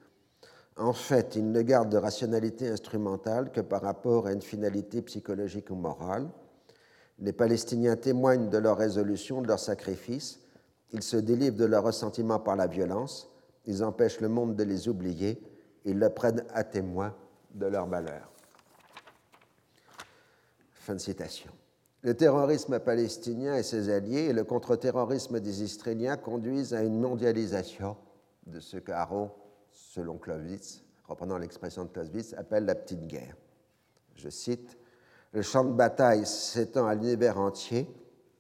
[0.79, 5.71] En fait, il ne garde de rationalité instrumentale que par rapport à une finalité psychologique
[5.71, 6.27] ou morale.
[7.19, 10.41] Les Palestiniens témoignent de leur résolution, de leur sacrifice.
[10.93, 13.31] Ils se délivrent de leur ressentiment par la violence.
[13.65, 15.43] Ils empêchent le monde de les oublier.
[15.85, 17.15] Ils le prennent à témoin
[17.55, 18.31] de leur malheur.
[20.73, 21.51] Fin de citation.
[22.03, 27.97] Le terrorisme palestinien et ses alliés et le contre-terrorisme des Israéliens conduisent à une mondialisation
[28.47, 29.33] de ce qu'Aaron
[29.73, 33.37] selon Clausewitz, reprenant l'expression de Clausewitz, appelle la petite guerre.
[34.15, 34.79] Je cite
[35.33, 37.89] Le champ de bataille s'étend à l'univers entier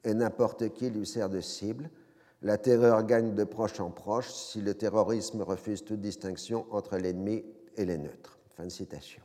[0.05, 1.90] et n'importe qui lui sert de cible.
[2.42, 7.44] La terreur gagne de proche en proche si le terrorisme refuse toute distinction entre l'ennemi
[7.76, 8.38] et les neutres.
[8.50, 9.22] Fin de citation.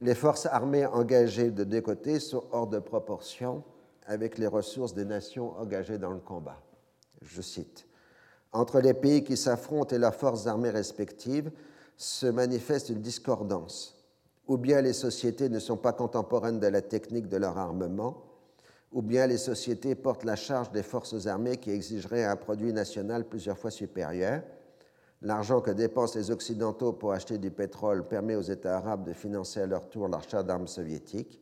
[0.00, 3.64] Les forces armées engagées de deux côtés sont hors de proportion
[4.06, 6.62] avec les ressources des nations engagées dans le combat.
[7.22, 7.88] Je cite
[8.52, 11.50] entre les pays qui s'affrontent et leurs forces armées respectives
[11.96, 13.94] se manifeste une discordance.
[14.46, 18.24] Ou bien les sociétés ne sont pas contemporaines de la technique de leur armement,
[18.92, 23.24] ou bien les sociétés portent la charge des forces armées qui exigeraient un produit national
[23.24, 24.42] plusieurs fois supérieur.
[25.20, 29.60] L'argent que dépensent les Occidentaux pour acheter du pétrole permet aux États arabes de financer
[29.60, 31.40] à leur tour l'achat d'armes soviétiques.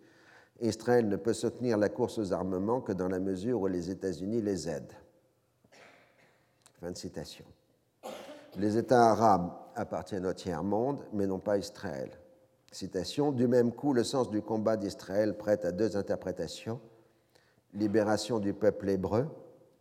[0.60, 4.40] Israël ne peut soutenir la course aux armements que dans la mesure où les États-Unis
[4.40, 4.94] les aident.
[6.80, 7.44] Fin de citation.
[8.56, 12.10] Les États arabes appartiennent au tiers-monde, mais non pas Israël.
[12.72, 13.30] Citation.
[13.32, 16.80] Du même coup, le sens du combat d'Israël prête à deux interprétations
[17.76, 19.26] libération du peuple hébreu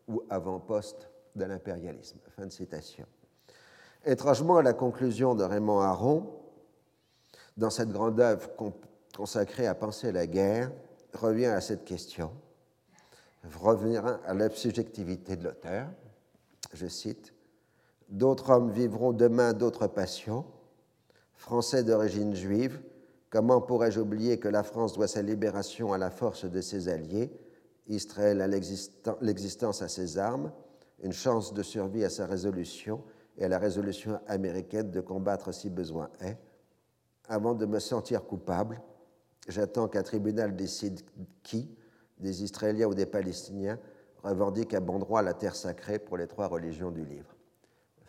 [0.08, 2.20] ou avant-poste de l'impérialisme.
[2.36, 3.06] Fin de citation.
[4.06, 6.28] Étrangement, la conclusion de Raymond Aron,
[7.58, 8.50] dans cette grande œuvre
[9.16, 10.72] consacrée à penser la guerre,
[11.14, 12.32] revient à cette question,
[13.62, 15.88] revenir à la subjectivité de l'auteur,
[16.74, 17.34] je cite,
[18.10, 20.46] D'autres hommes vivront demain d'autres passions.
[21.34, 22.80] Français d'origine juive,
[23.30, 27.32] comment pourrais-je oublier que la France doit sa libération à la force de ses alliés,
[27.88, 30.52] Israël à l'existence à ses armes,
[31.04, 33.04] une chance de survie à sa résolution
[33.38, 36.38] et à la résolution américaine de combattre si besoin est.
[37.28, 38.82] Avant de me sentir coupable,
[39.48, 41.02] j'attends qu'un tribunal décide
[41.44, 41.76] qui,
[42.18, 43.80] des Israéliens ou des Palestiniens,
[44.24, 47.36] revendique à bon droit la terre sacrée pour les trois religions du livre.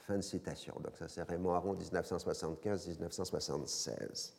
[0.07, 0.74] Fin de citation.
[0.82, 4.32] Donc ça c'est Raymond Aron 1975-1976.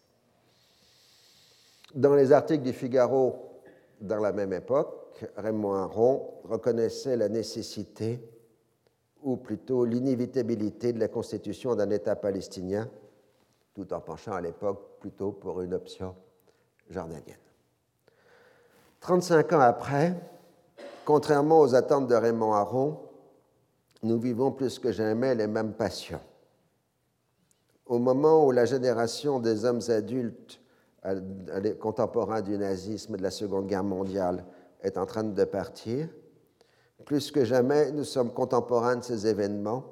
[1.93, 3.61] Dans les articles du Figaro
[3.99, 8.21] dans la même époque, Raymond Aron reconnaissait la nécessité,
[9.23, 12.89] ou plutôt l'inévitabilité de la constitution d'un État palestinien,
[13.73, 16.15] tout en penchant à l'époque plutôt pour une option
[16.89, 17.37] jordanienne.
[18.99, 20.15] 35 ans après,
[21.07, 22.99] Contrairement aux attentes de Raymond Aron,
[24.03, 26.19] nous vivons plus que jamais les mêmes passions.
[27.85, 30.59] Au moment où la génération des hommes adultes
[31.79, 34.43] contemporains du nazisme et de la Seconde Guerre mondiale
[34.81, 36.07] est en train de partir,
[37.05, 39.83] plus que jamais nous sommes contemporains de ces événements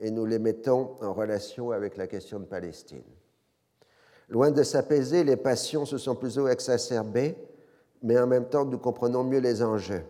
[0.00, 3.02] et nous les mettons en relation avec la question de Palestine.
[4.28, 7.36] Loin de s'apaiser, les passions se sont plutôt exacerbées,
[8.02, 10.02] mais en même temps nous comprenons mieux les enjeux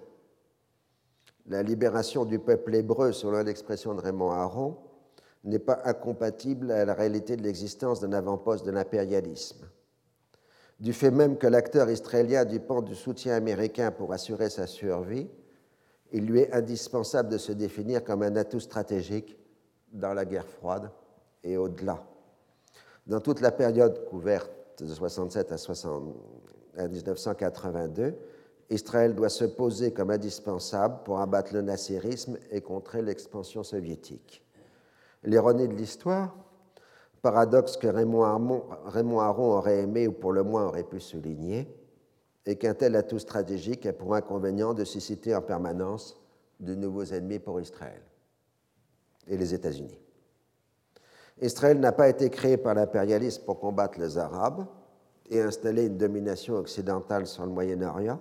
[1.48, 4.76] la libération du peuple hébreu, selon l'expression de Raymond Aron,
[5.44, 9.68] n'est pas incompatible à la réalité de l'existence d'un avant-poste de l'impérialisme.
[10.78, 15.28] Du fait même que l'acteur israélien dépend du soutien américain pour assurer sa survie,
[16.12, 19.36] il lui est indispensable de se définir comme un atout stratégique
[19.93, 20.90] dans la guerre froide
[21.43, 22.05] et au-delà.
[23.07, 25.53] Dans toute la période couverte de 67
[26.77, 28.15] à 1982,
[28.69, 34.44] Israël doit se poser comme indispensable pour abattre le nasserisme et contrer l'expansion soviétique.
[35.23, 36.36] L'ironie de l'histoire,
[37.22, 38.24] paradoxe que Raymond
[39.20, 41.68] Aron, aurait aimé ou pour le moins aurait pu souligner,
[42.44, 46.16] est qu'un tel atout stratégique a pour inconvénient de susciter en permanence
[46.60, 48.01] de nouveaux ennemis pour Israël
[49.26, 49.98] et les États-Unis.
[51.40, 54.64] Israël n'a pas été créé par l'impérialisme pour combattre les Arabes
[55.28, 58.20] et installer une domination occidentale sur le Moyen-Orient,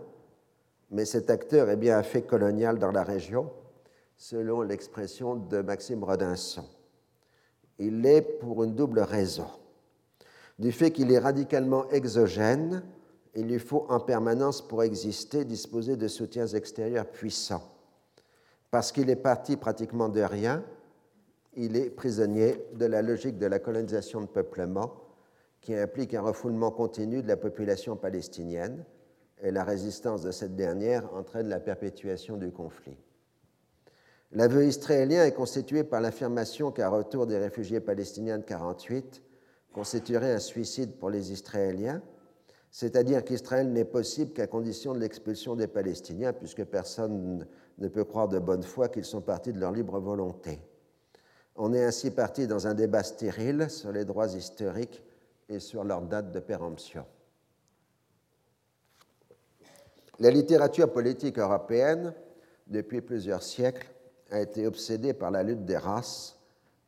[0.91, 3.51] mais cet acteur est bien un fait colonial dans la région
[4.17, 6.65] selon l'expression de Maxime Rodinson.
[7.79, 9.47] Il l'est pour une double raison.
[10.59, 12.83] Du fait qu'il est radicalement exogène,
[13.35, 17.69] il lui faut en permanence pour exister disposer de soutiens extérieurs puissants.
[18.71, 20.63] Parce qu'il est parti pratiquement de rien,
[21.53, 24.93] il est prisonnier de la logique de la colonisation de peuplement
[25.61, 28.85] qui implique un refoulement continu de la population palestinienne
[29.41, 32.97] et la résistance de cette dernière entraîne la perpétuation du conflit.
[34.31, 39.21] L'aveu israélien est constitué par l'affirmation qu'un retour des réfugiés palestiniens de 1948
[39.71, 42.01] constituerait un suicide pour les Israéliens,
[42.71, 47.45] c'est-à-dire qu'Israël n'est possible qu'à condition de l'expulsion des Palestiniens, puisque personne
[47.77, 50.59] ne peut croire de bonne foi qu'ils sont partis de leur libre volonté.
[51.55, 55.01] On est ainsi parti dans un débat stérile sur les droits historiques
[55.47, 57.05] et sur leur date de péremption.
[60.19, 62.13] La littérature politique européenne,
[62.67, 63.87] depuis plusieurs siècles,
[64.31, 66.39] a été obsédée par la lutte des races,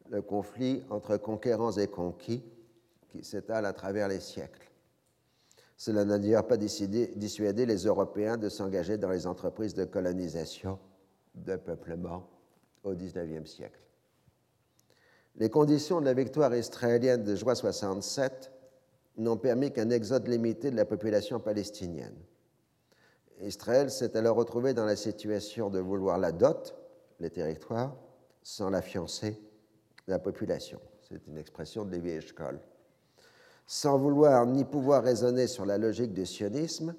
[0.10, 2.44] le conflit entre conquérants et conquis
[3.10, 4.70] qui s'étale à travers les siècles.
[5.76, 10.80] Cela n'a d'ailleurs pas dissuadé les Européens de s'engager dans les entreprises de colonisation,
[11.36, 12.28] de peuplement
[12.84, 13.80] au XIXe siècle.
[15.36, 18.52] Les conditions de la victoire israélienne de juin 67
[19.18, 22.16] n'ont permis qu'un exode limité de la population palestinienne.
[23.42, 26.76] Israël s'est alors retrouvé dans la situation de vouloir la dot,
[27.20, 27.96] les territoires,
[28.44, 29.40] sans la fiancée,
[30.08, 30.80] la population.
[31.02, 32.60] C'est une expression de Lévi Eshkol.
[33.66, 36.96] Sans vouloir ni pouvoir raisonner sur la logique du sionisme,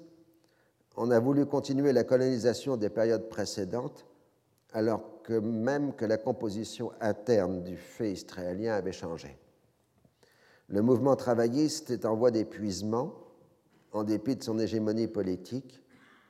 [0.95, 4.05] on a voulu continuer la colonisation des périodes précédentes,
[4.73, 9.37] alors que même que la composition interne du fait israélien avait changé.
[10.67, 13.15] Le mouvement travailliste est en voie d'épuisement,
[13.91, 15.81] en dépit de son hégémonie politique,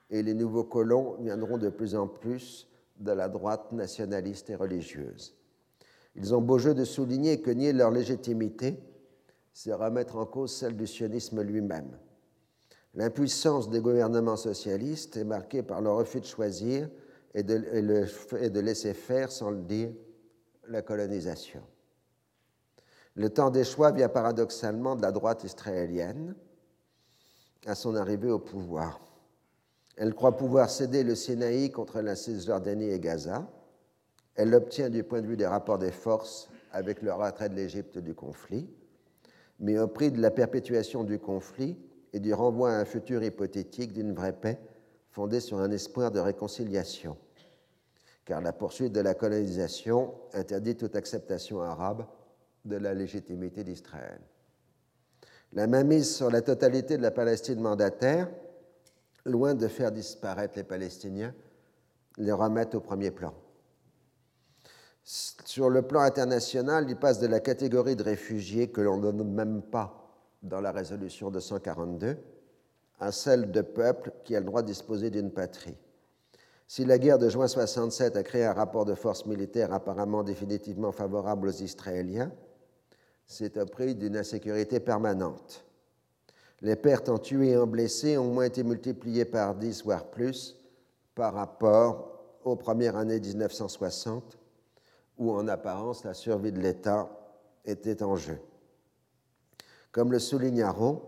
[0.09, 2.68] et les nouveaux colons viendront de plus en plus
[2.99, 5.35] de la droite nationaliste et religieuse.
[6.15, 8.77] Ils ont beau jeu de souligner que nier leur légitimité,
[9.53, 11.97] c'est remettre en cause celle du sionisme lui-même.
[12.93, 16.89] L'impuissance des gouvernements socialistes est marquée par le refus de choisir
[17.33, 17.63] et de,
[18.39, 19.91] et de laisser faire, sans le dire,
[20.67, 21.61] la colonisation.
[23.15, 26.35] Le temps des choix vient paradoxalement de la droite israélienne
[27.65, 29.08] à son arrivée au pouvoir.
[29.99, 33.45] Elle croit pouvoir céder le Sinaï contre la Cisjordanie et Gaza.
[34.33, 37.97] Elle l'obtient du point de vue des rapports des forces avec le retrait de l'Égypte
[37.97, 38.69] du conflit,
[39.59, 41.77] mais au prix de la perpétuation du conflit
[42.13, 44.57] et du renvoi à un futur hypothétique d'une vraie paix
[45.11, 47.17] fondée sur un espoir de réconciliation.
[48.23, 52.05] Car la poursuite de la colonisation interdit toute acceptation arabe
[52.63, 54.21] de la légitimité d'Israël.
[55.51, 58.29] La mainmise sur la totalité de la Palestine mandataire
[59.25, 61.33] loin de faire disparaître les Palestiniens,
[62.17, 63.33] les remettent au premier plan.
[65.03, 69.33] Sur le plan international, ils passent de la catégorie de réfugiés que l'on ne donne
[69.33, 69.99] même pas
[70.43, 72.17] dans la résolution 242
[72.99, 75.77] à celle de peuple qui a le droit de disposer d'une patrie.
[76.67, 80.91] Si la guerre de juin 67 a créé un rapport de force militaire apparemment définitivement
[80.91, 82.31] favorable aux Israéliens,
[83.25, 85.65] c'est au prix d'une insécurité permanente.
[86.61, 90.05] Les pertes en tués et en blessés ont au moins été multipliées par 10, voire
[90.05, 90.57] plus,
[91.15, 94.37] par rapport aux premières années 1960,
[95.17, 97.09] où en apparence la survie de l'État
[97.65, 98.39] était en jeu.
[99.91, 101.01] Comme le souligne Aron,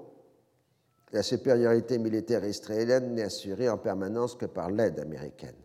[1.11, 5.55] la supériorité militaire israélienne n'est assurée en permanence que par l'aide américaine.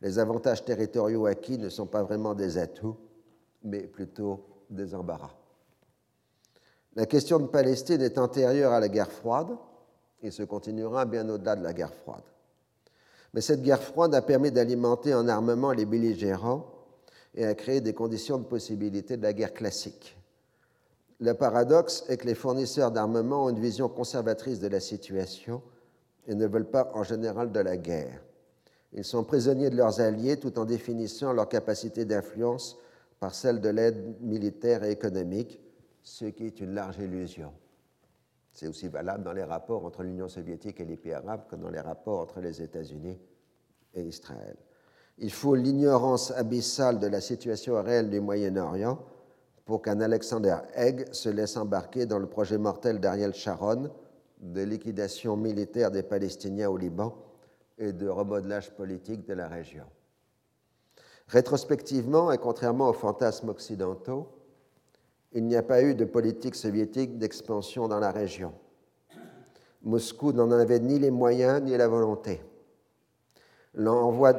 [0.00, 2.96] Les avantages territoriaux acquis ne sont pas vraiment des atouts,
[3.64, 5.37] mais plutôt des embarras.
[6.98, 9.56] La question de Palestine est antérieure à la guerre froide
[10.20, 12.24] et se continuera bien au-delà de la guerre froide.
[13.32, 16.66] Mais cette guerre froide a permis d'alimenter en armement les belligérants
[17.36, 20.18] et a créé des conditions de possibilité de la guerre classique.
[21.20, 25.62] Le paradoxe est que les fournisseurs d'armement ont une vision conservatrice de la situation
[26.26, 28.20] et ne veulent pas en général de la guerre.
[28.92, 32.76] Ils sont prisonniers de leurs alliés tout en définissant leur capacité d'influence
[33.20, 35.60] par celle de l'aide militaire et économique,
[36.08, 37.52] ce qui est une large illusion.
[38.50, 41.68] C'est aussi valable dans les rapports entre l'Union soviétique et les pays arabes que dans
[41.68, 43.18] les rapports entre les États-Unis
[43.94, 44.56] et Israël.
[45.18, 48.98] Il faut l'ignorance abyssale de la situation réelle du Moyen-Orient
[49.66, 53.90] pour qu'un Alexander Haig se laisse embarquer dans le projet mortel d'Ariel Sharon
[54.40, 57.14] de liquidation militaire des Palestiniens au Liban
[57.76, 59.84] et de remodelage politique de la région.
[61.26, 64.37] Rétrospectivement, et contrairement aux fantasmes occidentaux,
[65.32, 68.52] il n'y a pas eu de politique soviétique d'expansion dans la région.
[69.82, 72.42] Moscou n'en avait ni les moyens ni la volonté.
[73.74, 74.34] L'envoi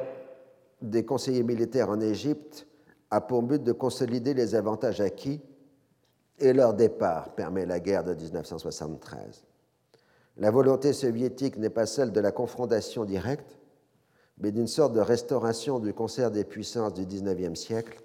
[0.82, 2.68] des conseillers militaires en Égypte
[3.12, 5.42] a pour but de consolider les avantages acquis
[6.40, 9.46] et leur départ permet la guerre de 1973.
[10.38, 13.58] La volonté soviétique n'est pas celle de la confrontation directe,
[14.38, 18.02] mais d'une sorte de restauration du concert des puissances du XIXe siècle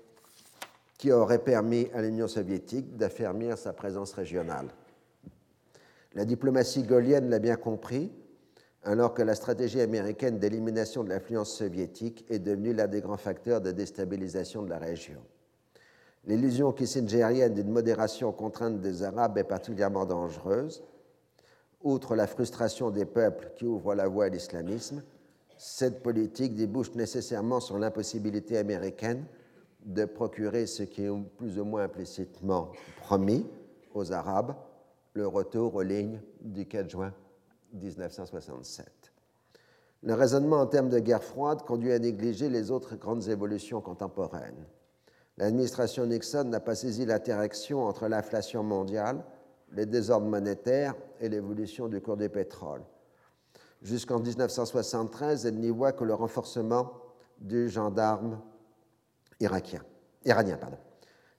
[0.99, 4.69] qui aurait permis à l'Union soviétique d'affermir sa présence régionale.
[6.15, 8.13] La diplomatie gaulienne l'a bien compris,
[8.85, 13.61] alors que la stratégie américaine d'élimination de l'influence soviétique est devenue l'un des grands facteurs
[13.61, 15.21] de déstabilisation de la région.
[16.27, 20.83] L'illusion kissingerienne d'une modération contrainte des Arabes est particulièrement dangereuse.
[21.83, 25.03] Outre la frustration des peuples qui ouvrent la voie à l'islamisme,
[25.59, 29.25] cette politique débouche nécessairement sur l'impossibilité américaine
[29.85, 33.47] de procurer ce qui est plus ou moins implicitement promis
[33.93, 34.55] aux Arabes,
[35.13, 37.13] le retour aux lignes du 4 juin
[37.73, 38.87] 1967.
[40.03, 44.67] Le raisonnement en termes de guerre froide conduit à négliger les autres grandes évolutions contemporaines.
[45.37, 49.25] L'administration Nixon n'a pas saisi l'interaction entre l'inflation mondiale,
[49.73, 52.83] les désordres monétaires et l'évolution du cours du pétrole.
[53.83, 56.93] Jusqu'en 1973, elle n'y voit que le renforcement
[57.39, 58.41] du gendarme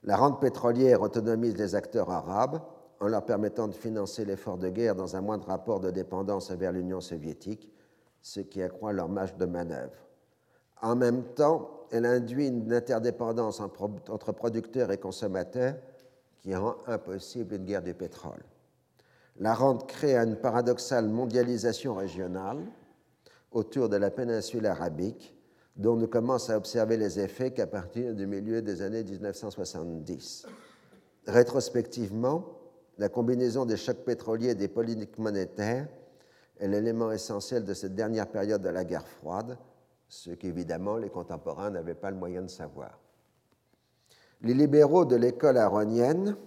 [0.04, 2.62] La rente pétrolière autonomise les acteurs arabes
[3.00, 6.72] en leur permettant de financer l'effort de guerre dans un moindre rapport de dépendance vers
[6.72, 7.72] l'Union soviétique,
[8.22, 10.08] ce qui accroît leur marge de manœuvre.
[10.82, 15.76] En même temps, elle induit une interdépendance entre producteurs et consommateurs
[16.40, 18.44] qui rend impossible une guerre du pétrole.
[19.38, 22.66] La rente crée une paradoxale mondialisation régionale
[23.52, 25.35] autour de la péninsule arabique,
[25.76, 30.46] dont nous commençons à observer les effets qu'à partir du milieu des années 1970.
[31.28, 32.46] Rétrospectivement,
[32.98, 35.88] la combinaison des chocs pétroliers et des politiques monétaires
[36.60, 39.58] est l'élément essentiel de cette dernière période de la guerre froide,
[40.08, 42.98] ce qu'évidemment les contemporains n'avaient pas le moyen de savoir.
[44.42, 46.38] Les libéraux de l'école aronienne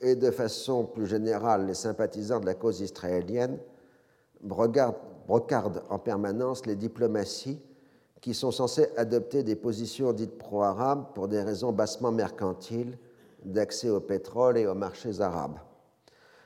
[0.00, 3.58] et de façon plus générale les sympathisants de la cause israélienne
[4.40, 7.60] brocardent en permanence les diplomaties
[8.20, 12.98] qui sont censées adopter des positions dites pro-arabes pour des raisons bassement mercantiles
[13.44, 15.58] d'accès au pétrole et aux marchés arabes.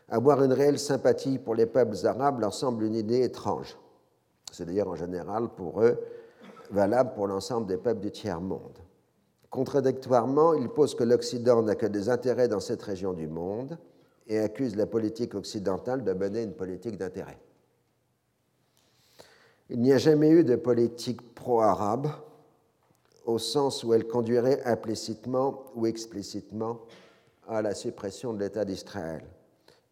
[0.09, 3.79] Avoir une réelle sympathie pour les peuples arabes leur semble une idée étrange.
[4.51, 5.99] C'est d'ailleurs en général pour eux
[6.71, 8.79] valable pour l'ensemble des peuples du tiers-monde.
[9.51, 13.79] Contradictoirement, ils posent que l'Occident n'a que des intérêts dans cette région du monde
[14.27, 17.39] et accusent la politique occidentale de mener une politique d'intérêt.
[19.75, 22.09] Il n'y a jamais eu de politique pro-arabe
[23.25, 26.81] au sens où elle conduirait implicitement ou explicitement
[27.49, 29.25] à la suppression de l'État d'Israël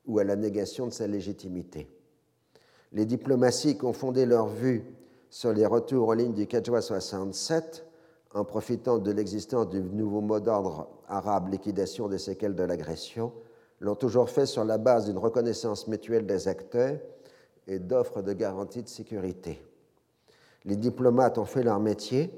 [0.05, 1.89] ou à la négation de sa légitimité.
[2.93, 4.85] Les diplomaties qui ont fondé leur vue
[5.31, 7.87] sur les retours en ligne du 4 juin 67,
[8.35, 13.33] en profitant de l'existence du nouveau mot d'ordre arabe liquidation des séquelles de l'agression,
[13.81, 16.99] l'ont toujours fait sur la base d'une reconnaissance mutuelle des acteurs
[17.67, 19.63] et d'offres de garantie de sécurité.
[20.65, 22.31] Les diplomates ont fait leur métier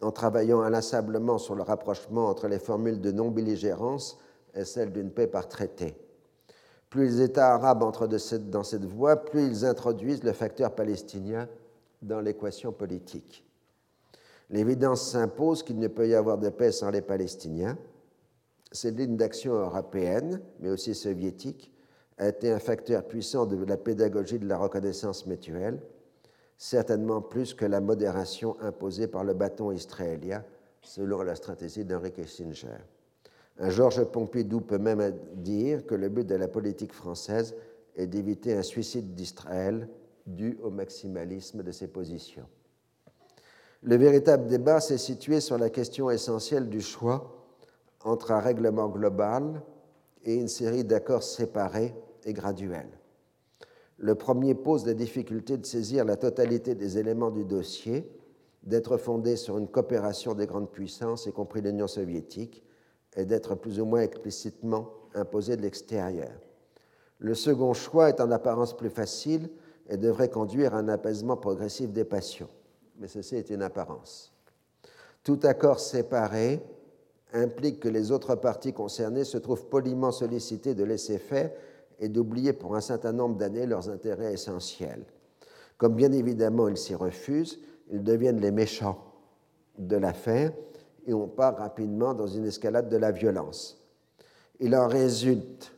[0.00, 4.18] en travaillant inlassablement sur le rapprochement entre les formules de non-belligérance
[4.54, 5.96] et celles d'une paix par traité.
[6.88, 11.48] Plus les États arabes entrent dans cette voie, plus ils introduisent le facteur palestinien
[12.00, 13.44] dans l'équation politique.
[14.50, 17.76] L'évidence s'impose qu'il ne peut y avoir de paix sans les Palestiniens.
[18.72, 21.70] Cette ligne d'action européenne, mais aussi soviétique,
[22.16, 25.80] a été un facteur puissant de la pédagogie de la reconnaissance mutuelle
[26.58, 30.44] certainement plus que la modération imposée par le bâton israélien,
[30.82, 32.78] selon la stratégie d'Henry Kissinger.
[33.60, 37.54] Un Georges Pompidou peut même dire que le but de la politique française
[37.96, 39.88] est d'éviter un suicide d'Israël
[40.26, 42.46] dû au maximalisme de ses positions.
[43.82, 47.46] Le véritable débat s'est situé sur la question essentielle du choix
[48.04, 49.62] entre un règlement global
[50.24, 51.94] et une série d'accords séparés
[52.24, 52.97] et graduels.
[53.98, 58.08] Le premier pose la difficulté de saisir la totalité des éléments du dossier,
[58.62, 62.62] d'être fondé sur une coopération des grandes puissances, y compris l'Union soviétique,
[63.16, 66.30] et d'être plus ou moins explicitement imposé de l'extérieur.
[67.18, 69.50] Le second choix est en apparence plus facile
[69.88, 72.48] et devrait conduire à un apaisement progressif des passions.
[72.98, 74.32] Mais ceci est une apparence.
[75.24, 76.60] Tout accord séparé
[77.32, 81.50] implique que les autres parties concernées se trouvent poliment sollicitées de laisser faire
[81.98, 85.04] et d'oublier pour un certain nombre d'années leurs intérêts essentiels.
[85.76, 87.60] Comme bien évidemment ils s'y refusent,
[87.90, 89.04] ils deviennent les méchants
[89.78, 90.52] de l'affaire
[91.06, 93.82] et on part rapidement dans une escalade de la violence.
[94.60, 95.72] Il en résulte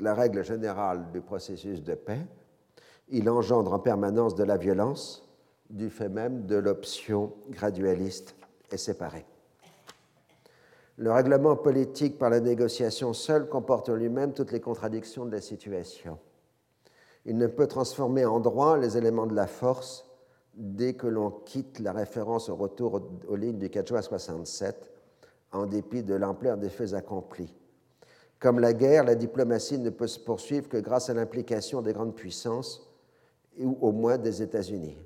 [0.00, 2.26] la règle générale du processus de paix,
[3.08, 5.28] il engendre en permanence de la violence
[5.68, 8.34] du fait même de l'option gradualiste
[8.70, 9.24] est séparé.
[11.02, 15.40] Le règlement politique par la négociation seul comporte en lui-même toutes les contradictions de la
[15.40, 16.16] situation.
[17.24, 20.08] Il ne peut transformer en droit les éléments de la force
[20.54, 24.92] dès que l'on quitte la référence au retour aux lignes du 4 juin 67,
[25.50, 27.52] en dépit de l'ampleur des faits accomplis.
[28.38, 32.14] Comme la guerre, la diplomatie ne peut se poursuivre que grâce à l'implication des grandes
[32.14, 32.88] puissances,
[33.58, 34.96] ou au moins des États-Unis.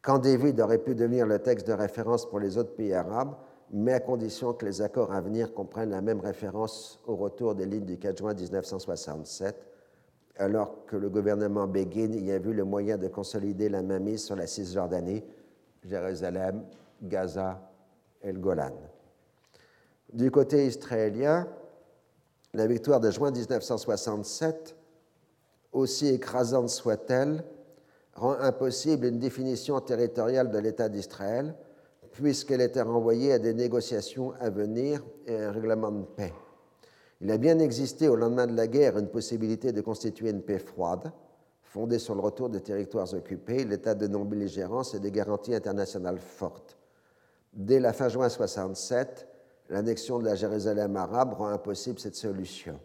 [0.00, 3.34] Camp David aurait pu devenir le texte de référence pour les autres pays arabes,
[3.72, 7.66] mais à condition que les accords à venir comprennent la même référence au retour des
[7.66, 9.56] lignes du 4 juin 1967,
[10.36, 14.36] alors que le gouvernement Begin y a vu le moyen de consolider la mainmise sur
[14.36, 15.22] la Cisjordanie,
[15.84, 16.64] Jérusalem,
[17.02, 17.70] Gaza
[18.22, 18.72] et le Golan.
[20.12, 21.46] Du côté israélien,
[22.52, 24.74] la victoire de juin 1967,
[25.72, 27.44] aussi écrasante soit-elle,
[28.14, 31.54] rend impossible une définition territoriale de l'État d'Israël,
[32.12, 36.32] puisqu'elle était renvoyée à des négociations à venir et à un règlement de paix.
[37.20, 40.58] Il a bien existé au lendemain de la guerre une possibilité de constituer une paix
[40.58, 41.12] froide,
[41.62, 46.78] fondée sur le retour des territoires occupés, l'état de non-belligérance et des garanties internationales fortes.
[47.52, 49.28] Dès la fin juin 67,
[49.68, 52.80] l'annexion de la Jérusalem arabe rend impossible cette solution.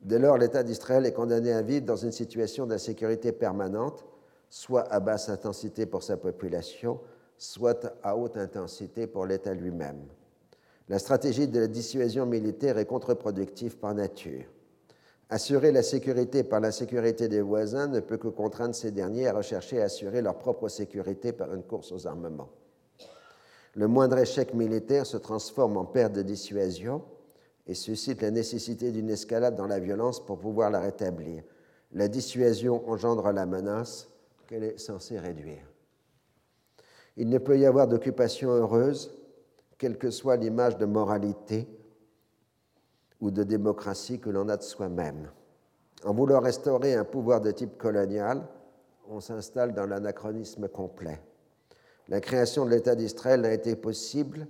[0.00, 4.04] Dès lors, l'État d'Israël est condamné à vivre dans une situation d'insécurité permanente,
[4.50, 7.00] soit à basse intensité pour sa population,
[7.38, 10.06] soit à haute intensité pour l'État lui-même.
[10.88, 14.44] La stratégie de la dissuasion militaire est contre-productive par nature.
[15.30, 19.80] Assurer la sécurité par l'insécurité des voisins ne peut que contraindre ces derniers à rechercher
[19.80, 22.50] à assurer leur propre sécurité par une course aux armements.
[23.74, 27.02] Le moindre échec militaire se transforme en perte de dissuasion
[27.66, 31.42] et suscite la nécessité d'une escalade dans la violence pour pouvoir la rétablir.
[31.92, 34.08] La dissuasion engendre la menace
[34.46, 35.73] qu'elle est censée réduire.
[37.16, 39.14] Il ne peut y avoir d'occupation heureuse
[39.78, 41.68] quelle que soit l'image de moralité
[43.20, 45.30] ou de démocratie que l'on a de soi-même.
[46.04, 48.46] En voulant restaurer un pouvoir de type colonial,
[49.08, 51.20] on s'installe dans l'anachronisme complet.
[52.08, 54.46] La création de l'État d'Israël n'a été possible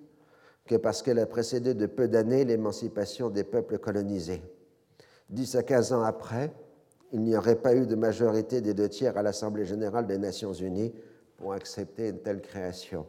[0.66, 4.42] que parce qu'elle a précédé de peu d'années l'émancipation des peuples colonisés.
[5.30, 6.52] Dix à quinze ans après,
[7.12, 10.52] il n'y aurait pas eu de majorité des deux tiers à l'Assemblée générale des Nations
[10.52, 10.92] unies
[11.36, 13.06] pour accepter une telle création.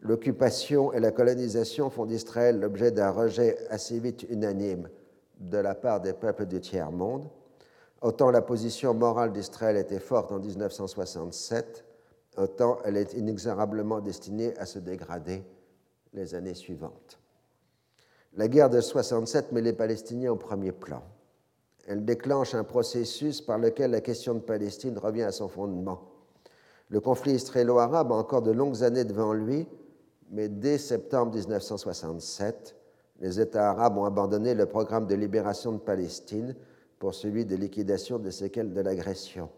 [0.00, 4.88] L'occupation et la colonisation font d'Israël l'objet d'un rejet assez vite unanime
[5.40, 7.28] de la part des peuples du tiers-monde.
[8.02, 11.84] Autant la position morale d'Israël était forte en 1967,
[12.36, 15.42] autant elle est inexorablement destinée à se dégrader
[16.12, 17.18] les années suivantes.
[18.36, 21.02] La guerre de 67 met les Palestiniens au premier plan.
[21.86, 26.13] Elle déclenche un processus par lequel la question de Palestine revient à son fondement.
[26.88, 29.66] Le conflit israélo-arabe a encore de longues années devant lui
[30.30, 32.74] mais dès septembre 1967,
[33.20, 36.56] les États arabes ont abandonné le programme de libération de Palestine
[36.98, 39.48] pour celui de liquidation des séquelles de l'agression.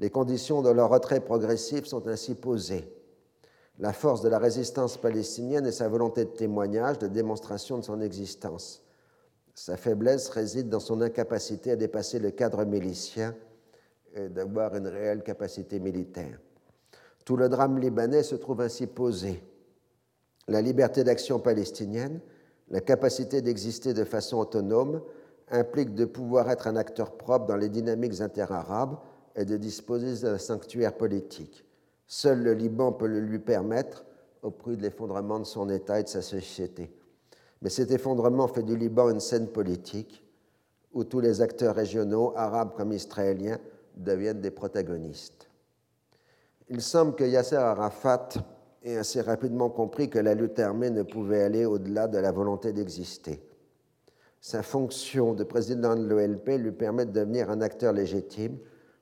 [0.00, 2.92] Les conditions de leur retrait progressif sont ainsi posées.
[3.78, 8.00] La force de la résistance palestinienne est sa volonté de témoignage, de démonstration de son
[8.00, 8.82] existence.
[9.54, 13.45] Sa faiblesse réside dans son incapacité à dépasser le cadre milicien et
[14.30, 16.38] d'avoir une réelle capacité militaire.
[17.24, 19.42] Tout le drame libanais se trouve ainsi posé
[20.48, 22.20] la liberté d'action palestinienne,
[22.70, 25.02] la capacité d'exister de façon autonome,
[25.50, 28.96] implique de pouvoir être un acteur propre dans les dynamiques interarabes
[29.34, 31.64] et de disposer d'un sanctuaire politique.
[32.06, 34.04] Seul le Liban peut le lui permettre
[34.42, 36.90] au prix de l'effondrement de son État et de sa société.
[37.62, 40.22] Mais cet effondrement fait du Liban une scène politique
[40.92, 43.58] où tous les acteurs régionaux, arabes comme israéliens,
[43.96, 45.48] deviennent des protagonistes.
[46.68, 48.28] Il semble que Yasser Arafat
[48.82, 52.72] et assez rapidement compris que la lutte armée ne pouvait aller au-delà de la volonté
[52.72, 53.42] d'exister.
[54.40, 58.58] Sa fonction de président de l'OLP lui permet de devenir un acteur légitime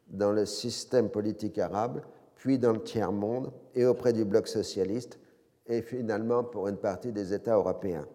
[0.08, 2.00] dans le système politique arabe,
[2.36, 5.18] puis dans le tiers-monde et auprès du bloc socialiste,
[5.66, 8.06] et finalement pour une partie des États européens.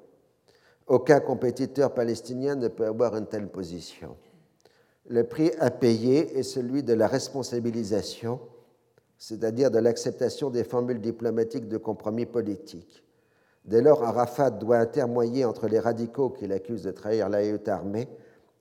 [0.88, 4.16] Aucun compétiteur palestinien ne peut avoir une telle position.
[5.10, 8.40] Le prix à payer est celui de la responsabilisation
[9.20, 13.04] c'est-à-dire de l'acceptation des formules diplomatiques de compromis politiques.
[13.66, 18.08] Dès lors, Arafat doit intermoyer entre les radicaux qui l'accusent de trahir la armée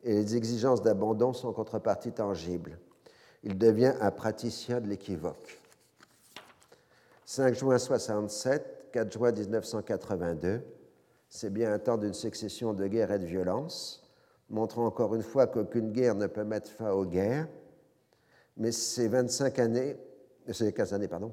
[0.02, 2.78] et les exigences d'abandon sans contrepartie tangible.
[3.44, 5.60] Il devient un praticien de l'équivoque.
[7.24, 10.60] 5 juin 67, 4 juin 1982,
[11.28, 14.07] c'est bien un temps d'une succession de guerres et de violences,
[14.50, 17.48] montrant encore une fois qu'aucune guerre ne peut mettre fin aux guerres,
[18.56, 19.96] mais ces 25 années
[20.52, 21.32] ces 15 années, pardon,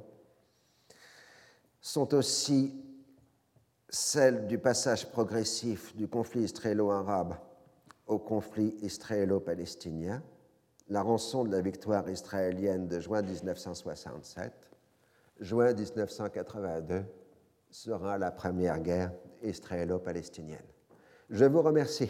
[1.82, 2.76] sont aussi
[3.90, 7.36] celle du passage progressif du conflit israélo-arabe
[8.08, 10.22] au conflit israélo-palestinien,
[10.90, 14.52] la rançon de la victoire israélienne de juin 1967,
[15.40, 17.04] juin 1982
[17.72, 19.12] sera la première guerre
[19.42, 20.66] israélo-palestinienne.
[21.30, 22.10] Je vous remercie.